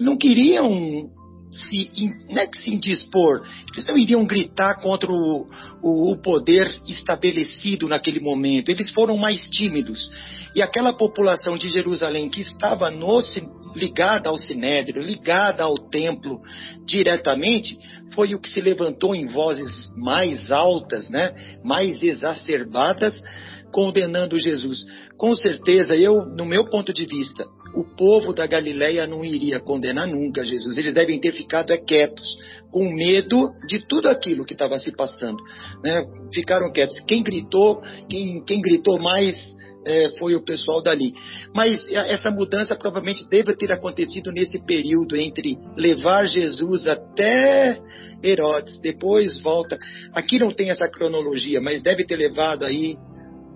não 0.00 0.18
queriam 0.18 1.08
se, 1.56 2.12
é 2.28 2.46
que 2.46 2.58
se 2.58 2.70
indispor, 2.70 3.42
eles 3.72 3.86
não 3.86 3.96
iriam 3.96 4.24
gritar 4.26 4.80
contra 4.80 5.10
o, 5.10 5.48
o, 5.82 6.12
o, 6.12 6.16
poder 6.20 6.80
estabelecido 6.86 7.88
naquele 7.88 8.20
momento, 8.20 8.70
eles 8.70 8.90
foram 8.90 9.16
mais 9.16 9.48
tímidos. 9.48 10.10
E 10.54 10.62
aquela 10.62 10.92
população 10.92 11.56
de 11.56 11.68
Jerusalém 11.68 12.28
que 12.28 12.40
estava 12.40 12.90
no, 12.90 13.20
ligada 13.74 14.28
ao 14.28 14.38
Sinédrio, 14.38 15.02
ligada 15.02 15.62
ao 15.62 15.74
templo 15.74 16.40
diretamente, 16.86 17.76
foi 18.14 18.34
o 18.34 18.40
que 18.40 18.48
se 18.48 18.60
levantou 18.60 19.14
em 19.14 19.26
vozes 19.26 19.92
mais 19.96 20.50
altas, 20.50 21.08
né, 21.10 21.34
mais 21.62 22.02
exacerbadas, 22.02 23.20
condenando 23.72 24.38
Jesus. 24.38 24.84
Com 25.18 25.34
certeza, 25.34 25.94
eu, 25.94 26.24
no 26.24 26.46
meu 26.46 26.70
ponto 26.70 26.92
de 26.92 27.04
vista, 27.04 27.44
o 27.76 27.84
povo 27.84 28.32
da 28.32 28.46
Galileia 28.46 29.06
não 29.06 29.22
iria 29.22 29.60
condenar 29.60 30.08
nunca 30.08 30.44
Jesus. 30.44 30.78
Eles 30.78 30.94
devem 30.94 31.20
ter 31.20 31.32
ficado 31.32 31.72
é, 31.72 31.76
quietos, 31.76 32.26
com 32.70 32.90
medo 32.90 33.52
de 33.68 33.86
tudo 33.86 34.08
aquilo 34.08 34.46
que 34.46 34.54
estava 34.54 34.78
se 34.78 34.90
passando. 34.92 35.36
Né? 35.84 36.02
Ficaram 36.32 36.72
quietos. 36.72 36.98
Quem 37.06 37.22
gritou, 37.22 37.82
quem, 38.08 38.42
quem 38.44 38.62
gritou 38.62 38.98
mais 38.98 39.36
é, 39.86 40.08
foi 40.18 40.34
o 40.34 40.42
pessoal 40.42 40.82
dali. 40.82 41.12
Mas 41.54 41.86
essa 41.90 42.30
mudança 42.30 42.74
provavelmente 42.74 43.28
deve 43.28 43.54
ter 43.54 43.70
acontecido 43.70 44.32
nesse 44.32 44.58
período 44.64 45.14
entre 45.14 45.58
levar 45.76 46.26
Jesus 46.26 46.88
até 46.88 47.78
Herodes, 48.24 48.78
depois 48.80 49.38
volta. 49.42 49.78
Aqui 50.14 50.38
não 50.38 50.50
tem 50.50 50.70
essa 50.70 50.88
cronologia, 50.88 51.60
mas 51.60 51.82
deve 51.82 52.06
ter 52.06 52.16
levado 52.16 52.64
aí 52.64 52.96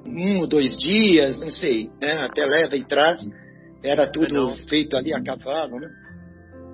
um 0.06 0.40
ou 0.40 0.46
dois 0.46 0.76
dias, 0.76 1.40
não 1.40 1.50
sei, 1.50 1.88
né? 2.00 2.18
até 2.18 2.44
leva 2.44 2.76
e 2.76 2.84
traz. 2.84 3.20
Era 3.82 4.06
tudo 4.10 4.32
não. 4.32 4.56
feito 4.68 4.96
ali 4.96 5.14
a 5.14 5.22
cavalo, 5.22 5.78
né? 5.78 5.88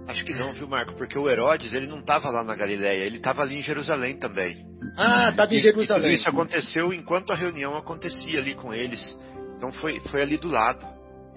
Acho 0.09 0.24
que 0.24 0.34
não, 0.34 0.52
viu, 0.52 0.68
Marco? 0.68 0.94
Porque 0.94 1.18
o 1.18 1.28
Herodes, 1.28 1.72
ele 1.72 1.86
não 1.86 1.98
estava 1.98 2.30
lá 2.30 2.44
na 2.44 2.54
Galileia, 2.54 3.04
ele 3.04 3.16
estava 3.16 3.42
ali 3.42 3.59
em 3.59 3.62
Jerusalém 3.62 4.16
também. 4.18 4.64
Ah, 4.96 5.30
estava 5.30 5.52
em 5.52 5.61
Jerusalém. 5.61 6.02
E 6.02 6.04
tudo 6.04 6.20
isso 6.20 6.28
aconteceu 6.28 6.92
enquanto 6.92 7.32
a 7.32 7.36
reunião 7.36 7.76
acontecia 7.76 8.38
ali 8.38 8.54
com 8.54 8.72
eles. 8.72 9.18
Então 9.57 9.72
foi, 9.72 9.98
foi 10.00 10.22
ali 10.22 10.36
do 10.36 10.48
lado. 10.48 10.86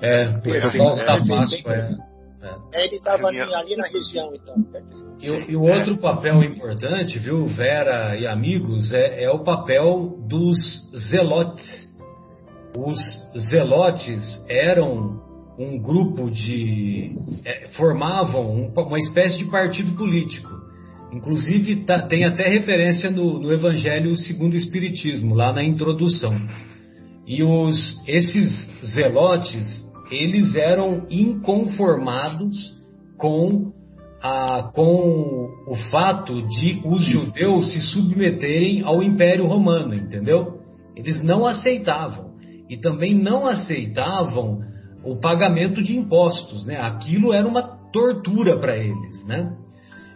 É, 0.01 0.31
por 0.37 0.61
causa 0.61 1.05
da 1.05 1.25
Páscoa. 1.25 1.73
É. 1.73 2.09
É. 2.41 2.85
Ele 2.85 2.95
estava 2.97 3.27
ali 3.27 3.75
na 3.75 3.83
região, 3.85 4.31
então. 4.33 4.55
E, 5.19 5.51
e, 5.51 5.55
o 5.57 5.63
outro 5.63 5.97
papel 5.97 6.41
importante, 6.43 7.19
viu, 7.19 7.45
Vera 7.45 8.15
e 8.15 8.25
amigos, 8.25 8.93
é, 8.93 9.23
é 9.23 9.29
o 9.29 9.43
papel 9.43 10.17
dos 10.27 10.57
zelotes. 11.09 11.89
Os 12.77 12.97
zelotes 13.49 14.23
eram 14.49 15.28
um 15.59 15.77
grupo 15.77 16.31
de. 16.31 17.11
É, 17.43 17.67
formavam 17.75 18.49
um, 18.49 18.71
uma 18.73 18.97
espécie 18.97 19.37
de 19.37 19.45
partido 19.51 19.93
político. 19.95 20.49
Inclusive, 21.11 21.83
tá, 21.83 22.03
tem 22.03 22.23
até 22.23 22.47
referência 22.47 23.11
no, 23.11 23.39
no, 23.39 23.51
Evangelho 23.51 24.15
segundo 24.15 24.53
o 24.53 24.57
Espiritismo, 24.57 25.35
lá 25.35 25.51
na 25.51 25.63
introdução. 25.63 26.33
E 27.27 27.43
os, 27.43 28.01
esses 28.07 28.69
zelotes, 28.85 29.83
eles 30.09 30.55
eram 30.55 31.05
inconformados 31.09 32.55
com, 33.17 33.73
a, 34.21 34.71
com 34.73 35.49
o 35.67 35.75
fato 35.91 36.41
de 36.47 36.81
os 36.85 37.03
judeus 37.03 37.73
se 37.73 37.81
submeterem 37.91 38.83
ao 38.83 39.03
Império 39.03 39.45
Romano, 39.45 39.93
entendeu? 39.93 40.59
Eles 40.95 41.21
não 41.21 41.45
aceitavam. 41.45 42.29
E 42.69 42.77
também 42.77 43.15
não 43.15 43.47
aceitavam 43.47 44.61
o 45.03 45.15
pagamento 45.15 45.81
de 45.81 45.97
impostos, 45.97 46.65
né? 46.65 46.77
Aquilo 46.79 47.33
era 47.33 47.47
uma 47.47 47.61
tortura 47.91 48.59
para 48.59 48.77
eles, 48.77 49.25
né? 49.25 49.55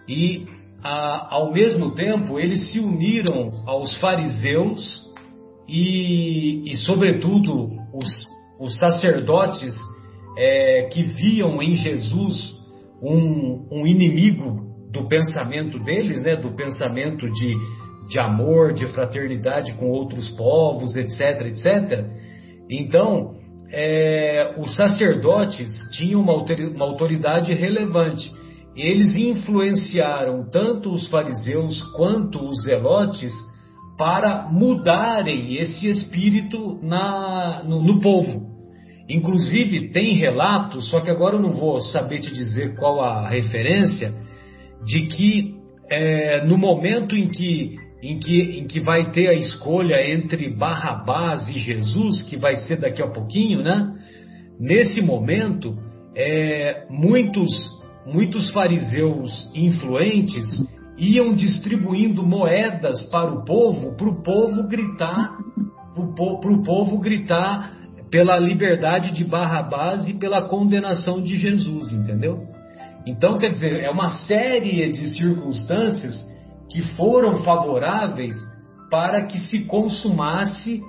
E 0.08 0.46
a, 0.84 1.36
ao 1.36 1.52
mesmo 1.52 1.92
tempo 1.92 2.40
eles 2.40 2.72
se 2.72 2.80
uniram 2.80 3.64
aos 3.66 3.96
fariseus 3.98 5.12
e, 5.68 6.72
e 6.72 6.78
sobretudo, 6.78 7.72
os, 7.94 8.28
os 8.60 8.78
sacerdotes 8.78 9.76
é, 10.38 10.90
que 10.92 11.04
viam 11.04 11.62
em 11.62 11.76
Jesus 11.76 12.56
um, 13.02 13.68
um, 13.72 13.88
inimigo 13.88 14.62
do 14.92 15.08
pensamento 15.08 15.80
deles, 15.80 16.22
né? 16.22 16.36
Do 16.36 16.52
pensamento 16.52 17.30
de, 17.32 17.56
de 18.10 18.20
amor, 18.20 18.74
de 18.74 18.86
fraternidade 18.88 19.74
com 19.74 19.90
outros 19.90 20.30
povos, 20.32 20.96
etc, 20.96 21.48
etc. 21.48 22.06
Então 22.70 23.34
é, 23.76 24.54
os 24.60 24.76
sacerdotes 24.76 25.68
tinham 25.94 26.22
uma 26.22 26.86
autoridade 26.86 27.52
relevante. 27.54 28.32
Eles 28.76 29.16
influenciaram 29.16 30.48
tanto 30.52 30.94
os 30.94 31.08
fariseus 31.08 31.82
quanto 31.96 32.48
os 32.48 32.64
zelotes 32.64 33.34
para 33.98 34.48
mudarem 34.52 35.56
esse 35.56 35.88
espírito 35.88 36.80
na, 36.84 37.64
no, 37.66 37.82
no 37.82 38.00
povo. 38.00 38.54
Inclusive, 39.10 39.90
tem 39.90 40.14
relatos, 40.14 40.90
só 40.90 41.02
que 41.02 41.10
agora 41.10 41.36
eu 41.36 41.42
não 41.42 41.54
vou 41.54 41.80
saber 41.82 42.20
te 42.20 42.34
dizer 42.34 42.76
qual 42.76 43.02
a 43.02 43.28
referência, 43.28 44.14
de 44.86 45.08
que 45.08 45.56
é, 45.90 46.46
no 46.46 46.58
momento 46.58 47.16
em 47.16 47.28
que, 47.28 47.76
em, 48.04 48.20
que, 48.20 48.42
em 48.60 48.68
que 48.68 48.82
vai 48.82 49.12
ter 49.12 49.30
a 49.30 49.34
escolha 49.34 50.12
entre 50.12 50.54
Barrabás 50.54 51.48
e 51.48 51.58
Jesus, 51.58 52.22
que 52.24 52.36
vai 52.36 52.58
ser 52.58 52.82
daqui 52.82 53.02
a 53.02 53.08
pouquinho, 53.08 53.64
né? 53.64 53.96
Nesse 54.60 55.02
momento, 55.02 55.78
é, 56.14 56.86
muitos, 56.90 57.50
muitos 58.06 58.50
fariseus 58.52 59.50
influentes 59.56 60.50
iam 60.98 61.34
distribuindo 61.34 62.24
moedas 62.24 63.02
para 63.04 63.34
o 63.34 63.46
povo, 63.46 63.96
para 63.96 64.10
o 64.10 64.22
povo 64.22 64.68
gritar, 64.68 65.38
para 65.96 66.52
o 66.52 66.62
povo 66.62 67.00
gritar 67.00 67.74
pela 68.12 68.38
liberdade 68.38 69.12
de 69.14 69.24
Barrabás 69.24 70.08
e 70.10 70.14
pela 70.14 70.48
condenação 70.50 71.24
de 71.24 71.38
Jesus, 71.38 71.92
entendeu? 71.94 72.48
Então, 73.08 73.38
quer 73.38 73.50
dizer, 73.50 73.82
é 73.82 73.90
uma 73.90 74.10
série 74.10 74.92
de 74.92 75.08
circunstâncias 75.08 76.33
que 76.74 76.82
foram 76.96 77.44
favoráveis 77.44 78.36
para 78.90 79.28
que 79.28 79.38
se 79.38 79.66
consumasse 79.66 80.82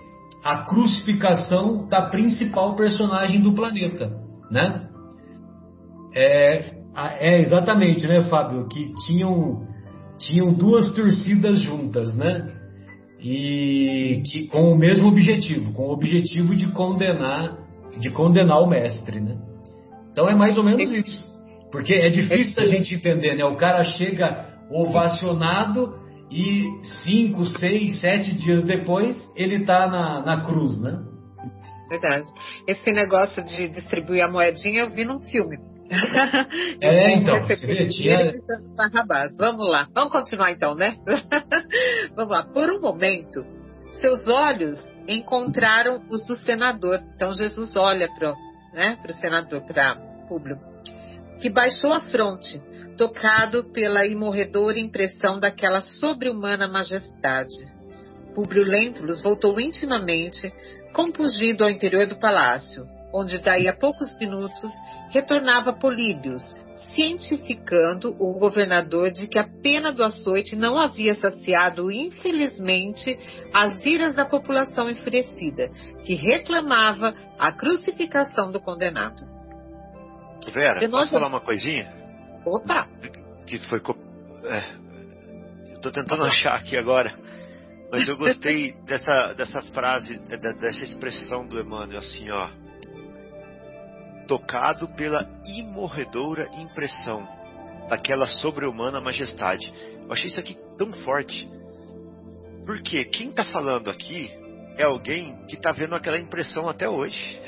a 0.42 0.64
crucificação 0.64 1.86
da 1.88 2.08
principal 2.08 2.74
personagem 2.74 3.42
do 3.42 3.52
planeta, 3.52 4.10
né? 4.50 4.88
É, 6.14 6.72
é 7.20 7.40
exatamente, 7.40 8.06
né, 8.06 8.22
Fábio, 8.24 8.66
que 8.68 8.94
tinham 9.06 9.62
tinham 10.16 10.54
duas 10.54 10.94
torcidas 10.94 11.60
juntas, 11.60 12.16
né? 12.16 12.50
E 13.20 14.22
que 14.26 14.46
com 14.46 14.72
o 14.72 14.78
mesmo 14.78 15.08
objetivo, 15.08 15.72
com 15.72 15.88
o 15.88 15.92
objetivo 15.92 16.54
de 16.56 16.68
condenar, 16.72 17.58
de 18.00 18.10
condenar 18.10 18.62
o 18.62 18.66
mestre, 18.66 19.20
né? 19.20 19.36
Então 20.10 20.30
é 20.30 20.34
mais 20.34 20.56
ou 20.56 20.64
menos 20.64 20.90
isso. 20.92 21.22
Porque 21.70 21.92
é 21.92 22.08
difícil 22.08 22.54
da 22.54 22.64
gente 22.64 22.94
entender, 22.94 23.36
né? 23.36 23.44
O 23.44 23.56
cara 23.56 23.84
chega 23.84 24.53
ovacionado 24.70 25.98
e 26.30 26.64
cinco, 27.04 27.46
seis, 27.46 28.00
sete 28.00 28.34
dias 28.34 28.64
depois 28.64 29.16
ele 29.36 29.56
está 29.56 29.86
na, 29.86 30.24
na 30.24 30.44
cruz, 30.44 30.80
né? 30.82 31.02
Verdade. 31.88 32.28
Esse 32.66 32.90
negócio 32.90 33.44
de 33.44 33.68
distribuir 33.68 34.24
a 34.24 34.28
moedinha 34.28 34.82
eu 34.82 34.90
vi 34.90 35.04
num 35.04 35.20
filme. 35.20 35.58
é, 36.80 37.14
então, 37.16 37.40
você 37.42 37.88
tinha... 37.88 38.32
Vamos 39.38 39.70
lá, 39.70 39.86
vamos 39.94 40.10
continuar 40.10 40.50
então, 40.50 40.74
né? 40.74 40.94
vamos 42.16 42.32
lá. 42.32 42.42
Por 42.44 42.70
um 42.70 42.80
momento, 42.80 43.44
seus 44.00 44.26
olhos 44.26 44.78
encontraram 45.06 46.02
os 46.10 46.24
do 46.26 46.34
senador. 46.36 47.00
Então 47.14 47.32
Jesus 47.32 47.76
olha 47.76 48.08
para 48.08 48.34
né, 48.72 48.98
o 49.08 49.12
senador, 49.12 49.62
para 49.62 49.96
Públio, 50.28 50.58
que 51.40 51.50
baixou 51.50 51.92
a 51.92 52.00
fronte, 52.00 52.60
tocado 52.96 53.64
pela 53.72 54.06
imorredora 54.06 54.78
impressão 54.78 55.38
daquela 55.38 55.80
sobre-humana 55.80 56.68
majestade. 56.68 57.54
Públio 58.34 58.64
Lentulus 58.64 59.22
voltou 59.22 59.60
intimamente, 59.60 60.52
compungido 60.92 61.64
ao 61.64 61.70
interior 61.70 62.06
do 62.08 62.18
palácio 62.18 62.84
onde 63.14 63.38
daí 63.38 63.68
a 63.68 63.72
poucos 63.72 64.18
minutos 64.18 64.72
retornava 65.10 65.72
Políbios, 65.72 66.42
cientificando 66.92 68.16
o 68.18 68.36
governador 68.36 69.12
de 69.12 69.28
que 69.28 69.38
a 69.38 69.48
pena 69.62 69.92
do 69.92 70.02
açoite 70.02 70.56
não 70.56 70.76
havia 70.76 71.14
saciado, 71.14 71.92
infelizmente, 71.92 73.16
as 73.54 73.86
iras 73.86 74.16
da 74.16 74.24
população 74.24 74.90
enfurecida, 74.90 75.70
que 76.04 76.16
reclamava 76.16 77.14
a 77.38 77.52
crucificação 77.52 78.50
do 78.50 78.60
condenado. 78.60 79.22
Vera, 80.52 80.86
posso 80.88 81.12
falar 81.12 81.28
uma 81.28 81.40
coisinha? 81.40 82.03
Opa! 82.46 82.88
Que 83.46 83.58
foi. 83.60 83.80
É, 84.44 85.74
Estou 85.74 85.92
tentando 85.92 86.24
achar 86.24 86.54
aqui 86.54 86.76
agora. 86.76 87.14
Mas 87.90 88.08
eu 88.08 88.16
gostei 88.16 88.72
dessa, 88.86 89.34
dessa 89.34 89.62
frase, 89.62 90.18
dessa 90.18 90.84
expressão 90.84 91.46
do 91.46 91.60
Emmanuel, 91.60 91.98
assim, 91.98 92.30
ó 92.30 92.48
tocado 94.26 94.88
pela 94.94 95.28
imorredora 95.44 96.48
impressão 96.58 97.26
daquela 97.88 98.26
sobre-humana 98.26 99.00
majestade. 99.00 99.70
Eu 100.04 100.12
achei 100.12 100.28
isso 100.28 100.40
aqui 100.40 100.56
tão 100.78 100.92
forte. 101.04 101.48
Porque 102.64 103.04
quem 103.04 103.30
está 103.30 103.44
falando 103.44 103.90
aqui 103.90 104.30
é 104.76 104.84
alguém 104.84 105.36
que 105.46 105.56
está 105.56 105.72
vendo 105.72 105.94
aquela 105.94 106.18
impressão 106.18 106.68
até 106.68 106.88
hoje. 106.88 107.40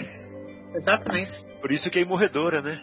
Exatamente. 0.74 1.44
Por 1.60 1.72
isso 1.72 1.90
que 1.90 1.98
é 1.98 2.02
imorredora, 2.02 2.60
né? 2.60 2.78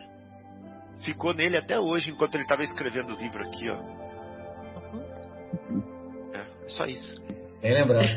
Ficou 1.03 1.33
nele 1.33 1.57
até 1.57 1.79
hoje, 1.79 2.11
enquanto 2.11 2.35
ele 2.35 2.43
estava 2.43 2.63
escrevendo 2.63 3.13
o 3.13 3.17
livro 3.17 3.43
aqui, 3.43 3.69
ó. 3.69 3.77
Uhum. 5.71 5.83
É, 6.33 6.45
só 6.69 6.85
isso. 6.85 7.21
Bem 7.61 7.73
lembrado. 7.73 8.07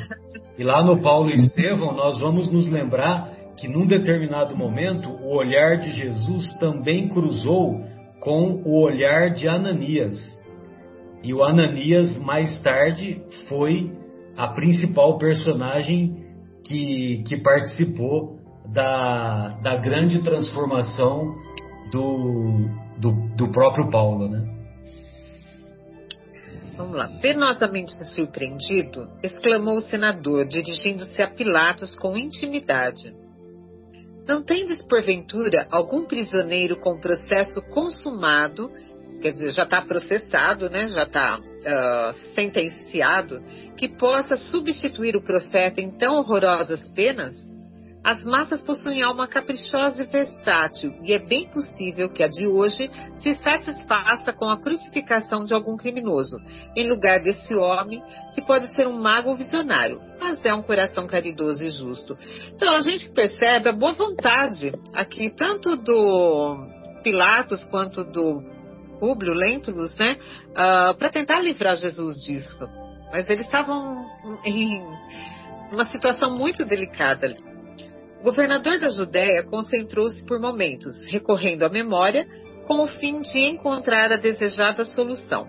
E 0.59 0.65
lá 0.65 0.83
no 0.83 1.01
Paulo 1.03 1.31
e 1.31 1.35
Estevão, 1.35 1.93
nós 1.93 2.19
vamos 2.19 2.51
nos 2.51 2.71
lembrar 2.71 3.31
que 3.57 3.69
num 3.69 3.87
determinado 3.87 4.57
momento 4.57 5.11
o 5.11 5.35
olhar 5.35 5.79
de 5.79 5.91
Jesus 5.93 6.53
também 6.59 7.09
cruzou 7.09 7.85
com 8.21 8.63
o 8.65 8.81
olhar 8.81 9.31
de 9.31 9.49
Ananias. 9.49 10.17
E 11.23 11.33
o 11.33 11.43
Ananias, 11.43 12.17
mais 12.23 12.61
tarde, 12.63 13.23
foi 13.49 13.91
a 14.37 14.49
principal 14.49 15.19
personagem 15.19 16.25
que, 16.65 17.23
que 17.27 17.37
participou 17.37 18.39
da, 18.73 19.49
da 19.63 19.77
grande 19.77 20.23
transformação 20.23 21.35
do, 21.91 22.69
do, 22.99 23.13
do 23.37 23.53
próprio 23.53 23.91
Paulo, 23.91 24.29
né? 24.29 24.57
Vamos 26.77 26.95
lá. 26.95 27.09
Penosamente 27.23 27.93
surpreendido, 28.15 29.09
exclamou 29.23 29.77
o 29.77 29.81
senador, 29.81 30.47
dirigindo-se 30.47 31.23
a 31.23 31.29
Pilatos 31.29 31.97
com 31.97 32.17
intimidade. 32.17 33.15
Não 34.29 34.43
tendes, 34.43 34.83
porventura, 34.83 35.67
algum 35.71 36.05
prisioneiro 36.05 36.79
com 36.81 37.01
processo 37.01 37.63
consumado, 37.71 38.71
quer 39.23 39.33
dizer, 39.33 39.53
já 39.53 39.63
está 39.63 39.81
processado, 39.81 40.69
né? 40.69 40.89
já 40.89 41.05
está 41.05 41.39
uh, 41.39 41.43
ah, 41.67 42.15
sentenciado, 42.35 43.41
que 43.77 43.89
possa 43.89 44.37
substituir 44.37 45.17
o 45.17 45.23
profeta 45.23 45.81
em 45.81 45.91
tão 45.93 46.17
horrorosas 46.17 46.89
penas? 46.91 47.37
As 48.07 48.25
massas 48.25 48.63
possuem 48.63 49.03
alma 49.03 49.27
caprichosa 49.27 50.05
e 50.05 50.07
versátil, 50.07 50.95
e 51.03 51.13
é 51.13 51.19
bem 51.19 51.49
possível 51.49 52.09
que 52.09 52.23
a 52.23 52.29
de 52.29 52.47
hoje 52.47 52.89
se 53.19 53.35
satisfaça 53.35 54.33
com 54.33 54.49
a 54.49 54.61
crucificação 54.61 55.45
de 55.45 55.53
algum 55.53 55.77
criminoso, 55.77 56.41
em 56.77 56.89
lugar 56.89 57.19
desse 57.19 57.53
homem, 57.57 58.01
que 58.33 58.43
pode 58.43 58.73
ser 58.77 58.87
um 58.87 58.93
mago 58.93 59.31
ou 59.31 59.35
visionário, 59.35 60.01
mas 60.21 60.45
é 60.45 60.55
um 60.55 60.63
coração 60.63 61.09
caridoso 61.09 61.65
e 61.65 61.69
justo. 61.69 62.17
Então 62.55 62.77
a 62.77 62.81
gente 62.81 63.09
percebe 63.09 63.71
a 63.71 63.73
boa 63.73 63.95
vontade 63.95 64.73
aqui, 64.95 65.29
tanto 65.29 65.75
do 65.75 66.65
Pilatos 67.03 67.65
quanto 67.65 68.05
do 68.05 68.41
Públio 69.01 69.35
Lentulus, 69.35 69.97
né, 69.97 70.17
uh, 70.51 70.97
para 70.97 71.11
tentar 71.11 71.41
livrar 71.41 71.75
Jesus 71.75 72.23
disso. 72.23 72.69
Mas 73.11 73.29
eles 73.29 73.47
estavam 73.47 74.07
em 74.45 74.81
uma 75.73 75.87
situação 75.87 76.39
muito 76.39 76.65
delicada 76.65 77.27
ali. 77.27 77.56
Governador 78.27 78.81
da 78.81 78.89
Judéia 78.89 79.45
concentrou-se 79.45 80.27
por 80.27 80.41
momentos, 80.41 80.97
recorrendo 81.07 81.65
à 81.65 81.69
memória, 81.69 82.27
com 82.67 82.83
o 82.83 82.89
fim 82.89 83.23
de 83.23 83.39
encontrar 83.39 84.11
a 84.11 84.17
desejada 84.17 84.85
solução. 84.85 85.47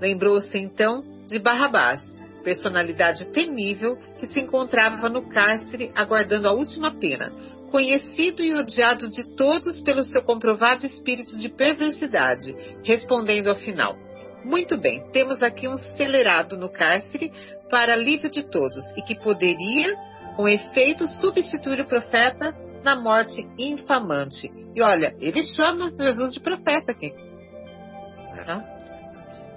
Lembrou-se 0.00 0.56
então 0.56 1.04
de 1.26 1.38
Barrabás, 1.38 2.00
personalidade 2.42 3.28
temível 3.32 3.98
que 4.18 4.26
se 4.28 4.40
encontrava 4.40 5.10
no 5.10 5.28
cárcere 5.28 5.92
aguardando 5.94 6.48
a 6.48 6.52
última 6.52 6.90
pena, 6.90 7.34
conhecido 7.70 8.42
e 8.42 8.54
odiado 8.54 9.10
de 9.10 9.36
todos 9.36 9.78
pelo 9.82 10.02
seu 10.02 10.22
comprovado 10.22 10.86
espírito 10.86 11.36
de 11.36 11.50
perversidade, 11.50 12.56
respondendo 12.82 13.48
ao 13.48 13.56
final: 13.56 13.94
Muito 14.42 14.78
bem, 14.78 15.04
temos 15.12 15.42
aqui 15.42 15.68
um 15.68 15.76
celerado 15.98 16.56
no 16.56 16.70
cárcere 16.70 17.30
para 17.68 17.92
alívio 17.92 18.30
de 18.30 18.42
todos 18.42 18.82
e 18.96 19.02
que 19.02 19.20
poderia 19.20 19.94
com 20.36 20.48
efeito 20.48 21.06
substituir 21.06 21.80
o 21.80 21.86
profeta 21.86 22.54
na 22.82 22.96
morte 22.96 23.46
infamante. 23.58 24.50
E 24.74 24.82
olha, 24.82 25.14
ele 25.20 25.42
chama 25.42 25.92
Jesus 25.98 26.34
de 26.34 26.40
profeta 26.40 26.92
aqui. 26.92 27.12
Tá? 28.46 28.64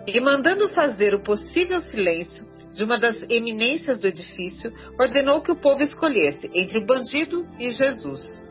E 0.05 0.19
mandando 0.19 0.67
fazer 0.69 1.13
o 1.13 1.24
possível 1.24 1.80
silêncio 1.80 2.45
de 2.74 2.84
uma 2.84 2.99
das 2.99 3.21
eminências 3.30 3.99
do 3.99 4.07
edifício, 4.07 4.74
ordenou 4.99 5.41
que 5.41 5.51
o 5.51 5.55
povo 5.55 5.82
escolhesse 5.84 6.49
entre 6.53 6.80
o 6.80 6.86
bandido 6.86 7.47
e 7.59 7.69
Jesus. 7.69 8.41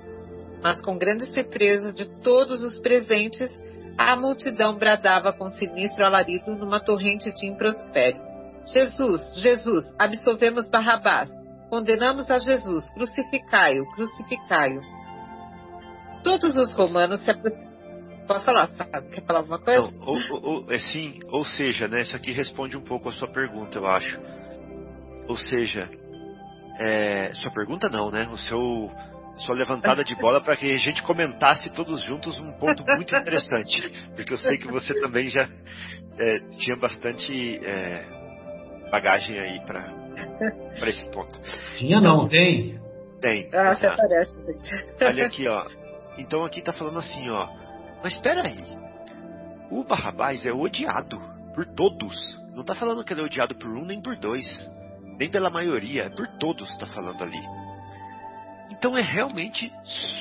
Mas 0.62 0.80
com 0.80 0.96
grande 0.96 1.26
surpresa 1.32 1.92
de 1.92 2.08
todos 2.22 2.62
os 2.62 2.78
presentes, 2.78 3.50
a 3.98 4.16
multidão 4.16 4.78
bradava 4.78 5.32
com 5.32 5.48
sinistro 5.50 6.06
alarido 6.06 6.54
numa 6.54 6.80
torrente 6.80 7.32
de 7.32 7.46
improspério. 7.46 8.20
Jesus, 8.64 9.20
Jesus, 9.38 9.84
absolvemos 9.98 10.70
Barrabás, 10.70 11.28
Condenamos 11.72 12.30
a 12.30 12.36
Jesus, 12.36 12.86
crucificai-o, 12.90 13.86
crucificai-o. 13.92 14.82
Todos 16.22 16.54
os 16.54 16.70
romanos 16.74 17.24
se 17.24 17.32
Pode 18.28 18.44
falar, 18.44 18.66
Fábio. 18.68 19.10
Quer 19.10 19.24
falar 19.24 19.38
alguma 19.38 19.58
coisa? 19.58 19.80
Não, 19.80 19.94
ou, 20.06 20.42
ou, 20.42 20.70
é 20.70 20.78
sim, 20.78 21.18
ou 21.28 21.46
seja, 21.46 21.88
né? 21.88 22.02
Isso 22.02 22.14
aqui 22.14 22.30
responde 22.30 22.76
um 22.76 22.82
pouco 22.82 23.08
a 23.08 23.12
sua 23.12 23.26
pergunta, 23.26 23.78
eu 23.78 23.86
acho. 23.86 24.20
Ou 25.26 25.38
seja, 25.38 25.88
é, 26.78 27.32
sua 27.36 27.50
pergunta 27.50 27.88
não, 27.88 28.10
né? 28.10 28.28
O 28.30 28.36
seu 28.36 28.90
sua 29.38 29.54
levantada 29.54 30.04
de 30.04 30.14
bola 30.16 30.42
para 30.42 30.54
que 30.58 30.70
a 30.70 30.76
gente 30.76 31.02
comentasse 31.02 31.70
todos 31.70 32.02
juntos 32.02 32.38
um 32.38 32.52
ponto 32.52 32.84
muito 32.84 33.16
interessante, 33.16 33.80
porque 34.14 34.34
eu 34.34 34.38
sei 34.38 34.58
que 34.58 34.68
você 34.68 34.92
também 35.00 35.30
já 35.30 35.48
é, 36.18 36.38
tinha 36.58 36.76
bastante 36.76 37.58
é, 37.64 38.04
bagagem 38.90 39.38
aí 39.38 39.58
para 39.64 40.01
esse 40.90 41.10
ponto. 41.10 41.38
Tinha 41.78 42.00
não, 42.00 42.28
tem? 42.28 42.80
Tem. 43.20 43.48
Ah, 43.52 43.72
até 43.72 43.96
parece. 43.96 44.36
Olha 45.00 45.26
aqui, 45.26 45.48
ó. 45.48 45.66
Então 46.18 46.44
aqui 46.44 46.62
tá 46.62 46.72
falando 46.72 46.98
assim, 46.98 47.28
ó. 47.30 47.48
Mas 48.02 48.14
espera 48.14 48.44
aí. 48.46 48.64
O 49.70 49.84
Barrabás 49.84 50.44
é 50.44 50.52
odiado 50.52 51.16
por 51.54 51.64
todos. 51.74 52.40
Não 52.54 52.64
tá 52.64 52.74
falando 52.74 53.04
que 53.04 53.12
ele 53.12 53.20
é 53.22 53.24
odiado 53.24 53.54
por 53.54 53.68
um 53.68 53.84
nem 53.84 54.02
por 54.02 54.18
dois. 54.18 54.46
Nem 55.18 55.30
pela 55.30 55.50
maioria, 55.50 56.04
é 56.04 56.10
por 56.10 56.26
todos 56.38 56.76
tá 56.78 56.86
falando 56.88 57.22
ali. 57.22 57.40
Então 58.70 58.98
é 58.98 59.02
realmente 59.02 59.72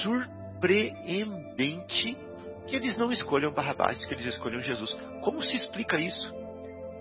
surpreendente 0.04 2.18
que 2.68 2.76
eles 2.76 2.96
não 2.98 3.12
escolham 3.12 3.52
Barrabás, 3.52 4.06
que 4.06 4.14
eles 4.14 4.28
escolham 4.28 4.60
Jesus. 4.60 4.96
Como 5.22 5.42
se 5.42 5.58
explica 5.58 6.00
isso? 6.00 6.32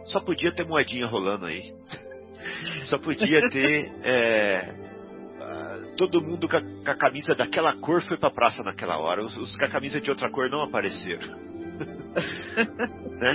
Só 0.06 0.18
podia 0.20 0.50
ter 0.52 0.66
moedinha 0.66 1.06
rolando 1.06 1.44
aí. 1.46 1.74
Só 2.84 2.98
podia 2.98 3.48
ter 3.50 3.92
é, 4.02 4.74
todo 5.96 6.22
mundo 6.22 6.48
com 6.48 6.56
a, 6.56 6.62
com 6.62 6.90
a, 6.90 6.94
camisa 6.94 7.34
daquela 7.34 7.74
cor 7.74 8.00
foi 8.02 8.16
pra 8.16 8.30
praça 8.30 8.62
naquela 8.62 8.98
hora. 8.98 9.22
Os, 9.22 9.36
os 9.36 9.56
com 9.56 9.64
a 9.64 9.68
camisa 9.68 10.00
de 10.00 10.08
outra 10.08 10.30
cor 10.30 10.48
não 10.48 10.62
apareceram. 10.62 11.28
né? 13.20 13.34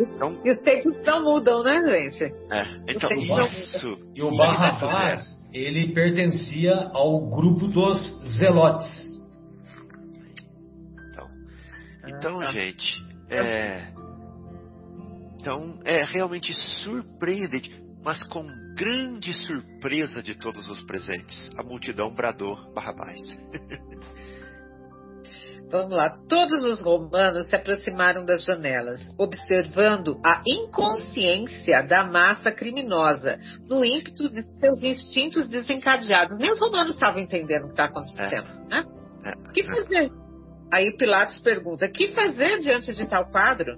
então, 0.00 0.40
e 0.42 0.50
os 0.50 0.58
tempos 0.60 1.04
não 1.04 1.22
mudam, 1.22 1.62
né, 1.62 1.80
gente? 1.82 2.24
É, 2.50 2.64
então 2.88 3.10
isso. 3.12 3.98
E 4.14 4.22
o 4.22 4.34
Barrabás, 4.36 5.22
ele 5.52 5.92
pertencia 5.92 6.74
ao 6.92 7.28
grupo 7.28 7.68
dos 7.68 7.98
Zelotes. 8.38 9.08
Então, 11.10 11.28
então 12.06 12.40
ah, 12.40 12.46
tá. 12.46 12.52
gente, 12.52 13.04
é, 13.28 13.88
então 15.38 15.78
é 15.84 16.04
realmente 16.04 16.54
surpreendente 16.82 17.77
mas 18.04 18.22
com 18.24 18.46
grande 18.74 19.32
surpresa 19.46 20.22
de 20.22 20.34
todos 20.34 20.68
os 20.68 20.82
presentes, 20.82 21.50
a 21.58 21.62
multidão 21.62 22.14
bradou 22.14 22.56
Barrabás. 22.72 23.20
Vamos 25.70 25.90
lá. 25.90 26.10
Todos 26.28 26.64
os 26.64 26.80
romanos 26.80 27.48
se 27.48 27.56
aproximaram 27.56 28.24
das 28.24 28.44
janelas, 28.44 29.00
observando 29.18 30.18
a 30.24 30.42
inconsciência 30.46 31.82
da 31.82 32.04
massa 32.04 32.50
criminosa, 32.50 33.38
no 33.68 33.84
ímpeto 33.84 34.30
de 34.30 34.42
seus 34.58 34.82
instintos 34.82 35.46
desencadeados. 35.46 36.38
Nem 36.38 36.50
os 36.50 36.58
romanos 36.58 36.94
estavam 36.94 37.20
entendendo 37.20 37.64
o 37.64 37.66
que 37.66 37.72
está 37.72 37.84
acontecendo, 37.84 38.48
é. 38.48 38.68
né? 38.68 38.84
É. 39.24 39.52
Que 39.52 39.62
fazer? 39.64 40.10
Aí 40.72 40.96
Pilatos 40.96 41.38
pergunta: 41.40 41.88
que 41.88 42.08
fazer 42.08 42.60
diante 42.60 42.94
de 42.94 43.06
tal 43.06 43.26
quadro? 43.30 43.76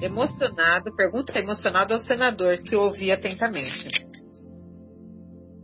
Emocionado, 0.00 0.94
pergunta 0.94 1.38
emocionado 1.38 1.94
ao 1.94 2.00
senador, 2.00 2.58
que 2.58 2.76
ouvia 2.76 3.14
atentamente. 3.14 3.88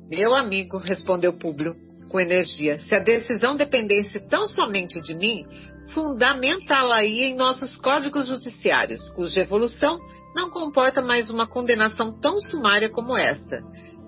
Meu 0.08 0.34
amigo, 0.34 0.78
respondeu 0.78 1.36
Públio 1.38 1.74
com 2.10 2.18
energia, 2.18 2.80
se 2.80 2.94
a 2.94 2.98
decisão 2.98 3.56
dependesse 3.56 4.18
tão 4.28 4.44
somente 4.46 5.00
de 5.00 5.14
mim, 5.14 5.46
fundamentá-la-ia 5.94 7.26
em 7.26 7.36
nossos 7.36 7.76
códigos 7.76 8.26
judiciários, 8.26 9.08
cuja 9.12 9.42
evolução 9.42 9.98
não 10.34 10.50
comporta 10.50 11.00
mais 11.00 11.30
uma 11.30 11.46
condenação 11.46 12.12
tão 12.20 12.40
sumária 12.40 12.88
como 12.88 13.16
essa, 13.16 13.62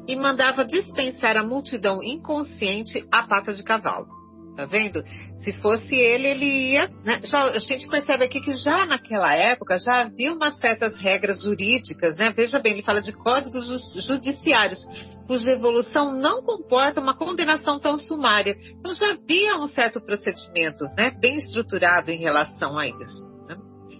e 0.08 0.16
mandava 0.16 0.64
dispensar 0.64 1.36
a 1.36 1.44
multidão 1.44 2.02
inconsciente 2.02 3.06
à 3.10 3.22
pata 3.22 3.52
de 3.52 3.62
cavalo. 3.62 4.21
Tá 4.56 4.66
vendo? 4.66 5.02
Se 5.38 5.52
fosse 5.60 5.94
ele, 5.94 6.28
ele 6.28 6.72
ia. 6.72 6.88
Né? 7.04 7.20
Já, 7.24 7.46
a 7.46 7.58
gente 7.58 7.88
percebe 7.88 8.24
aqui 8.24 8.40
que 8.40 8.52
já 8.54 8.84
naquela 8.84 9.34
época 9.34 9.78
já 9.78 10.02
havia 10.02 10.32
umas 10.32 10.58
certas 10.58 10.96
regras 10.96 11.42
jurídicas, 11.42 12.16
né? 12.16 12.32
Veja 12.36 12.58
bem, 12.58 12.74
ele 12.74 12.82
fala 12.82 13.00
de 13.00 13.12
códigos 13.12 13.64
judiciários, 14.06 14.84
cuja 15.26 15.52
evolução 15.52 16.12
não 16.18 16.42
comporta 16.42 17.00
uma 17.00 17.16
condenação 17.16 17.78
tão 17.78 17.96
sumária. 17.96 18.54
Então 18.78 18.92
já 18.92 19.12
havia 19.12 19.56
um 19.56 19.66
certo 19.66 20.00
procedimento, 20.00 20.84
né? 20.96 21.10
Bem 21.18 21.38
estruturado 21.38 22.10
em 22.10 22.18
relação 22.18 22.78
a 22.78 22.86
isso. 22.86 23.26
Né? 23.48 23.56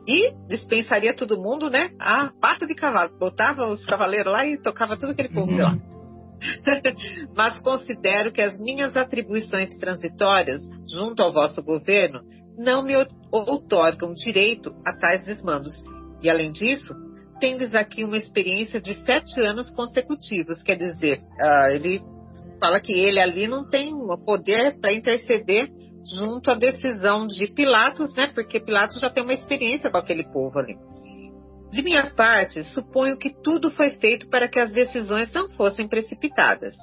E 0.06 0.34
dispensaria 0.48 1.16
todo 1.16 1.40
mundo, 1.40 1.70
né? 1.70 1.92
A 1.98 2.30
pata 2.40 2.66
de 2.66 2.74
cavalo. 2.74 3.18
Botava 3.18 3.66
os 3.68 3.86
cavaleiros 3.86 4.30
lá 4.30 4.46
e 4.46 4.60
tocava 4.60 4.98
tudo 4.98 5.12
aquele 5.12 5.30
povo 5.30 5.56
lá. 5.56 5.78
mas 7.36 7.60
considero 7.60 8.32
que 8.32 8.40
as 8.40 8.58
minhas 8.58 8.96
atribuições 8.96 9.70
transitórias 9.78 10.60
junto 10.88 11.22
ao 11.22 11.32
vosso 11.32 11.62
governo 11.62 12.20
não 12.56 12.82
me 12.82 12.94
outorgam 13.30 14.12
direito 14.12 14.74
a 14.86 14.92
tais 14.94 15.24
desmandos. 15.24 15.72
E 16.22 16.28
além 16.28 16.52
disso, 16.52 16.94
tendes 17.40 17.74
aqui 17.74 18.04
uma 18.04 18.16
experiência 18.16 18.80
de 18.80 18.94
sete 19.04 19.40
anos 19.40 19.70
consecutivos, 19.74 20.62
quer 20.62 20.76
dizer, 20.76 21.18
uh, 21.18 21.74
ele 21.74 22.00
fala 22.60 22.80
que 22.80 22.92
ele 22.92 23.18
ali 23.18 23.48
não 23.48 23.68
tem 23.68 23.92
o 23.92 24.16
poder 24.18 24.78
para 24.78 24.92
interceder 24.92 25.68
junto 26.16 26.50
à 26.50 26.54
decisão 26.54 27.26
de 27.26 27.48
Pilatos, 27.48 28.14
né? 28.14 28.30
Porque 28.32 28.60
Pilatos 28.60 29.00
já 29.00 29.10
tem 29.10 29.22
uma 29.22 29.32
experiência 29.32 29.90
com 29.90 29.96
aquele 29.96 30.24
povo 30.32 30.58
ali. 30.58 30.76
De 31.72 31.82
minha 31.82 32.10
parte, 32.14 32.62
suponho 32.64 33.16
que 33.16 33.30
tudo 33.42 33.70
foi 33.70 33.92
feito 33.92 34.28
para 34.28 34.46
que 34.46 34.60
as 34.60 34.70
decisões 34.72 35.32
não 35.32 35.48
fossem 35.52 35.88
precipitadas. 35.88 36.76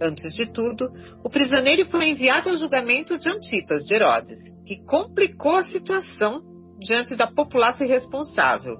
Antes 0.00 0.32
de 0.32 0.50
tudo, 0.50 0.90
o 1.22 1.28
prisioneiro 1.28 1.84
foi 1.90 2.08
enviado 2.08 2.48
ao 2.48 2.56
julgamento 2.56 3.18
de 3.18 3.28
Antipas, 3.28 3.84
de 3.84 3.94
Herodes, 3.94 4.38
que 4.66 4.82
complicou 4.86 5.56
a 5.56 5.64
situação 5.64 6.40
diante 6.80 7.14
da 7.14 7.26
população 7.26 7.86
irresponsável, 7.86 8.78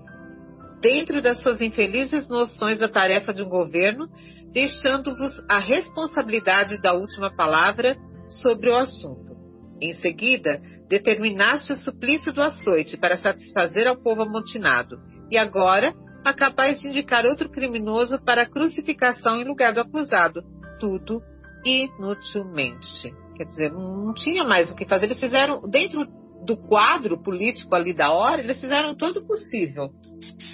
dentro 0.80 1.20
das 1.20 1.42
suas 1.42 1.60
infelizes 1.60 2.26
noções 2.26 2.78
da 2.78 2.88
tarefa 2.88 3.32
de 3.34 3.42
um 3.42 3.48
governo, 3.48 4.08
deixando-vos 4.50 5.32
a 5.46 5.58
responsabilidade 5.58 6.80
da 6.80 6.94
última 6.94 7.30
palavra 7.36 7.98
sobre 8.40 8.70
o 8.70 8.76
assunto. 8.76 9.34
Em 9.80 9.92
seguida, 9.94 10.62
determinaste 10.88 11.74
o 11.74 11.76
suplício 11.76 12.32
do 12.32 12.40
açoite 12.40 12.96
para 12.96 13.18
satisfazer 13.18 13.86
ao 13.86 14.00
povo 14.02 14.22
amotinado 14.22 14.96
e 15.34 15.38
agora 15.38 15.92
acabais 16.24 16.80
de 16.80 16.88
indicar 16.88 17.26
outro 17.26 17.50
criminoso 17.50 18.22
para 18.24 18.42
a 18.42 18.48
crucificação 18.48 19.40
em 19.40 19.44
lugar 19.44 19.74
do 19.74 19.80
acusado. 19.80 20.42
Tudo 20.78 21.20
inutilmente. 21.64 23.12
Quer 23.36 23.44
dizer, 23.44 23.72
não 23.72 24.14
tinha 24.14 24.44
mais 24.44 24.70
o 24.70 24.76
que 24.76 24.86
fazer. 24.86 25.06
Eles 25.06 25.20
fizeram, 25.20 25.60
dentro 25.68 26.06
do 26.46 26.56
quadro 26.56 27.20
político 27.20 27.74
ali 27.74 27.92
da 27.92 28.12
hora, 28.12 28.40
eles 28.40 28.60
fizeram 28.60 28.94
todo 28.94 29.18
o 29.18 29.26
possível. 29.26 29.90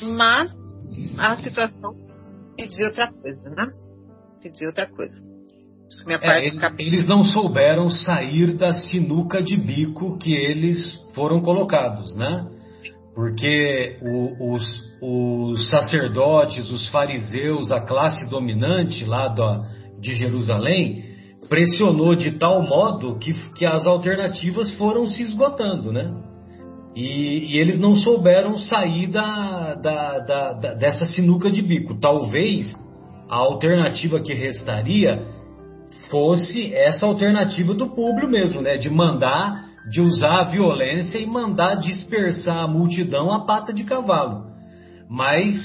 Mas 0.03 0.51
a 1.19 1.37
situação 1.37 1.95
pedia 2.57 2.87
outra 2.87 3.13
coisa, 3.13 3.51
né? 3.51 3.69
Pedia 4.43 4.67
outra 4.67 4.91
coisa. 4.91 5.31
É, 6.23 6.47
eles, 6.47 6.63
eles, 6.79 7.07
não 7.07 7.25
souberam 7.25 7.89
sair 7.91 8.57
da 8.57 8.73
sinuca 8.73 9.43
de 9.43 9.57
bico 9.57 10.17
que 10.19 10.33
eles 10.33 10.79
foram 11.15 11.43
colocados, 11.43 12.15
né? 12.15 12.60
Porque 13.15 13.99
o, 14.03 14.55
os, 14.55 14.65
os, 15.03 15.71
sacerdotes, 15.71 16.71
os 16.71 16.89
fariseus, 16.89 17.71
a 17.71 17.81
classe 17.81 18.29
dominante 18.31 19.05
lá 19.05 19.29
da, 19.29 19.67
de 20.01 20.15
Jerusalém, 20.15 21.05
pressionou 21.49 22.15
de 22.15 22.33
tal 22.33 22.63
modo 22.63 23.19
que, 23.19 23.33
que 23.55 23.67
as 23.67 23.87
alternativas 23.87 24.73
foram 24.75 25.07
se 25.07 25.23
esgotando, 25.23 25.93
né? 25.93 26.13
E, 26.95 27.55
e 27.55 27.59
eles 27.59 27.79
não 27.79 27.97
souberam 27.97 28.59
sair 28.59 29.07
da, 29.07 29.75
da, 29.75 30.19
da, 30.19 30.53
dessa 30.75 31.05
sinuca 31.05 31.51
de 31.51 31.63
bico. 31.63 31.99
Talvez 32.01 32.73
a 33.29 33.37
alternativa 33.37 34.21
que 34.21 34.35
restaria 34.35 35.25
fosse 36.11 36.75
essa 36.75 37.07
alternativa 37.07 37.75
do 37.75 37.89
público 37.91 38.31
mesmo, 38.31 38.61
né? 38.61 38.77
De 38.77 38.91
mandar 38.91 39.70
de 39.89 40.01
usar 40.01 40.41
a 40.41 40.51
violência 40.51 41.19
e 41.19 41.27
mandar 41.27 41.77
dispersar 41.77 42.65
a 42.65 42.69
multidão 42.69 43.31
a 43.31 43.45
pata 43.45 43.73
de 43.73 43.85
cavalo. 43.85 44.51
Mas, 45.09 45.57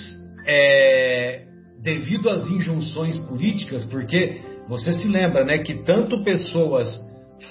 é, 0.48 1.44
devido 1.82 2.30
às 2.30 2.48
injunções 2.48 3.18
políticas, 3.28 3.86
porque 3.86 4.42
você 4.68 4.94
se 4.94 5.08
lembra 5.08 5.44
né, 5.44 5.60
que 5.60 5.84
tanto 5.86 6.24
pessoas 6.24 6.88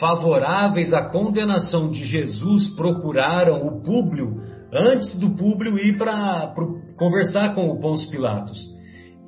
favoráveis 0.00 0.92
à 0.92 1.08
condenação 1.10 1.90
de 1.90 2.04
Jesus 2.04 2.74
procuraram 2.74 3.66
o 3.66 3.82
Públio 3.82 4.40
antes 4.72 5.14
do 5.16 5.30
Públio 5.30 5.78
ir 5.78 5.96
para 5.96 6.52
conversar 6.96 7.54
com 7.54 7.68
o 7.68 7.78
Pôncio 7.78 8.10
Pilatos. 8.10 8.58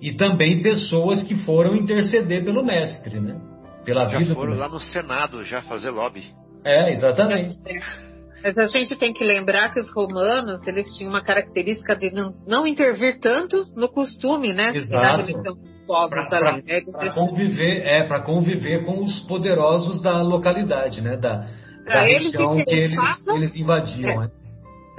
E 0.00 0.12
também 0.14 0.62
pessoas 0.62 1.22
que 1.22 1.34
foram 1.44 1.74
interceder 1.74 2.44
pelo 2.44 2.64
mestre, 2.64 3.20
né? 3.20 3.40
Pela 3.84 4.06
já 4.06 4.18
vida 4.18 4.34
foram 4.34 4.54
lá 4.54 4.68
no 4.68 4.80
Senado 4.80 5.44
já 5.44 5.62
fazer 5.62 5.90
lobby. 5.90 6.24
É, 6.66 6.90
exatamente. 6.92 7.56
Mas 8.42 8.58
a 8.58 8.66
gente 8.66 8.96
tem 8.96 9.12
que 9.12 9.24
lembrar 9.24 9.70
que 9.72 9.80
os 9.80 9.88
romanos 9.94 10.66
eles 10.66 10.86
tinham 10.96 11.10
uma 11.10 11.22
característica 11.22 11.96
de 11.96 12.10
não, 12.12 12.34
não 12.46 12.66
intervir 12.66 13.18
tanto 13.20 13.64
no 13.74 13.88
costume, 13.88 14.52
né? 14.52 14.72
Exato. 14.74 15.02
Da 15.02 15.16
religião 15.16 15.54
dos 15.54 15.78
povos 15.86 16.28
Para 16.28 16.48
ali. 16.50 16.62
Né? 16.64 16.80
Eles- 17.00 17.14
conviver, 17.14 17.82
é, 17.86 18.02
para 18.06 18.20
conviver 18.22 18.84
com 18.84 19.02
os 19.02 19.20
poderosos 19.26 20.02
da 20.02 20.20
localidade, 20.22 21.00
né? 21.00 21.16
Da, 21.16 21.34
da 21.38 21.46
Pra 21.84 22.08
eles 22.10 22.32
região 22.32 22.56
que 22.56 22.70
eles, 22.70 22.98
eles 23.28 23.56
invadiam. 23.56 24.20
né? 24.20 24.30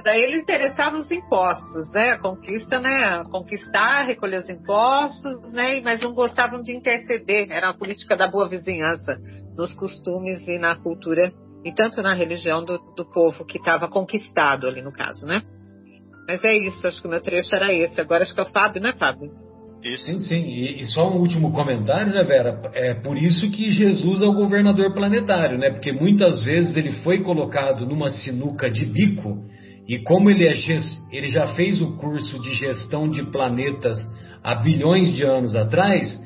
Para 0.02 0.16
ele 0.16 0.38
interessavam 0.38 0.98
os 1.00 1.10
impostos, 1.10 1.92
né? 1.92 2.10
A 2.10 2.18
conquista, 2.18 2.78
né? 2.80 3.22
Conquistar, 3.30 4.06
recolher 4.06 4.38
os 4.38 4.48
impostos, 4.48 5.52
né? 5.52 5.80
Mas 5.82 6.00
não 6.00 6.14
gostavam 6.14 6.62
de 6.62 6.74
interceder. 6.74 7.48
Era 7.50 7.70
a 7.70 7.74
política 7.74 8.16
da 8.16 8.26
boa 8.28 8.48
vizinhança, 8.48 9.18
nos 9.56 9.74
costumes 9.74 10.46
e 10.48 10.58
na 10.58 10.76
cultura, 10.76 11.32
e 11.64 11.72
tanto 11.72 12.02
na 12.02 12.14
religião 12.14 12.64
do, 12.64 12.78
do 12.96 13.04
povo 13.12 13.44
que 13.44 13.58
estava 13.58 13.88
conquistado 13.88 14.66
ali 14.66 14.82
no 14.82 14.92
caso, 14.92 15.26
né? 15.26 15.42
Mas 16.26 16.44
é 16.44 16.52
isso, 16.56 16.86
acho 16.86 17.00
que 17.00 17.06
o 17.06 17.10
meu 17.10 17.22
trecho 17.22 17.54
era 17.54 17.72
esse. 17.72 18.00
Agora 18.00 18.22
acho 18.22 18.34
que 18.34 18.40
é 18.40 18.42
o 18.42 18.50
Fábio, 18.50 18.82
né, 18.82 18.92
Fábio? 18.92 19.30
Isso. 19.82 20.04
Sim, 20.04 20.18
sim. 20.18 20.44
E, 20.46 20.80
e 20.80 20.86
só 20.86 21.08
um 21.10 21.20
último 21.20 21.52
comentário, 21.52 22.12
né, 22.12 22.22
Vera? 22.24 22.60
É 22.74 22.94
por 22.94 23.16
isso 23.16 23.50
que 23.50 23.70
Jesus 23.70 24.20
é 24.20 24.26
o 24.26 24.34
governador 24.34 24.92
planetário, 24.92 25.56
né? 25.58 25.70
Porque 25.70 25.92
muitas 25.92 26.42
vezes 26.42 26.76
ele 26.76 26.92
foi 27.02 27.22
colocado 27.22 27.86
numa 27.86 28.10
sinuca 28.10 28.70
de 28.70 28.84
bico 28.84 29.38
e 29.88 29.98
como 30.00 30.28
ele, 30.30 30.46
é, 30.46 30.54
ele 31.10 31.28
já 31.28 31.46
fez 31.54 31.80
o 31.80 31.96
curso 31.96 32.38
de 32.42 32.52
gestão 32.54 33.08
de 33.08 33.22
planetas 33.30 33.98
há 34.44 34.54
bilhões 34.56 35.14
de 35.14 35.22
anos 35.24 35.56
atrás, 35.56 36.20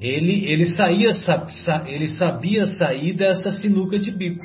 ele, 0.00 0.44
ele, 0.50 0.66
saía, 0.66 1.14
sa- 1.14 1.48
sa- 1.48 1.84
ele 1.88 2.08
sabia 2.10 2.66
sair 2.66 3.14
dessa 3.14 3.52
sinuca 3.52 3.98
de 3.98 4.10
bico. 4.10 4.44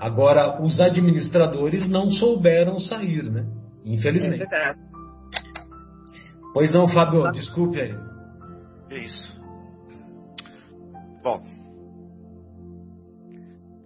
Agora, 0.00 0.62
os 0.62 0.80
administradores 0.80 1.88
não 1.88 2.10
souberam 2.10 2.78
sair, 2.78 3.22
né? 3.30 3.46
É 3.84 3.94
Infelizmente. 3.94 4.38
verdade. 4.38 4.78
Pois 6.52 6.72
não, 6.72 6.88
Fábio, 6.88 7.30
desculpe 7.32 7.80
aí. 7.80 7.94
É 8.90 8.98
isso. 8.98 9.36
Bom, 11.22 11.42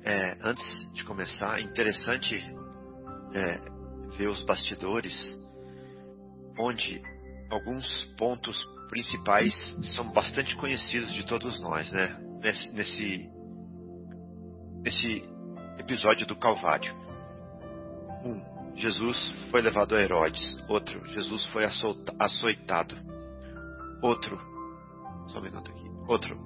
é, 0.05 0.37
antes 0.43 0.93
de 0.95 1.05
começar, 1.05 1.59
é 1.59 1.63
interessante 1.63 2.35
é, 3.35 3.61
ver 4.17 4.29
os 4.29 4.43
bastidores, 4.45 5.37
onde 6.59 7.01
alguns 7.51 8.07
pontos 8.19 8.63
principais 8.89 9.55
são 9.95 10.11
bastante 10.13 10.57
conhecidos 10.57 11.13
de 11.15 11.25
todos 11.27 11.61
nós, 11.61 11.91
né? 11.93 12.17
Nesse, 12.43 12.73
nesse, 12.73 13.31
nesse 14.83 15.23
episódio 15.81 16.27
do 16.27 16.37
Calvário. 16.37 16.95
Um, 18.25 18.77
Jesus 18.77 19.35
foi 19.51 19.61
levado 19.63 19.97
a 19.97 20.01
Herodes. 20.01 20.57
Outro, 20.69 21.07
Jesus 21.09 21.47
foi 21.47 21.65
açoita- 21.65 22.15
açoitado. 22.19 22.97
Outro, 24.03 24.39
só 25.29 25.39
um 25.39 25.43
minuto 25.43 25.71
aqui. 25.71 25.91
Outro, 26.07 26.39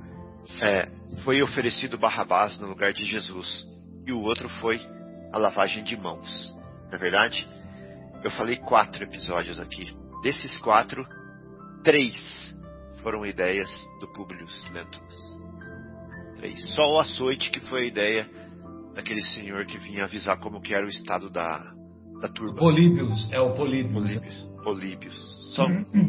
é, 0.61 0.89
foi 1.25 1.43
oferecido 1.43 1.99
Barrabás 1.99 2.59
no 2.59 2.69
lugar 2.69 2.93
de 2.93 3.05
Jesus. 3.05 3.67
E 4.07 4.13
o 4.13 4.21
outro 4.21 4.49
foi 4.61 4.81
a 5.33 5.39
lavagem 5.39 5.83
de 5.83 5.97
mãos. 5.97 6.55
Não 6.87 6.95
é 6.95 6.99
verdade? 6.99 7.49
Eu 8.23 8.31
falei 8.31 8.57
quatro 8.57 9.03
episódios 9.03 9.59
aqui. 9.59 9.97
Desses 10.23 10.57
quatro, 10.59 11.07
três 11.83 12.55
foram 13.03 13.27
ideias 13.27 13.69
do 14.01 14.09
Publius 14.13 14.65
Lentulus. 14.71 15.43
Três. 16.37 16.75
Só 16.75 16.93
o 16.93 17.01
açoite 17.01 17.51
que 17.51 17.61
foi 17.61 17.83
a 17.83 17.87
ideia 17.87 18.44
daquele 18.95 19.23
senhor 19.23 19.65
que 19.67 19.79
vinha 19.79 20.05
avisar 20.05 20.39
como 20.39 20.61
que 20.61 20.73
era 20.75 20.87
o 20.87 20.89
estado 20.89 21.29
da, 21.31 21.59
da 22.21 22.29
turba. 22.29 22.59
Políbios, 22.59 23.29
é 23.33 23.41
o 23.41 23.55
Políbios. 23.55 23.93
Políbios. 24.03 24.49
Políbios. 24.63 25.55
Só, 25.55 25.67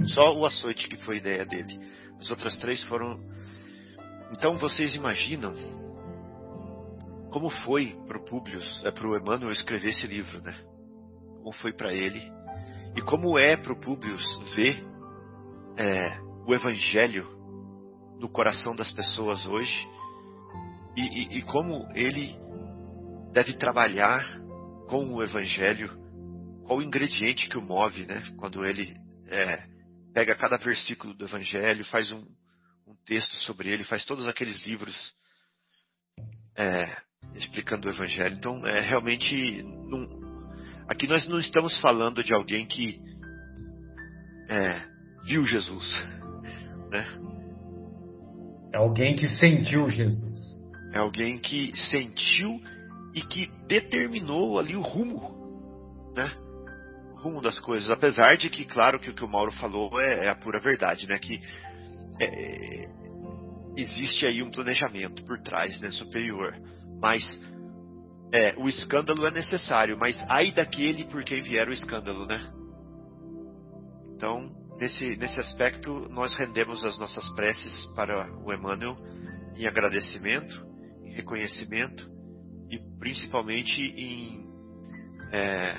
só 0.07 0.37
o 0.37 0.45
açoite 0.45 0.87
que 0.87 0.97
foi 0.97 1.17
ideia 1.17 1.45
dele. 1.45 1.77
As 2.19 2.29
outras 2.31 2.57
três 2.57 2.81
foram. 2.83 3.19
Então 4.31 4.57
vocês 4.57 4.95
imaginam 4.95 5.53
como 7.31 7.49
foi 7.49 7.95
para 8.07 8.17
o 8.17 8.23
Publius, 8.23 8.81
é, 8.85 8.91
para 8.91 9.05
o 9.07 9.17
Emmanuel 9.17 9.51
escrever 9.51 9.89
esse 9.89 10.07
livro, 10.07 10.41
né? 10.41 10.55
Como 11.43 11.51
foi 11.53 11.73
para 11.73 11.93
ele 11.93 12.21
e 12.95 13.01
como 13.01 13.37
é 13.37 13.57
para 13.57 13.73
o 13.73 13.79
Publius 13.79 14.23
ver 14.55 14.81
é, 15.77 16.17
o 16.47 16.53
Evangelho 16.53 17.27
no 18.19 18.29
coração 18.29 18.73
das 18.73 18.89
pessoas 18.91 19.45
hoje 19.45 19.85
e, 20.95 21.01
e- 21.01 21.37
e 21.39 21.41
como 21.41 21.85
ele 21.93 22.37
deve 23.35 23.51
trabalhar 23.57 24.39
com 24.87 25.13
o 25.13 25.21
Evangelho 25.21 25.89
qual 26.65 26.79
o 26.79 26.81
ingrediente 26.81 27.49
que 27.49 27.57
o 27.57 27.61
move, 27.61 28.05
né? 28.05 28.23
Quando 28.37 28.65
ele 28.65 28.95
é, 29.27 29.67
pega 30.13 30.33
cada 30.35 30.55
versículo 30.55 31.13
do 31.13 31.25
Evangelho, 31.25 31.83
faz 31.85 32.09
um, 32.13 32.25
um 32.87 32.95
texto 33.05 33.33
sobre 33.45 33.69
ele, 33.69 33.83
faz 33.83 34.05
todos 34.05 34.25
aqueles 34.25 34.65
livros 34.65 34.95
é, 36.57 36.97
explicando 37.35 37.87
o 37.89 37.91
Evangelho. 37.91 38.37
Então, 38.37 38.65
é 38.65 38.79
realmente. 38.79 39.61
não- 39.61 40.07
aqui 40.87 41.05
nós 41.05 41.27
não 41.27 41.39
estamos 41.41 41.77
falando 41.81 42.23
de 42.23 42.33
alguém 42.33 42.65
que 42.65 43.01
é, 44.49 44.81
viu 45.25 45.45
Jesus, 45.45 45.85
né? 46.89 47.05
É 48.73 48.77
alguém 48.77 49.13
que 49.13 49.27
sentiu 49.27 49.89
Jesus. 49.89 50.39
É 50.93 50.99
alguém 50.99 51.37
que 51.37 51.75
sentiu 51.89 52.61
e 53.15 53.21
que 53.21 53.49
determinou 53.65 54.59
ali 54.59 54.75
o 54.75 54.81
rumo, 54.81 56.13
né? 56.13 56.35
O 57.13 57.21
rumo 57.21 57.41
das 57.41 57.57
coisas. 57.61 57.89
Apesar 57.89 58.35
de 58.35 58.49
que, 58.49 58.65
claro, 58.65 58.99
que 58.99 59.09
o 59.09 59.15
que 59.15 59.23
o 59.23 59.27
Mauro 59.27 59.53
falou 59.53 59.89
é, 60.01 60.25
é 60.25 60.29
a 60.29 60.35
pura 60.35 60.59
verdade, 60.59 61.07
né? 61.07 61.17
Que 61.17 61.41
é, 62.21 62.89
existe 63.77 64.25
aí 64.25 64.43
um 64.43 64.51
planejamento 64.51 65.23
por 65.23 65.41
trás, 65.41 65.79
né? 65.79 65.91
Superior. 65.91 66.57
Mas 67.01 67.23
é, 68.33 68.53
o 68.57 68.67
escândalo 68.67 69.25
é 69.25 69.31
necessário, 69.31 69.97
mas 69.97 70.17
ai 70.27 70.51
daquele 70.51 71.05
por 71.05 71.23
quem 71.23 71.41
vier 71.41 71.69
o 71.69 71.73
escândalo, 71.73 72.25
né? 72.25 72.51
Então, 74.13 74.51
nesse, 74.77 75.15
nesse 75.15 75.39
aspecto, 75.39 76.09
nós 76.09 76.33
rendemos 76.35 76.83
as 76.83 76.97
nossas 76.99 77.29
preces 77.29 77.85
para 77.95 78.29
o 78.43 78.51
Emmanuel 78.51 78.97
em 79.55 79.65
agradecimento, 79.65 80.65
em 81.05 81.13
reconhecimento 81.13 82.13
principalmente 83.05 83.79
em 83.79 84.49
é, 85.31 85.75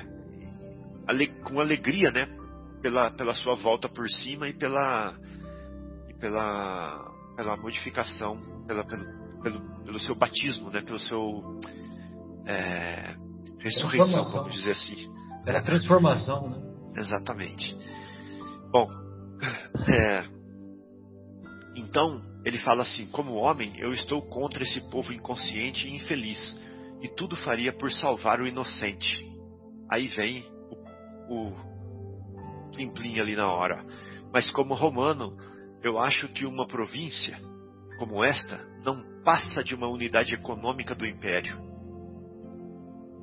ale- 1.09 1.27
com 1.43 1.59
alegria, 1.59 2.13
né, 2.13 2.29
pela, 2.81 3.11
pela 3.11 3.35
sua 3.35 3.57
volta 3.57 3.89
por 3.89 4.09
cima 4.09 4.49
e 4.49 4.53
pela 4.53 5.13
e 6.09 6.15
pela 6.15 7.13
pela 7.35 7.57
modificação, 7.57 8.37
pela, 8.65 8.85
pelo, 8.85 9.43
pelo, 9.43 9.61
pelo 9.85 10.01
seu 10.01 10.15
batismo, 10.15 10.71
né, 10.71 10.83
pelo 10.83 11.01
seu 11.01 11.61
é, 12.47 13.17
ressurreição, 13.59 14.23
vamos 14.23 14.53
dizer 14.53 14.71
assim. 14.71 15.13
É 15.47 15.57
a 15.57 15.63
transformação, 15.63 16.49
né? 16.49 16.57
Exatamente. 16.97 17.77
Bom, 18.71 18.89
é, 19.89 20.25
então 21.75 22.23
ele 22.45 22.59
fala 22.59 22.83
assim: 22.83 23.07
como 23.09 23.35
homem, 23.35 23.73
eu 23.79 23.93
estou 23.93 24.23
contra 24.23 24.63
esse 24.63 24.81
povo 24.91 25.13
inconsciente 25.13 25.89
e 25.89 25.97
infeliz, 25.97 26.57
e 27.01 27.09
tudo 27.09 27.37
faria 27.37 27.73
por 27.73 27.91
salvar 27.93 28.41
o 28.41 28.47
inocente. 28.47 29.25
Aí 29.91 30.09
vem 30.09 30.43
o, 31.29 31.49
o 31.49 32.71
plim 32.73 32.93
plim 32.93 33.21
ali 33.21 33.37
na 33.37 33.51
hora. 33.51 33.85
Mas 34.33 34.51
como 34.51 34.75
romano, 34.75 35.37
eu 35.83 35.99
acho 35.99 36.29
que 36.29 36.45
uma 36.45 36.67
província 36.67 37.39
como 37.99 38.25
esta 38.25 38.59
não 38.85 39.23
passa 39.23 39.63
de 39.65 39.75
uma 39.75 39.89
unidade 39.89 40.35
econômica 40.35 40.95
do 40.95 41.07
império 41.07 41.67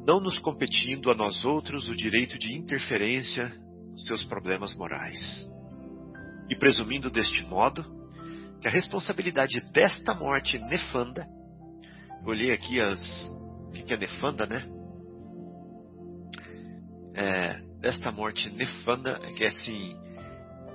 não 0.06 0.20
nos 0.20 0.38
competindo 0.40 1.10
a 1.10 1.16
nós 1.16 1.46
outros 1.46 1.88
o 1.90 1.96
direito 1.96 2.38
de 2.38 2.58
interferência 2.58 3.54
nos 3.92 4.06
seus 4.06 4.24
problemas 4.24 4.76
morais. 4.76 5.50
E 6.50 6.56
presumindo 6.56 7.10
deste 7.10 7.44
modo 7.46 7.86
que 8.62 8.68
a 8.68 8.72
responsabilidade 8.72 9.62
desta 9.72 10.14
morte 10.14 10.60
nefanda, 10.60 11.26
olhei 12.26 12.52
aqui 12.52 12.82
as. 12.82 13.00
Que 13.74 13.84
que 13.84 13.94
é 13.94 13.98
nefanda, 13.98 14.46
né? 14.46 14.66
É, 17.16 17.62
desta 17.80 18.12
morte 18.12 18.50
nefanda, 18.50 19.20
que 19.36 19.44
é 19.44 19.48
assim, 19.48 19.96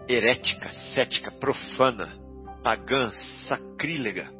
herética, 0.09 0.71
cética, 0.95 1.31
profana, 1.33 2.15
pagã, 2.63 3.11
sacrílega. 3.49 4.31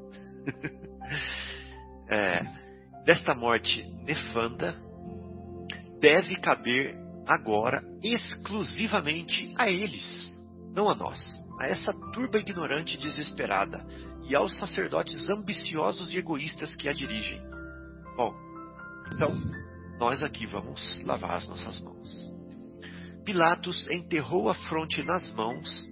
É, 2.11 2.41
desta 3.05 3.35
morte 3.35 3.83
nefanda 4.07 4.75
deve 6.01 6.37
caber 6.37 6.97
agora 7.27 7.83
exclusivamente 8.03 9.53
a 9.59 9.69
eles, 9.69 10.35
não 10.75 10.89
a 10.89 10.95
nós, 10.95 11.21
a 11.61 11.67
essa 11.67 11.93
turba 12.13 12.39
ignorante 12.39 12.95
e 12.95 12.99
desesperada 12.99 13.85
e 14.27 14.35
aos 14.35 14.57
sacerdotes 14.59 15.29
ambiciosos 15.29 16.13
e 16.15 16.17
egoístas 16.17 16.75
que 16.77 16.89
a 16.89 16.95
dirigem. 16.95 17.41
Bom, 18.17 18.35
então, 19.13 19.35
nós 19.99 20.23
aqui 20.23 20.47
vamos 20.47 21.03
lavar 21.05 21.39
as 21.39 21.49
nossas 21.49 21.81
mãos. 21.81 22.33
Pilatos 23.25 23.89
enterrou 23.91 24.49
a 24.49 24.55
fronte 24.55 25.03
nas 25.03 25.31
mãos, 25.33 25.87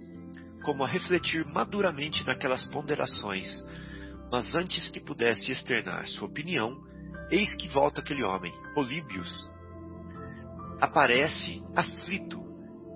como 0.63 0.83
a 0.83 0.87
refletir 0.87 1.45
maduramente 1.45 2.25
naquelas 2.25 2.65
ponderações, 2.65 3.47
mas 4.31 4.55
antes 4.55 4.89
que 4.89 4.99
pudesse 4.99 5.51
externar 5.51 6.07
sua 6.07 6.27
opinião, 6.27 6.75
eis 7.29 7.53
que 7.55 7.67
volta 7.67 8.01
aquele 8.01 8.23
homem, 8.23 8.51
Políbios. 8.73 9.49
Aparece 10.81 11.63
aflito, 11.75 12.43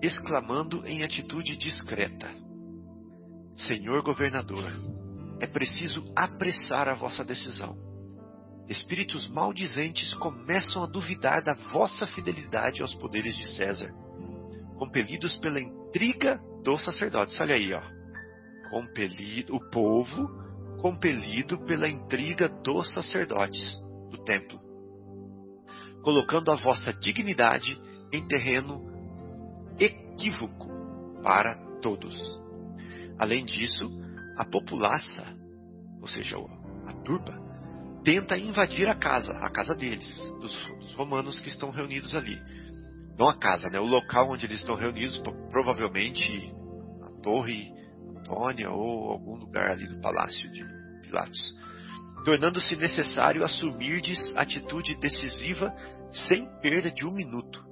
exclamando 0.02 0.86
em 0.88 1.04
atitude 1.04 1.56
discreta: 1.58 2.30
Senhor 3.56 4.02
governador, 4.02 4.72
é 5.40 5.48
preciso 5.48 6.04
apressar 6.16 6.88
a 6.88 6.94
vossa 6.94 7.24
decisão. 7.24 7.91
Espíritos 8.72 9.28
maldizentes 9.28 10.14
começam 10.14 10.82
a 10.82 10.88
duvidar 10.88 11.44
da 11.44 11.54
vossa 11.74 12.08
fidelidade 12.08 12.82
aos 12.82 12.96
poderes 12.96 13.36
de 13.36 13.50
César, 13.50 13.94
compelidos 14.78 15.36
pela 15.40 15.60
intriga 15.60 16.40
dos 16.64 16.82
sacerdotes. 16.82 17.38
Olha 17.42 17.56
aí, 17.56 17.74
ó. 17.74 17.82
Compelido, 18.70 19.58
o 19.58 19.70
povo 19.70 20.26
compelido 20.80 21.60
pela 21.66 21.90
intriga 21.90 22.48
dos 22.48 22.94
sacerdotes 22.94 23.78
do 24.10 24.24
templo, 24.24 24.58
colocando 26.02 26.50
a 26.50 26.56
vossa 26.56 26.94
dignidade 26.94 27.78
em 28.14 28.26
terreno 28.26 28.90
equívoco 29.78 30.70
para 31.22 31.56
todos. 31.82 32.16
Além 33.20 33.44
disso, 33.44 33.92
a 34.38 34.46
populaça, 34.46 35.26
ou 36.00 36.08
seja, 36.08 36.38
a 36.88 36.94
turba, 37.04 37.51
tenta 38.04 38.38
invadir 38.38 38.88
a 38.88 38.96
casa, 38.96 39.32
a 39.34 39.50
casa 39.50 39.76
deles, 39.76 40.18
dos, 40.40 40.54
dos, 40.80 40.94
romanos 40.94 41.40
que 41.40 41.50
estão 41.50 41.70
reunidos 41.70 42.16
ali. 42.16 42.42
Não 43.18 43.28
a 43.28 43.38
casa, 43.38 43.70
né? 43.70 43.80
O 43.80 43.86
local 43.86 44.32
onde 44.32 44.46
eles 44.46 44.60
estão 44.60 44.76
reunidos, 44.76 45.22
provavelmente 45.50 46.52
a 47.02 47.22
Torre 47.22 47.72
Antônia 48.18 48.72
ou 48.72 49.12
algum 49.12 49.36
lugar 49.36 49.72
ali 49.72 49.88
do 49.88 50.00
palácio 50.02 50.52
de 50.52 50.64
Pilatos. 51.02 51.56
Tornando-se 52.24 52.76
necessário 52.76 53.44
assumirdes 53.44 54.36
atitude 54.36 54.96
decisiva 54.96 55.74
sem 56.12 56.46
perda 56.62 56.92
de 56.92 57.06
um 57.06 57.12
minuto. 57.12 57.64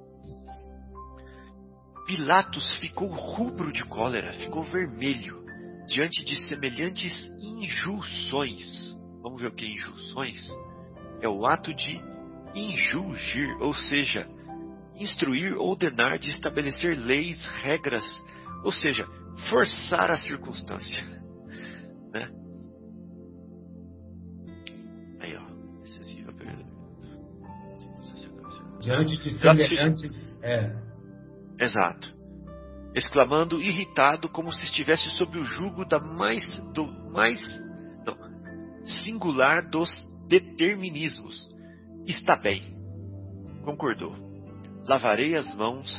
Pilatos 2.06 2.76
ficou 2.78 3.08
rubro 3.08 3.72
de 3.72 3.84
cólera, 3.84 4.32
ficou 4.32 4.62
vermelho 4.64 5.44
diante 5.86 6.24
de 6.24 6.36
semelhantes 6.48 7.12
injunções. 7.40 8.96
Vamos 9.22 9.40
ver 9.40 9.48
o 9.48 9.54
que 9.54 9.64
é 9.64 9.68
injunções? 9.68 10.50
É 11.20 11.28
o 11.28 11.46
ato 11.46 11.74
de 11.74 12.00
injugir, 12.54 13.56
ou 13.60 13.74
seja, 13.74 14.26
instruir, 14.96 15.56
ordenar, 15.56 16.18
de 16.18 16.30
estabelecer 16.30 16.96
leis, 16.96 17.46
regras, 17.62 18.04
ou 18.64 18.72
seja, 18.72 19.06
forçar 19.48 20.10
a 20.10 20.18
circunstância. 20.18 20.98
Né? 22.12 22.28
Aí, 25.20 25.36
ó, 25.36 25.84
excessiva 25.84 26.32
perda. 26.32 26.64
Diante 28.80 29.16
de 29.16 29.30
semelhantes. 29.38 30.42
É. 30.42 30.76
Exato 31.56 32.20
exclamando 32.94 33.60
irritado 33.60 34.28
como 34.28 34.52
se 34.52 34.64
estivesse 34.64 35.08
sob 35.10 35.38
o 35.38 35.44
jugo 35.44 35.84
da 35.84 36.00
mais 36.00 36.44
do 36.72 36.86
mais 37.12 37.40
singular 38.84 39.68
dos 39.68 39.90
determinismos. 40.28 41.48
Está 42.06 42.36
bem, 42.36 42.62
concordou. 43.64 44.14
Lavarei 44.86 45.36
as 45.36 45.54
mãos 45.54 45.90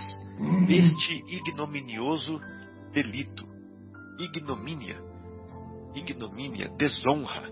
deste 0.67 1.23
ignominioso 1.27 2.41
delito, 2.91 3.47
ignomínia, 4.19 5.01
ignomínia, 5.95 6.69
desonra, 6.77 7.49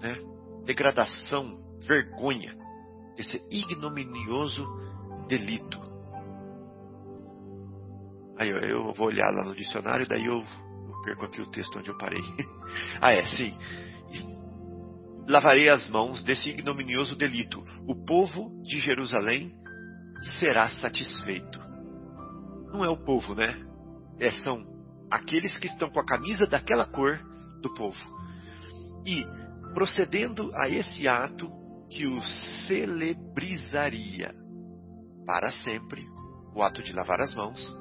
né? 0.00 0.16
degradação, 0.64 1.58
vergonha, 1.86 2.56
esse 3.16 3.40
ignominioso 3.50 4.66
delito. 5.28 5.78
Aí 8.36 8.48
eu, 8.48 8.58
eu 8.58 8.92
vou 8.94 9.08
olhar 9.08 9.30
lá 9.30 9.44
no 9.44 9.54
dicionário, 9.54 10.08
daí 10.08 10.24
eu, 10.24 10.38
eu 10.38 11.02
perco 11.04 11.26
aqui 11.26 11.40
o 11.40 11.50
texto 11.50 11.78
onde 11.78 11.90
eu 11.90 11.98
parei. 11.98 12.22
ah, 13.00 13.12
é, 13.12 13.24
sim. 13.36 13.56
Lavarei 15.30 15.68
as 15.68 15.88
mãos 15.88 16.24
desse 16.24 16.50
ignominioso 16.50 17.14
delito. 17.14 17.62
O 17.86 17.94
povo 18.04 18.48
de 18.64 18.80
Jerusalém 18.80 19.54
será 20.40 20.68
satisfeito. 20.68 21.60
Não 22.72 22.84
é 22.84 22.88
o 22.88 22.96
povo, 22.96 23.36
né? 23.36 23.56
É, 24.18 24.32
são 24.32 24.66
aqueles 25.08 25.56
que 25.56 25.68
estão 25.68 25.88
com 25.88 26.00
a 26.00 26.04
camisa 26.04 26.48
daquela 26.48 26.84
cor 26.84 27.20
do 27.62 27.72
povo. 27.74 27.96
E, 29.06 29.24
procedendo 29.72 30.50
a 30.52 30.68
esse 30.68 31.06
ato 31.06 31.48
que 31.88 32.08
o 32.08 32.20
celebrizaria 32.66 34.34
para 35.24 35.52
sempre, 35.52 36.04
o 36.56 36.60
ato 36.60 36.82
de 36.82 36.92
lavar 36.92 37.20
as 37.20 37.36
mãos, 37.36 37.72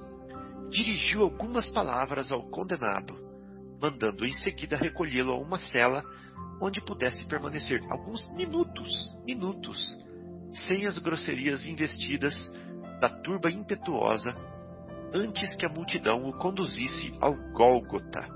dirigiu 0.70 1.24
algumas 1.24 1.68
palavras 1.68 2.32
ao 2.32 2.48
condenado, 2.52 3.18
mandando 3.82 4.24
em 4.24 4.34
seguida 4.34 4.78
recolhê-lo 4.78 5.32
a 5.32 5.40
uma 5.40 5.58
cela 5.58 6.04
onde 6.62 6.82
pudesse 6.82 7.26
permanecer 7.26 7.82
alguns 7.90 8.26
minutos, 8.34 8.92
minutos, 9.26 9.98
sem 10.52 10.86
as 10.86 10.98
grosserias 10.98 11.66
investidas 11.66 12.36
da 13.00 13.10
turba 13.10 13.50
impetuosa, 13.50 14.36
antes 15.14 15.56
que 15.56 15.66
a 15.66 15.70
multidão 15.70 16.28
o 16.28 16.34
conduzisse 16.34 17.14
ao 17.22 17.34
Gólgota, 17.54 18.28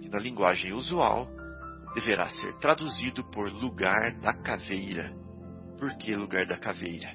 que 0.00 0.08
na 0.08 0.18
linguagem 0.18 0.72
usual 0.72 1.28
deverá 1.94 2.28
ser 2.28 2.52
traduzido 2.58 3.24
por 3.30 3.48
lugar 3.48 4.12
da 4.20 4.34
caveira. 4.34 5.14
Por 5.78 5.96
que 5.96 6.14
lugar 6.14 6.46
da 6.46 6.58
caveira? 6.58 7.14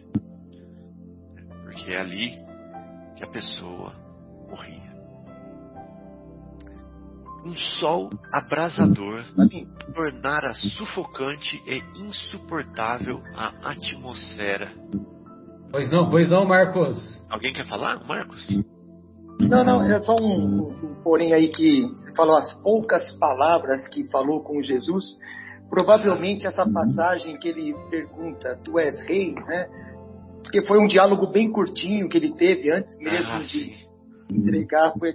Porque 1.64 1.92
é 1.92 2.00
ali 2.00 2.36
que 3.16 3.24
a 3.24 3.28
pessoa 3.28 3.94
morria. 4.48 4.89
Um 7.46 7.54
sol 7.80 8.10
abrasador 8.34 9.24
tornara 9.94 10.54
sufocante 10.54 11.62
e 11.66 11.82
insuportável 12.02 13.22
a 13.36 13.72
atmosfera. 13.72 14.72
Pois 15.72 15.90
não, 15.90 16.10
pois 16.10 16.30
não, 16.30 16.46
Marcos. 16.46 17.22
Alguém 17.30 17.54
quer 17.54 17.68
falar, 17.68 18.06
Marcos? 18.06 18.48
Não, 19.40 19.64
não, 19.64 19.84
é 19.84 20.02
só 20.02 20.16
um, 20.20 20.26
um, 20.26 20.68
um 20.84 21.04
porém 21.04 21.34
aí 21.34 21.48
que 21.50 21.88
falou 22.16 22.38
as 22.38 22.54
poucas 22.62 23.12
palavras 23.14 23.88
que 23.88 24.10
falou 24.12 24.44
com 24.44 24.62
Jesus. 24.62 25.06
Provavelmente 25.70 26.46
essa 26.46 26.68
passagem 26.68 27.38
que 27.40 27.48
ele 27.48 27.74
pergunta, 27.90 28.60
tu 28.64 28.78
és 28.80 29.00
rei, 29.08 29.34
né? 29.34 29.68
porque 30.44 30.64
foi 30.64 30.80
um 30.80 30.88
diálogo 30.88 31.28
bem 31.28 31.52
curtinho 31.52 32.10
que 32.10 32.18
ele 32.18 32.32
teve 32.34 32.72
antes 32.72 32.98
mesmo 33.00 33.32
ah, 33.32 33.44
de 33.44 33.88
entregar. 34.32 34.94
Foi, 34.98 35.14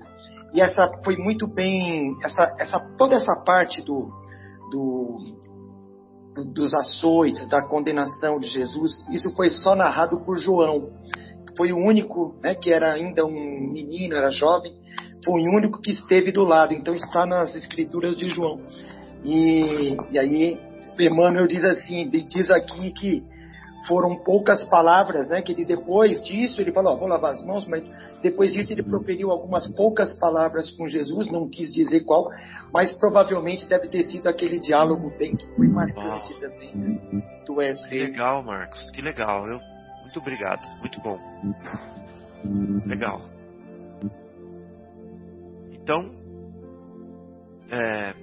e 0.54 0.60
essa 0.60 0.88
foi 1.04 1.16
muito 1.16 1.48
bem, 1.48 2.16
essa, 2.22 2.54
essa, 2.60 2.78
toda 2.96 3.16
essa 3.16 3.34
parte 3.44 3.82
do, 3.82 4.08
do, 4.70 5.18
do, 6.32 6.44
dos 6.52 6.72
açoites, 6.72 7.48
da 7.48 7.60
condenação 7.60 8.38
de 8.38 8.46
Jesus, 8.46 9.04
isso 9.10 9.34
foi 9.34 9.50
só 9.50 9.74
narrado 9.74 10.20
por 10.20 10.38
João. 10.38 10.90
Foi 11.56 11.72
o 11.72 11.76
único, 11.76 12.36
né, 12.40 12.54
que 12.54 12.72
era 12.72 12.92
ainda 12.92 13.26
um 13.26 13.72
menino, 13.72 14.14
era 14.14 14.30
jovem, 14.30 14.72
foi 15.24 15.42
o 15.42 15.52
único 15.52 15.80
que 15.80 15.90
esteve 15.90 16.30
do 16.30 16.44
lado. 16.44 16.72
Então 16.72 16.94
está 16.94 17.26
nas 17.26 17.52
escrituras 17.56 18.16
de 18.16 18.30
João. 18.30 18.60
E, 19.24 19.96
e 20.12 20.18
aí 20.18 20.56
Emmanuel 21.00 21.48
diz 21.48 21.64
assim, 21.64 22.08
diz 22.08 22.48
aqui 22.50 22.92
que 22.92 23.24
foram 23.88 24.22
poucas 24.22 24.64
palavras, 24.64 25.30
né? 25.30 25.42
Que 25.42 25.52
ele 25.52 25.64
depois 25.64 26.22
disso 26.22 26.60
ele 26.60 26.72
falou, 26.72 26.94
oh, 26.94 26.98
vou 26.98 27.08
lavar 27.08 27.32
as 27.32 27.44
mãos, 27.44 27.66
mas 27.66 27.84
depois 28.24 28.54
disso 28.54 28.72
ele 28.72 28.82
proferiu 28.82 29.30
algumas 29.30 29.70
poucas 29.76 30.18
palavras 30.18 30.70
com 30.70 30.88
Jesus, 30.88 31.30
não 31.30 31.46
quis 31.46 31.70
dizer 31.70 32.04
qual, 32.04 32.30
mas 32.72 32.90
provavelmente 32.94 33.68
deve 33.68 33.86
ter 33.88 34.02
sido 34.04 34.26
aquele 34.28 34.58
diálogo 34.58 35.12
bem 35.18 35.36
que 35.36 35.46
foi 35.54 35.68
marcante 35.68 36.32
Uau. 36.32 36.40
também. 36.40 36.74
Né? 36.74 37.22
Que 37.86 37.98
legal, 37.98 38.42
Marcos, 38.42 38.90
que 38.92 39.02
legal. 39.02 39.46
Eu, 39.46 39.60
muito 40.00 40.18
obrigado, 40.18 40.66
muito 40.80 40.98
bom. 41.02 41.18
Legal. 42.86 43.20
Então, 45.70 46.14
é, 47.70 48.14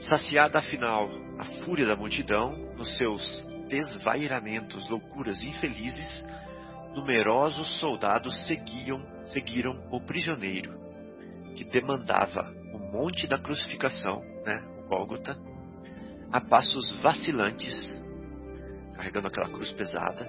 saciada 0.00 0.58
afinal 0.58 1.08
a 1.38 1.46
fúria 1.64 1.86
da 1.86 1.96
multidão 1.96 2.52
nos 2.76 2.94
seus 2.98 3.46
desvairamentos, 3.70 4.86
loucuras 4.90 5.42
infelizes, 5.42 6.26
numerosos 6.94 7.78
soldados 7.78 8.46
seguiam, 8.46 9.00
seguiram 9.26 9.72
o 9.90 10.00
prisioneiro, 10.00 10.78
que 11.54 11.64
demandava 11.64 12.52
o 12.72 12.78
monte 12.78 13.26
da 13.26 13.38
crucificação, 13.38 14.20
né, 14.44 14.62
o 14.84 14.88
Gólgota, 14.88 15.38
a 16.32 16.40
passos 16.40 16.92
vacilantes, 17.00 18.02
carregando 18.94 19.28
aquela 19.28 19.48
cruz 19.48 19.72
pesada, 19.72 20.28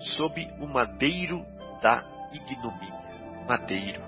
sob 0.00 0.40
o 0.60 0.66
madeiro 0.66 1.42
da 1.82 2.04
ignomínia. 2.32 3.02
Madeiro. 3.48 4.00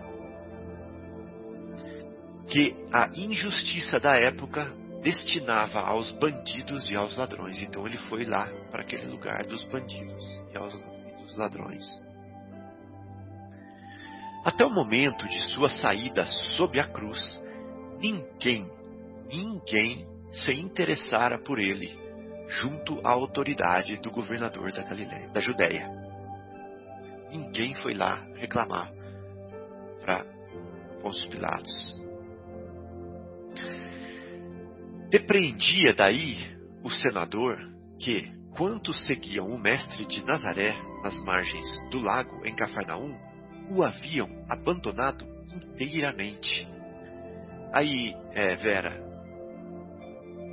Que 2.46 2.76
a 2.92 3.08
injustiça 3.14 3.98
da 3.98 4.14
época 4.14 4.70
destinava 5.02 5.80
aos 5.80 6.12
bandidos 6.12 6.88
e 6.90 6.96
aos 6.96 7.16
ladrões. 7.16 7.60
Então 7.60 7.86
ele 7.86 7.98
foi 8.08 8.24
lá 8.24 8.46
para 8.70 8.82
aquele 8.82 9.06
lugar 9.06 9.44
dos 9.44 9.62
bandidos 9.64 10.24
e 10.52 10.56
aos 10.56 10.74
dos 11.34 11.36
ladrões. 11.36 11.84
Até 14.44 14.64
o 14.64 14.70
momento 14.70 15.26
de 15.28 15.40
sua 15.52 15.68
saída 15.68 16.26
sob 16.56 16.78
a 16.78 16.84
cruz, 16.84 17.42
ninguém, 17.98 18.70
ninguém 19.30 20.06
se 20.30 20.52
interessara 20.52 21.38
por 21.38 21.58
ele 21.58 21.98
junto 22.48 23.00
à 23.06 23.10
autoridade 23.10 23.96
do 23.98 24.10
governador 24.10 24.70
da 24.70 24.82
Galileia, 24.82 25.28
da 25.30 25.40
Judéia. 25.40 25.88
Ninguém 27.30 27.74
foi 27.76 27.94
lá 27.94 28.22
reclamar 28.36 28.92
para 30.02 30.24
Pôncio 31.00 31.28
Pilatos. 31.30 32.02
Depreendia 35.08 35.94
daí 35.94 36.36
o 36.82 36.90
senador 36.90 37.56
que, 37.98 38.30
quantos 38.56 39.06
seguiam 39.06 39.46
o 39.46 39.58
mestre 39.58 40.04
de 40.04 40.22
Nazaré 40.24 40.76
nas 41.04 41.22
margens 41.22 41.68
do 41.90 42.00
lago 42.00 42.46
em 42.46 42.54
Cafarnaum, 42.54 43.14
o 43.68 43.84
haviam 43.84 44.26
abandonado 44.48 45.26
inteiramente. 45.54 46.66
Aí, 47.74 48.14
é, 48.32 48.56
Vera, 48.56 49.04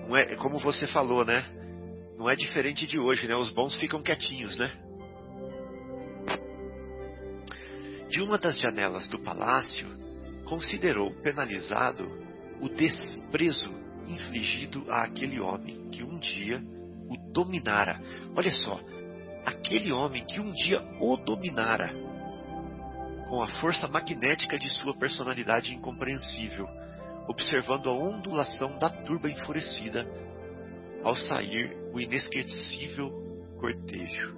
não 0.05 0.17
é 0.17 0.35
como 0.35 0.59
você 0.59 0.85
falou, 0.87 1.23
né? 1.23 1.45
Não 2.17 2.29
é 2.29 2.35
diferente 2.35 2.85
de 2.85 2.99
hoje, 2.99 3.27
né? 3.27 3.35
Os 3.35 3.49
bons 3.49 3.77
ficam 3.77 4.03
quietinhos, 4.03 4.57
né? 4.57 4.69
De 8.09 8.21
uma 8.21 8.37
das 8.37 8.59
janelas 8.59 9.07
do 9.07 9.19
palácio, 9.19 9.87
considerou 10.43 11.13
penalizado 11.21 12.05
o 12.59 12.67
desprezo 12.67 13.73
infligido 14.05 14.85
a 14.91 15.03
aquele 15.03 15.39
homem 15.39 15.89
que 15.89 16.03
um 16.03 16.19
dia 16.19 16.61
o 17.07 17.31
dominara. 17.31 18.01
Olha 18.35 18.51
só, 18.51 18.81
aquele 19.45 19.91
homem 19.91 20.25
que 20.25 20.39
um 20.39 20.51
dia 20.53 20.81
o 20.99 21.17
dominara 21.17 21.91
com 23.31 23.41
a 23.41 23.47
força 23.61 23.87
magnética 23.87 24.59
de 24.59 24.69
sua 24.69 24.93
personalidade 24.93 25.73
incompreensível, 25.73 26.67
observando 27.29 27.89
a 27.89 27.93
ondulação 27.93 28.77
da 28.77 28.89
turba 28.89 29.29
enfurecida 29.29 30.05
ao 31.01 31.15
sair 31.15 31.73
o 31.93 31.99
inesquecível 32.01 33.09
cortejo. 33.57 34.35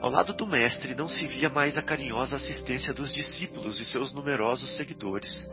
Ao 0.00 0.10
lado 0.10 0.32
do 0.34 0.44
mestre 0.44 0.92
não 0.96 1.08
se 1.08 1.24
via 1.28 1.48
mais 1.48 1.78
a 1.78 1.82
carinhosa 1.82 2.34
assistência 2.34 2.92
dos 2.92 3.14
discípulos 3.14 3.78
e 3.78 3.84
seus 3.84 4.12
numerosos 4.12 4.74
seguidores, 4.74 5.48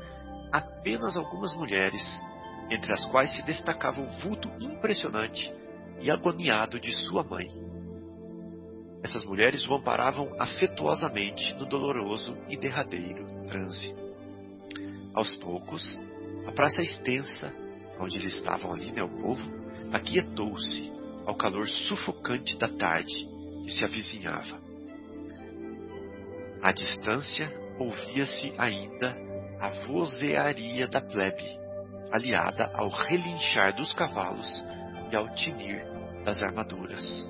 apenas 0.52 1.16
algumas 1.16 1.54
mulheres, 1.54 2.02
entre 2.72 2.92
as 2.92 3.06
quais 3.06 3.32
se 3.36 3.44
destacava 3.44 4.02
o 4.02 4.10
vulto 4.20 4.52
impressionante 4.60 5.54
e 6.02 6.10
agoniado 6.10 6.80
de 6.80 6.92
sua 7.06 7.24
mãe. 7.24 7.48
Essas 9.04 9.24
mulheres 9.26 9.68
o 9.68 9.76
amparavam 9.76 10.30
afetuosamente 10.38 11.54
no 11.56 11.66
doloroso 11.66 12.38
e 12.50 12.58
derradeiro 12.58 13.26
transe. 13.48 13.94
Aos 15.14 15.36
poucos, 15.38 16.00
a 16.46 16.52
praça 16.52 16.82
extensa, 16.82 17.54
onde 18.00 18.18
eles 18.18 18.36
estavam 18.36 18.74
ali, 18.74 18.92
né, 18.92 19.02
o 19.02 19.10
povo, 19.22 19.42
aquietou-se 19.92 20.92
ao 21.26 21.36
calor 21.36 21.68
sufocante 21.68 22.58
da 22.58 22.68
tarde 22.68 23.28
que 23.64 23.72
se 23.72 23.84
avizinhava. 23.84 24.60
À 26.62 26.72
distância, 26.72 27.52
ouvia-se 27.80 28.54
ainda 28.58 29.16
a 29.60 29.70
vozearia 29.86 30.88
da 30.88 31.02
plebe, 31.02 31.44
aliada 32.12 32.70
ao 32.74 32.90
relinchar 32.90 33.76
dos 33.76 33.94
cavalos 33.94 34.64
e 35.12 35.16
ao 35.16 35.30
tinir 35.36 35.89
das 36.30 36.44
armaduras. 36.44 37.28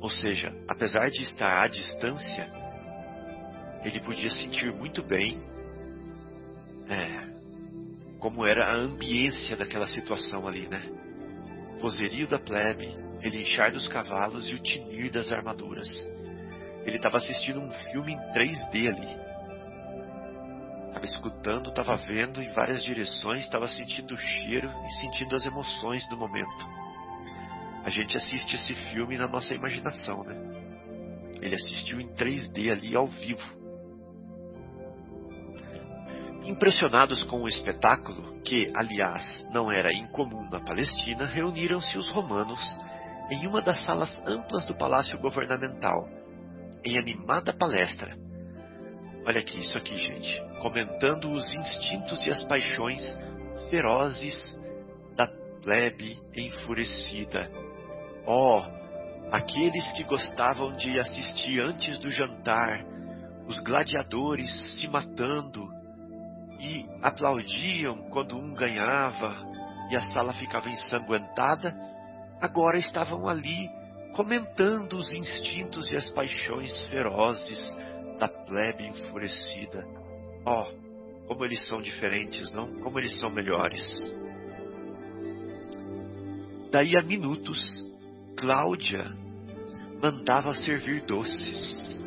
Ou 0.00 0.08
seja, 0.08 0.54
apesar 0.66 1.10
de 1.10 1.22
estar 1.22 1.62
à 1.62 1.68
distância, 1.68 2.50
ele 3.84 4.00
podia 4.00 4.30
sentir 4.30 4.72
muito 4.72 5.02
bem 5.02 5.38
é, 6.88 7.28
como 8.18 8.46
era 8.46 8.64
a 8.64 8.74
ambiência 8.74 9.54
daquela 9.54 9.86
situação 9.86 10.48
ali, 10.48 10.66
né? 10.66 10.82
Vozerio 11.78 12.26
da 12.26 12.38
plebe, 12.38 12.88
relinchar 13.20 13.70
dos 13.70 13.86
cavalos 13.86 14.48
e 14.48 14.54
o 14.54 14.62
tinir 14.62 15.10
das 15.10 15.30
armaduras. 15.30 15.88
Ele 16.86 16.96
estava 16.96 17.18
assistindo 17.18 17.60
um 17.60 17.70
filme 17.90 18.14
em 18.14 18.18
3D 18.32 18.88
ali 18.88 19.28
estava 20.98 21.06
escutando, 21.06 21.68
estava 21.68 21.96
vendo 21.96 22.42
em 22.42 22.52
várias 22.52 22.82
direções, 22.82 23.42
estava 23.42 23.68
sentindo 23.68 24.14
o 24.14 24.18
cheiro 24.18 24.68
e 24.88 24.92
sentindo 25.00 25.36
as 25.36 25.46
emoções 25.46 26.08
do 26.08 26.16
momento. 26.16 26.77
A 27.88 27.90
gente 27.90 28.18
assiste 28.18 28.54
esse 28.54 28.74
filme 28.92 29.16
na 29.16 29.26
nossa 29.26 29.54
imaginação, 29.54 30.22
né? 30.22 30.36
Ele 31.40 31.54
assistiu 31.54 31.98
em 31.98 32.06
3D 32.08 32.70
ali 32.70 32.94
ao 32.94 33.06
vivo. 33.06 33.56
Impressionados 36.44 37.24
com 37.24 37.44
o 37.44 37.48
espetáculo, 37.48 38.42
que, 38.42 38.70
aliás, 38.76 39.42
não 39.54 39.72
era 39.72 39.90
incomum 39.94 40.50
na 40.50 40.60
Palestina, 40.60 41.24
reuniram-se 41.24 41.96
os 41.96 42.10
romanos 42.10 42.60
em 43.30 43.46
uma 43.46 43.62
das 43.62 43.82
salas 43.86 44.22
amplas 44.26 44.66
do 44.66 44.74
palácio 44.74 45.18
governamental, 45.18 46.06
em 46.84 46.98
animada 46.98 47.54
palestra 47.54 48.14
Olha 49.24 49.40
aqui, 49.40 49.60
isso 49.60 49.78
aqui, 49.78 49.96
gente. 49.96 50.42
Comentando 50.60 51.30
os 51.30 51.54
instintos 51.54 52.22
e 52.26 52.30
as 52.30 52.44
paixões 52.44 53.16
ferozes 53.70 54.58
da 55.16 55.26
plebe 55.62 56.18
enfurecida. 56.36 57.67
Ó, 58.30 58.60
oh, 58.60 59.32
aqueles 59.32 59.90
que 59.92 60.04
gostavam 60.04 60.76
de 60.76 61.00
assistir 61.00 61.60
antes 61.60 61.98
do 61.98 62.10
jantar, 62.10 62.84
os 63.46 63.58
gladiadores 63.60 64.78
se 64.78 64.86
matando 64.86 65.66
e 66.60 66.84
aplaudiam 67.00 68.10
quando 68.10 68.36
um 68.36 68.52
ganhava 68.52 69.34
e 69.90 69.96
a 69.96 70.02
sala 70.12 70.34
ficava 70.34 70.68
ensanguentada, 70.68 71.74
agora 72.38 72.78
estavam 72.78 73.26
ali 73.26 73.70
comentando 74.14 74.98
os 74.98 75.10
instintos 75.10 75.90
e 75.90 75.96
as 75.96 76.10
paixões 76.10 76.78
ferozes 76.88 77.74
da 78.18 78.28
plebe 78.28 78.88
enfurecida. 78.88 79.86
Oh, 80.44 80.66
como 81.26 81.46
eles 81.46 81.66
são 81.66 81.80
diferentes, 81.80 82.52
não? 82.52 82.74
Como 82.82 82.98
eles 82.98 83.18
são 83.18 83.30
melhores. 83.30 83.80
Daí 86.70 86.94
a 86.94 87.02
minutos, 87.02 87.87
Cláudia 88.38 89.12
mandava 90.00 90.54
servir 90.54 91.04
doces, 91.04 92.00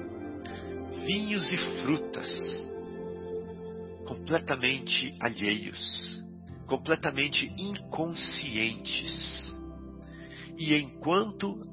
vinhos 1.05 1.51
e 1.51 1.57
frutas, 1.81 2.69
completamente 4.07 5.13
alheios, 5.19 6.23
completamente 6.67 7.53
inconscientes. 7.59 9.51
E 10.57 10.73
enquanto. 10.75 11.69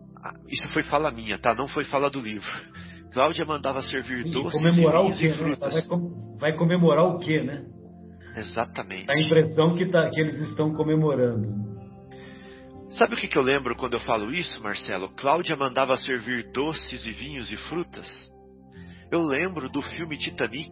Isso 0.49 0.69
foi 0.71 0.83
fala 0.83 1.13
minha, 1.13 1.39
tá? 1.39 1.55
Não 1.55 1.69
foi 1.69 1.85
fala 1.85 2.11
do 2.11 2.21
livro. 2.21 2.51
Cláudia 3.15 3.45
mandava 3.45 3.81
servir 3.83 4.27
e 4.27 4.31
doces 4.31 4.61
comemorar 4.61 5.05
e, 5.05 5.13
o 5.13 5.17
quê, 5.17 5.29
né? 5.29 5.35
frutas. 5.35 5.73
Vai, 5.73 6.01
vai, 6.41 6.57
comemorar 6.57 7.05
o 7.05 7.19
quê, 7.21 7.43
né? 7.45 7.65
Exatamente. 8.35 9.09
A 9.09 9.21
impressão 9.21 9.77
que, 9.77 9.87
tá, 9.87 10.11
que 10.11 10.21
eles 10.21 10.35
estão 10.49 10.75
comemorando. 10.75 11.68
Sabe 12.91 13.15
o 13.15 13.17
que, 13.19 13.29
que 13.29 13.37
eu 13.37 13.43
lembro 13.43 13.77
quando 13.77 13.95
eu 13.95 14.01
falo 14.01 14.33
isso, 14.33 14.63
Marcelo? 14.63 15.11
Cláudia 15.11 15.57
mandava 15.57 15.97
servir 15.99 16.51
doces 16.53 17.05
e 17.05 17.13
vinhos 17.13 17.53
e 17.53 17.57
frutas. 17.57 18.31
Eu 19.11 19.23
lembro 19.23 19.69
do 19.69 19.83
filme 19.83 20.17
Titanic, 20.17 20.71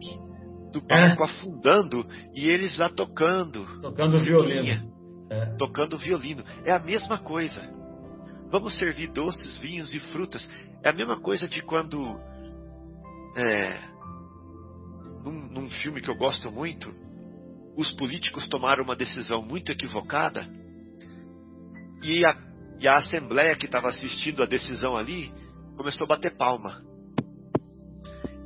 do 0.71 0.81
barco 0.81 1.23
é? 1.23 1.25
afundando 1.25 2.07
e 2.35 2.49
eles 2.49 2.77
lá 2.77 2.89
tocando. 2.89 3.65
Tocando 3.81 4.19
violino. 4.19 4.91
É. 5.29 5.45
Tocando 5.57 5.97
violino. 5.97 6.43
É 6.65 6.71
a 6.71 6.79
mesma 6.79 7.19
coisa. 7.19 7.61
Vamos 8.49 8.75
servir 8.77 9.11
doces, 9.11 9.57
vinhos 9.59 9.93
e 9.93 9.99
frutas. 10.11 10.49
É 10.83 10.89
a 10.89 10.93
mesma 10.93 11.19
coisa 11.19 11.47
de 11.47 11.61
quando. 11.61 12.19
É, 13.35 13.79
num, 15.23 15.49
num 15.51 15.69
filme 15.69 16.01
que 16.01 16.09
eu 16.09 16.15
gosto 16.15 16.51
muito, 16.51 16.91
os 17.77 17.91
políticos 17.91 18.47
tomaram 18.47 18.83
uma 18.83 18.95
decisão 18.95 19.43
muito 19.43 19.71
equivocada 19.71 20.56
e 22.03 22.25
a, 22.25 22.37
e 22.79 22.87
a 22.87 22.97
Assembleia 22.97 23.55
que 23.55 23.65
estava 23.65 23.89
assistindo 23.89 24.43
a 24.43 24.45
decisão 24.45 24.95
ali 24.95 25.31
começou 25.75 26.05
a 26.05 26.09
bater 26.09 26.35
palma. 26.35 26.81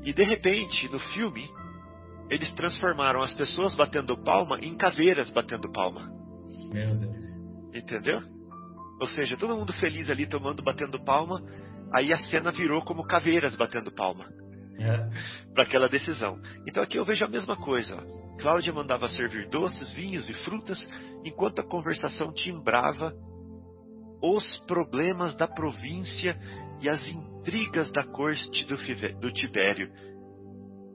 E 0.04 0.14
de 0.14 0.24
repente, 0.24 0.90
no 0.90 1.00
filme, 1.00 1.50
eles 2.30 2.54
transformaram 2.54 3.22
as 3.22 3.34
pessoas 3.34 3.76
batendo 3.76 4.18
palma 4.18 4.58
em 4.60 4.76
caveiras 4.76 5.30
batendo 5.30 5.72
palma. 5.72 6.10
Meu 6.74 6.96
Deus. 6.96 7.26
Entendeu? 7.74 8.22
Ou 9.00 9.08
seja, 9.08 9.38
todo 9.38 9.56
mundo 9.56 9.74
feliz 9.74 10.10
ali 10.10 10.26
tomando, 10.26 10.64
batendo 10.64 11.04
palma. 11.04 11.42
Aí 11.94 12.14
a 12.14 12.20
cena 12.20 12.52
virou 12.52 12.82
como 12.84 13.04
caveiras 13.04 13.56
batendo 13.56 13.92
palma. 13.92 14.26
É. 14.80 15.54
Para 15.54 15.64
aquela 15.64 15.90
decisão. 15.90 16.40
Então 16.68 16.82
aqui 16.82 16.98
eu 16.98 17.06
vejo 17.06 17.24
a 17.24 17.28
mesma 17.28 17.56
coisa. 17.56 17.98
Cláudia 18.40 18.74
mandava 18.74 19.08
servir 19.08 19.50
doces, 19.50 19.94
vinhos 19.94 20.30
e 20.30 20.34
frutas, 20.34 20.88
enquanto 21.24 21.60
a 21.60 21.68
conversação 21.68 22.34
timbrava 22.34 23.14
os 24.22 24.58
problemas 24.68 25.36
da 25.36 25.48
província 25.48 26.38
e 26.80 26.90
as 26.90 27.08
intrigas 27.08 27.92
da 27.92 28.04
corte 28.04 28.66
do, 28.66 28.78
do 29.20 29.34
Tibério. 29.34 29.92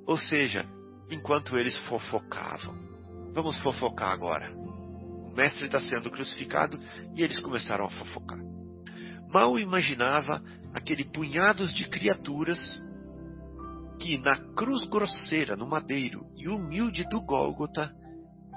Ou 0.07 0.19
seja, 0.19 0.65
enquanto 1.11 1.57
eles 1.57 1.77
fofocavam. 1.89 2.75
Vamos 3.33 3.59
fofocar 3.59 4.13
agora. 4.13 4.53
O 4.57 5.33
mestre 5.37 5.67
está 5.67 5.81
sendo 5.81 6.11
crucificado 6.11 6.79
e 7.15 7.23
eles 7.23 7.39
começaram 7.41 7.85
a 7.85 7.91
fofocar. 7.91 8.39
Mal 9.29 9.59
imaginava 9.59 10.43
aquele 10.73 11.05
punhados 11.05 11.75
de 11.75 11.89
criaturas 11.89 12.59
que 13.99 14.19
na 14.19 14.37
cruz 14.55 14.85
grosseira, 14.85 15.57
no 15.57 15.69
madeiro 15.69 16.27
e 16.37 16.49
humilde 16.49 17.05
do 17.09 17.21
Gólgota, 17.21 17.93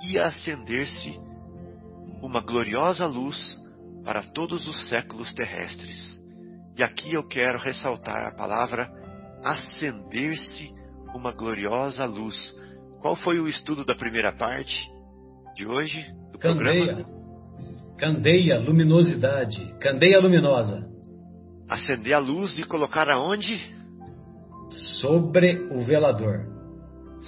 ia 0.04 0.26
acender-se 0.28 1.20
uma 2.22 2.42
gloriosa 2.42 3.06
luz 3.08 3.58
para 4.10 4.24
todos 4.24 4.68
os 4.68 4.90
séculos 4.90 5.32
terrestres. 5.36 6.20
E 6.76 6.82
aqui 6.82 7.14
eu 7.14 7.28
quero 7.28 7.60
ressaltar 7.60 8.26
a 8.26 8.32
palavra 8.32 8.90
acender-se 9.44 10.74
uma 11.14 11.32
gloriosa 11.32 12.08
luz. 12.08 12.36
Qual 13.02 13.16
foi 13.16 13.40
o 13.40 13.48
estudo 13.48 13.86
da 13.86 13.94
primeira 13.94 14.34
parte 14.34 14.74
de 15.56 15.68
hoje 15.68 16.04
do 16.32 16.40
Candeia. 16.40 16.86
programa? 16.88 17.20
Candeia, 18.00 18.58
luminosidade, 18.58 19.76
candeia 19.80 20.20
luminosa. 20.20 20.90
Acender 21.70 22.14
a 22.14 22.20
luz 22.20 22.58
e 22.58 22.64
colocar 22.64 23.08
aonde? 23.08 23.62
Sobre 25.00 25.68
o 25.72 25.84
velador. 25.84 26.48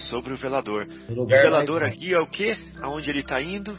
Sobre 0.09 0.33
o 0.33 0.35
velador. 0.35 0.87
O, 1.09 1.21
o 1.21 1.27
velador 1.27 1.83
aqui 1.83 2.11
é 2.11 2.19
o 2.19 2.25
que? 2.25 2.57
Aonde 2.81 3.11
ele 3.11 3.19
está 3.19 3.39
indo? 3.39 3.77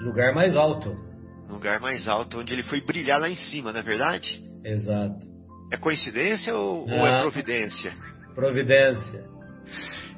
Lugar 0.00 0.34
mais 0.34 0.56
alto. 0.56 1.09
Lugar 1.50 1.80
mais 1.80 2.06
alto, 2.06 2.38
onde 2.38 2.52
ele 2.52 2.62
foi 2.62 2.80
brilhar 2.80 3.20
lá 3.20 3.28
em 3.28 3.36
cima, 3.36 3.72
não 3.72 3.80
é 3.80 3.82
verdade? 3.82 4.42
Exato. 4.64 5.26
É 5.72 5.76
coincidência 5.76 6.54
ou, 6.54 6.88
ou 6.88 7.06
é 7.06 7.20
providência? 7.20 7.92
Providência. 8.34 9.28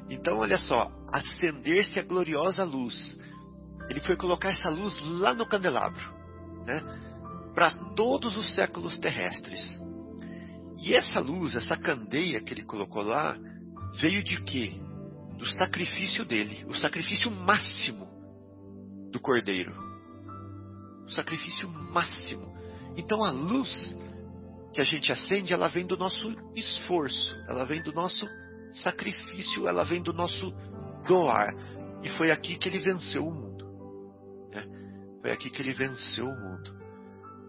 Então, 0.09 0.37
olha 0.37 0.57
só, 0.57 0.91
acender-se 1.11 1.99
a 1.99 2.03
gloriosa 2.03 2.63
luz. 2.63 3.19
Ele 3.89 3.99
foi 3.99 4.15
colocar 4.15 4.49
essa 4.49 4.69
luz 4.69 4.99
lá 5.19 5.33
no 5.33 5.45
candelabro, 5.45 6.01
né? 6.65 6.81
Para 7.53 7.71
todos 7.95 8.35
os 8.37 8.55
séculos 8.55 8.97
terrestres. 8.99 9.81
E 10.79 10.93
essa 10.93 11.19
luz, 11.19 11.55
essa 11.55 11.77
candeia 11.77 12.41
que 12.41 12.53
ele 12.53 12.63
colocou 12.63 13.01
lá, 13.01 13.37
veio 13.99 14.23
de 14.23 14.41
quê? 14.41 14.73
Do 15.37 15.45
sacrifício 15.45 16.25
dele, 16.25 16.65
o 16.67 16.73
sacrifício 16.73 17.29
máximo 17.29 18.07
do 19.11 19.19
cordeiro. 19.19 19.92
O 21.05 21.09
sacrifício 21.09 21.69
máximo. 21.69 22.53
Então 22.95 23.23
a 23.23 23.31
luz 23.31 23.95
que 24.73 24.81
a 24.81 24.83
gente 24.83 25.11
acende, 25.11 25.53
ela 25.53 25.67
vem 25.67 25.85
do 25.85 25.95
nosso 25.95 26.33
esforço, 26.55 27.35
ela 27.47 27.63
vem 27.63 27.81
do 27.83 27.93
nosso 27.93 28.27
sacrifício, 28.71 29.67
ela 29.67 29.83
vem 29.83 30.01
do 30.01 30.13
nosso 30.13 30.51
doar. 31.07 31.53
E 32.01 32.09
foi 32.09 32.31
aqui 32.31 32.57
que 32.57 32.67
ele 32.67 32.79
venceu 32.79 33.25
o 33.25 33.31
mundo. 33.31 33.65
Né? 34.51 34.65
Foi 35.21 35.31
aqui 35.31 35.49
que 35.49 35.61
ele 35.61 35.73
venceu 35.73 36.25
o 36.25 36.35
mundo. 36.35 36.73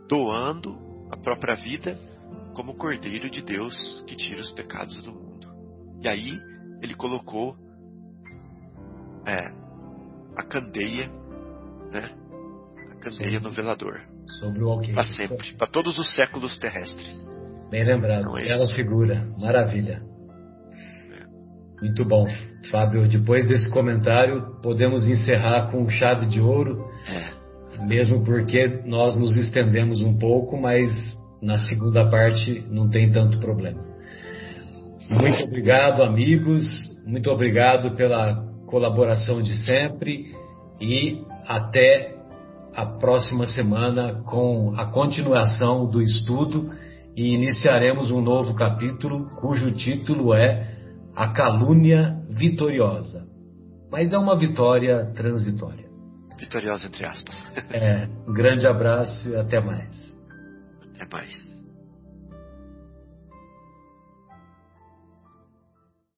Doando 0.09 0.77
a 1.11 1.17
própria 1.17 1.55
vida 1.55 1.99
como 2.55 2.77
Cordeiro 2.77 3.31
de 3.31 3.43
Deus 3.43 4.05
que 4.07 4.17
tira 4.17 4.41
os 4.41 4.51
pecados 4.53 5.03
do 5.03 5.13
mundo. 5.13 5.49
E 6.03 6.09
aí 6.09 6.39
ele 6.83 6.95
colocou 6.95 7.57
é, 9.27 9.39
a 10.37 10.45
candeia, 10.45 11.09
né? 11.91 12.24
Candeia 13.05 13.39
no 13.39 13.51
velador. 13.51 14.01
Sobre 14.41 14.65
o 14.65 14.71
alqueire. 14.71 14.95
Para 14.95 15.05
sempre, 15.05 15.55
para 15.55 15.67
todos 15.67 15.99
os 15.99 16.15
séculos 16.15 16.57
terrestres. 16.59 17.15
Bem 17.71 17.85
lembrado, 17.85 18.23
então 18.23 18.39
é 18.39 18.45
bela 18.47 18.69
figura, 18.69 19.29
maravilha. 19.39 20.03
Muito 21.83 22.05
bom, 22.05 22.27
Fábio. 22.71 23.07
Depois 23.07 23.47
desse 23.47 23.71
comentário, 23.71 24.59
podemos 24.63 25.07
encerrar 25.07 25.71
com 25.71 25.89
chave 25.89 26.27
de 26.27 26.41
ouro, 26.41 26.89
é. 27.07 27.85
mesmo 27.85 28.25
porque 28.25 28.83
nós 28.87 29.17
nos 29.17 29.37
estendemos 29.37 30.01
um 30.01 30.17
pouco, 30.17 30.57
mas 30.57 30.89
na 31.43 31.59
segunda 31.59 32.09
parte 32.09 32.65
não 32.71 32.89
tem 32.89 33.13
tanto 33.13 33.39
problema. 33.39 33.83
Muito 35.11 35.45
obrigado, 35.45 36.03
amigos. 36.03 36.65
Muito 37.07 37.31
obrigado 37.31 37.95
pela 37.97 38.47
colaboração 38.67 39.43
de 39.43 39.53
sempre 39.65 40.33
e 40.81 41.23
até 41.47 42.14
a 42.75 42.85
próxima 42.85 43.47
semana 43.47 44.23
com 44.25 44.75
a 44.77 44.87
continuação 44.87 45.89
do 45.89 46.03
estudo 46.03 46.71
e 47.17 47.33
iniciaremos 47.33 48.11
um 48.11 48.21
novo 48.21 48.55
capítulo 48.55 49.31
cujo 49.37 49.71
título 49.73 50.35
é 50.35 50.77
A 51.15 51.29
Calúnia 51.29 52.21
Vitoriosa. 52.29 53.27
Mas 53.91 54.13
é 54.13 54.19
uma 54.19 54.37
vitória 54.37 55.13
transitória. 55.15 55.85
Vitoriosa, 56.37 56.89
entre 56.89 57.05
aspas. 57.05 57.45
é, 57.71 58.09
um 58.27 58.33
grande 58.33 58.67
abraço 58.67 59.29
e 59.29 59.37
até 59.37 59.61
mais. 59.61 60.13
Até 60.95 61.07
mais. 61.15 61.44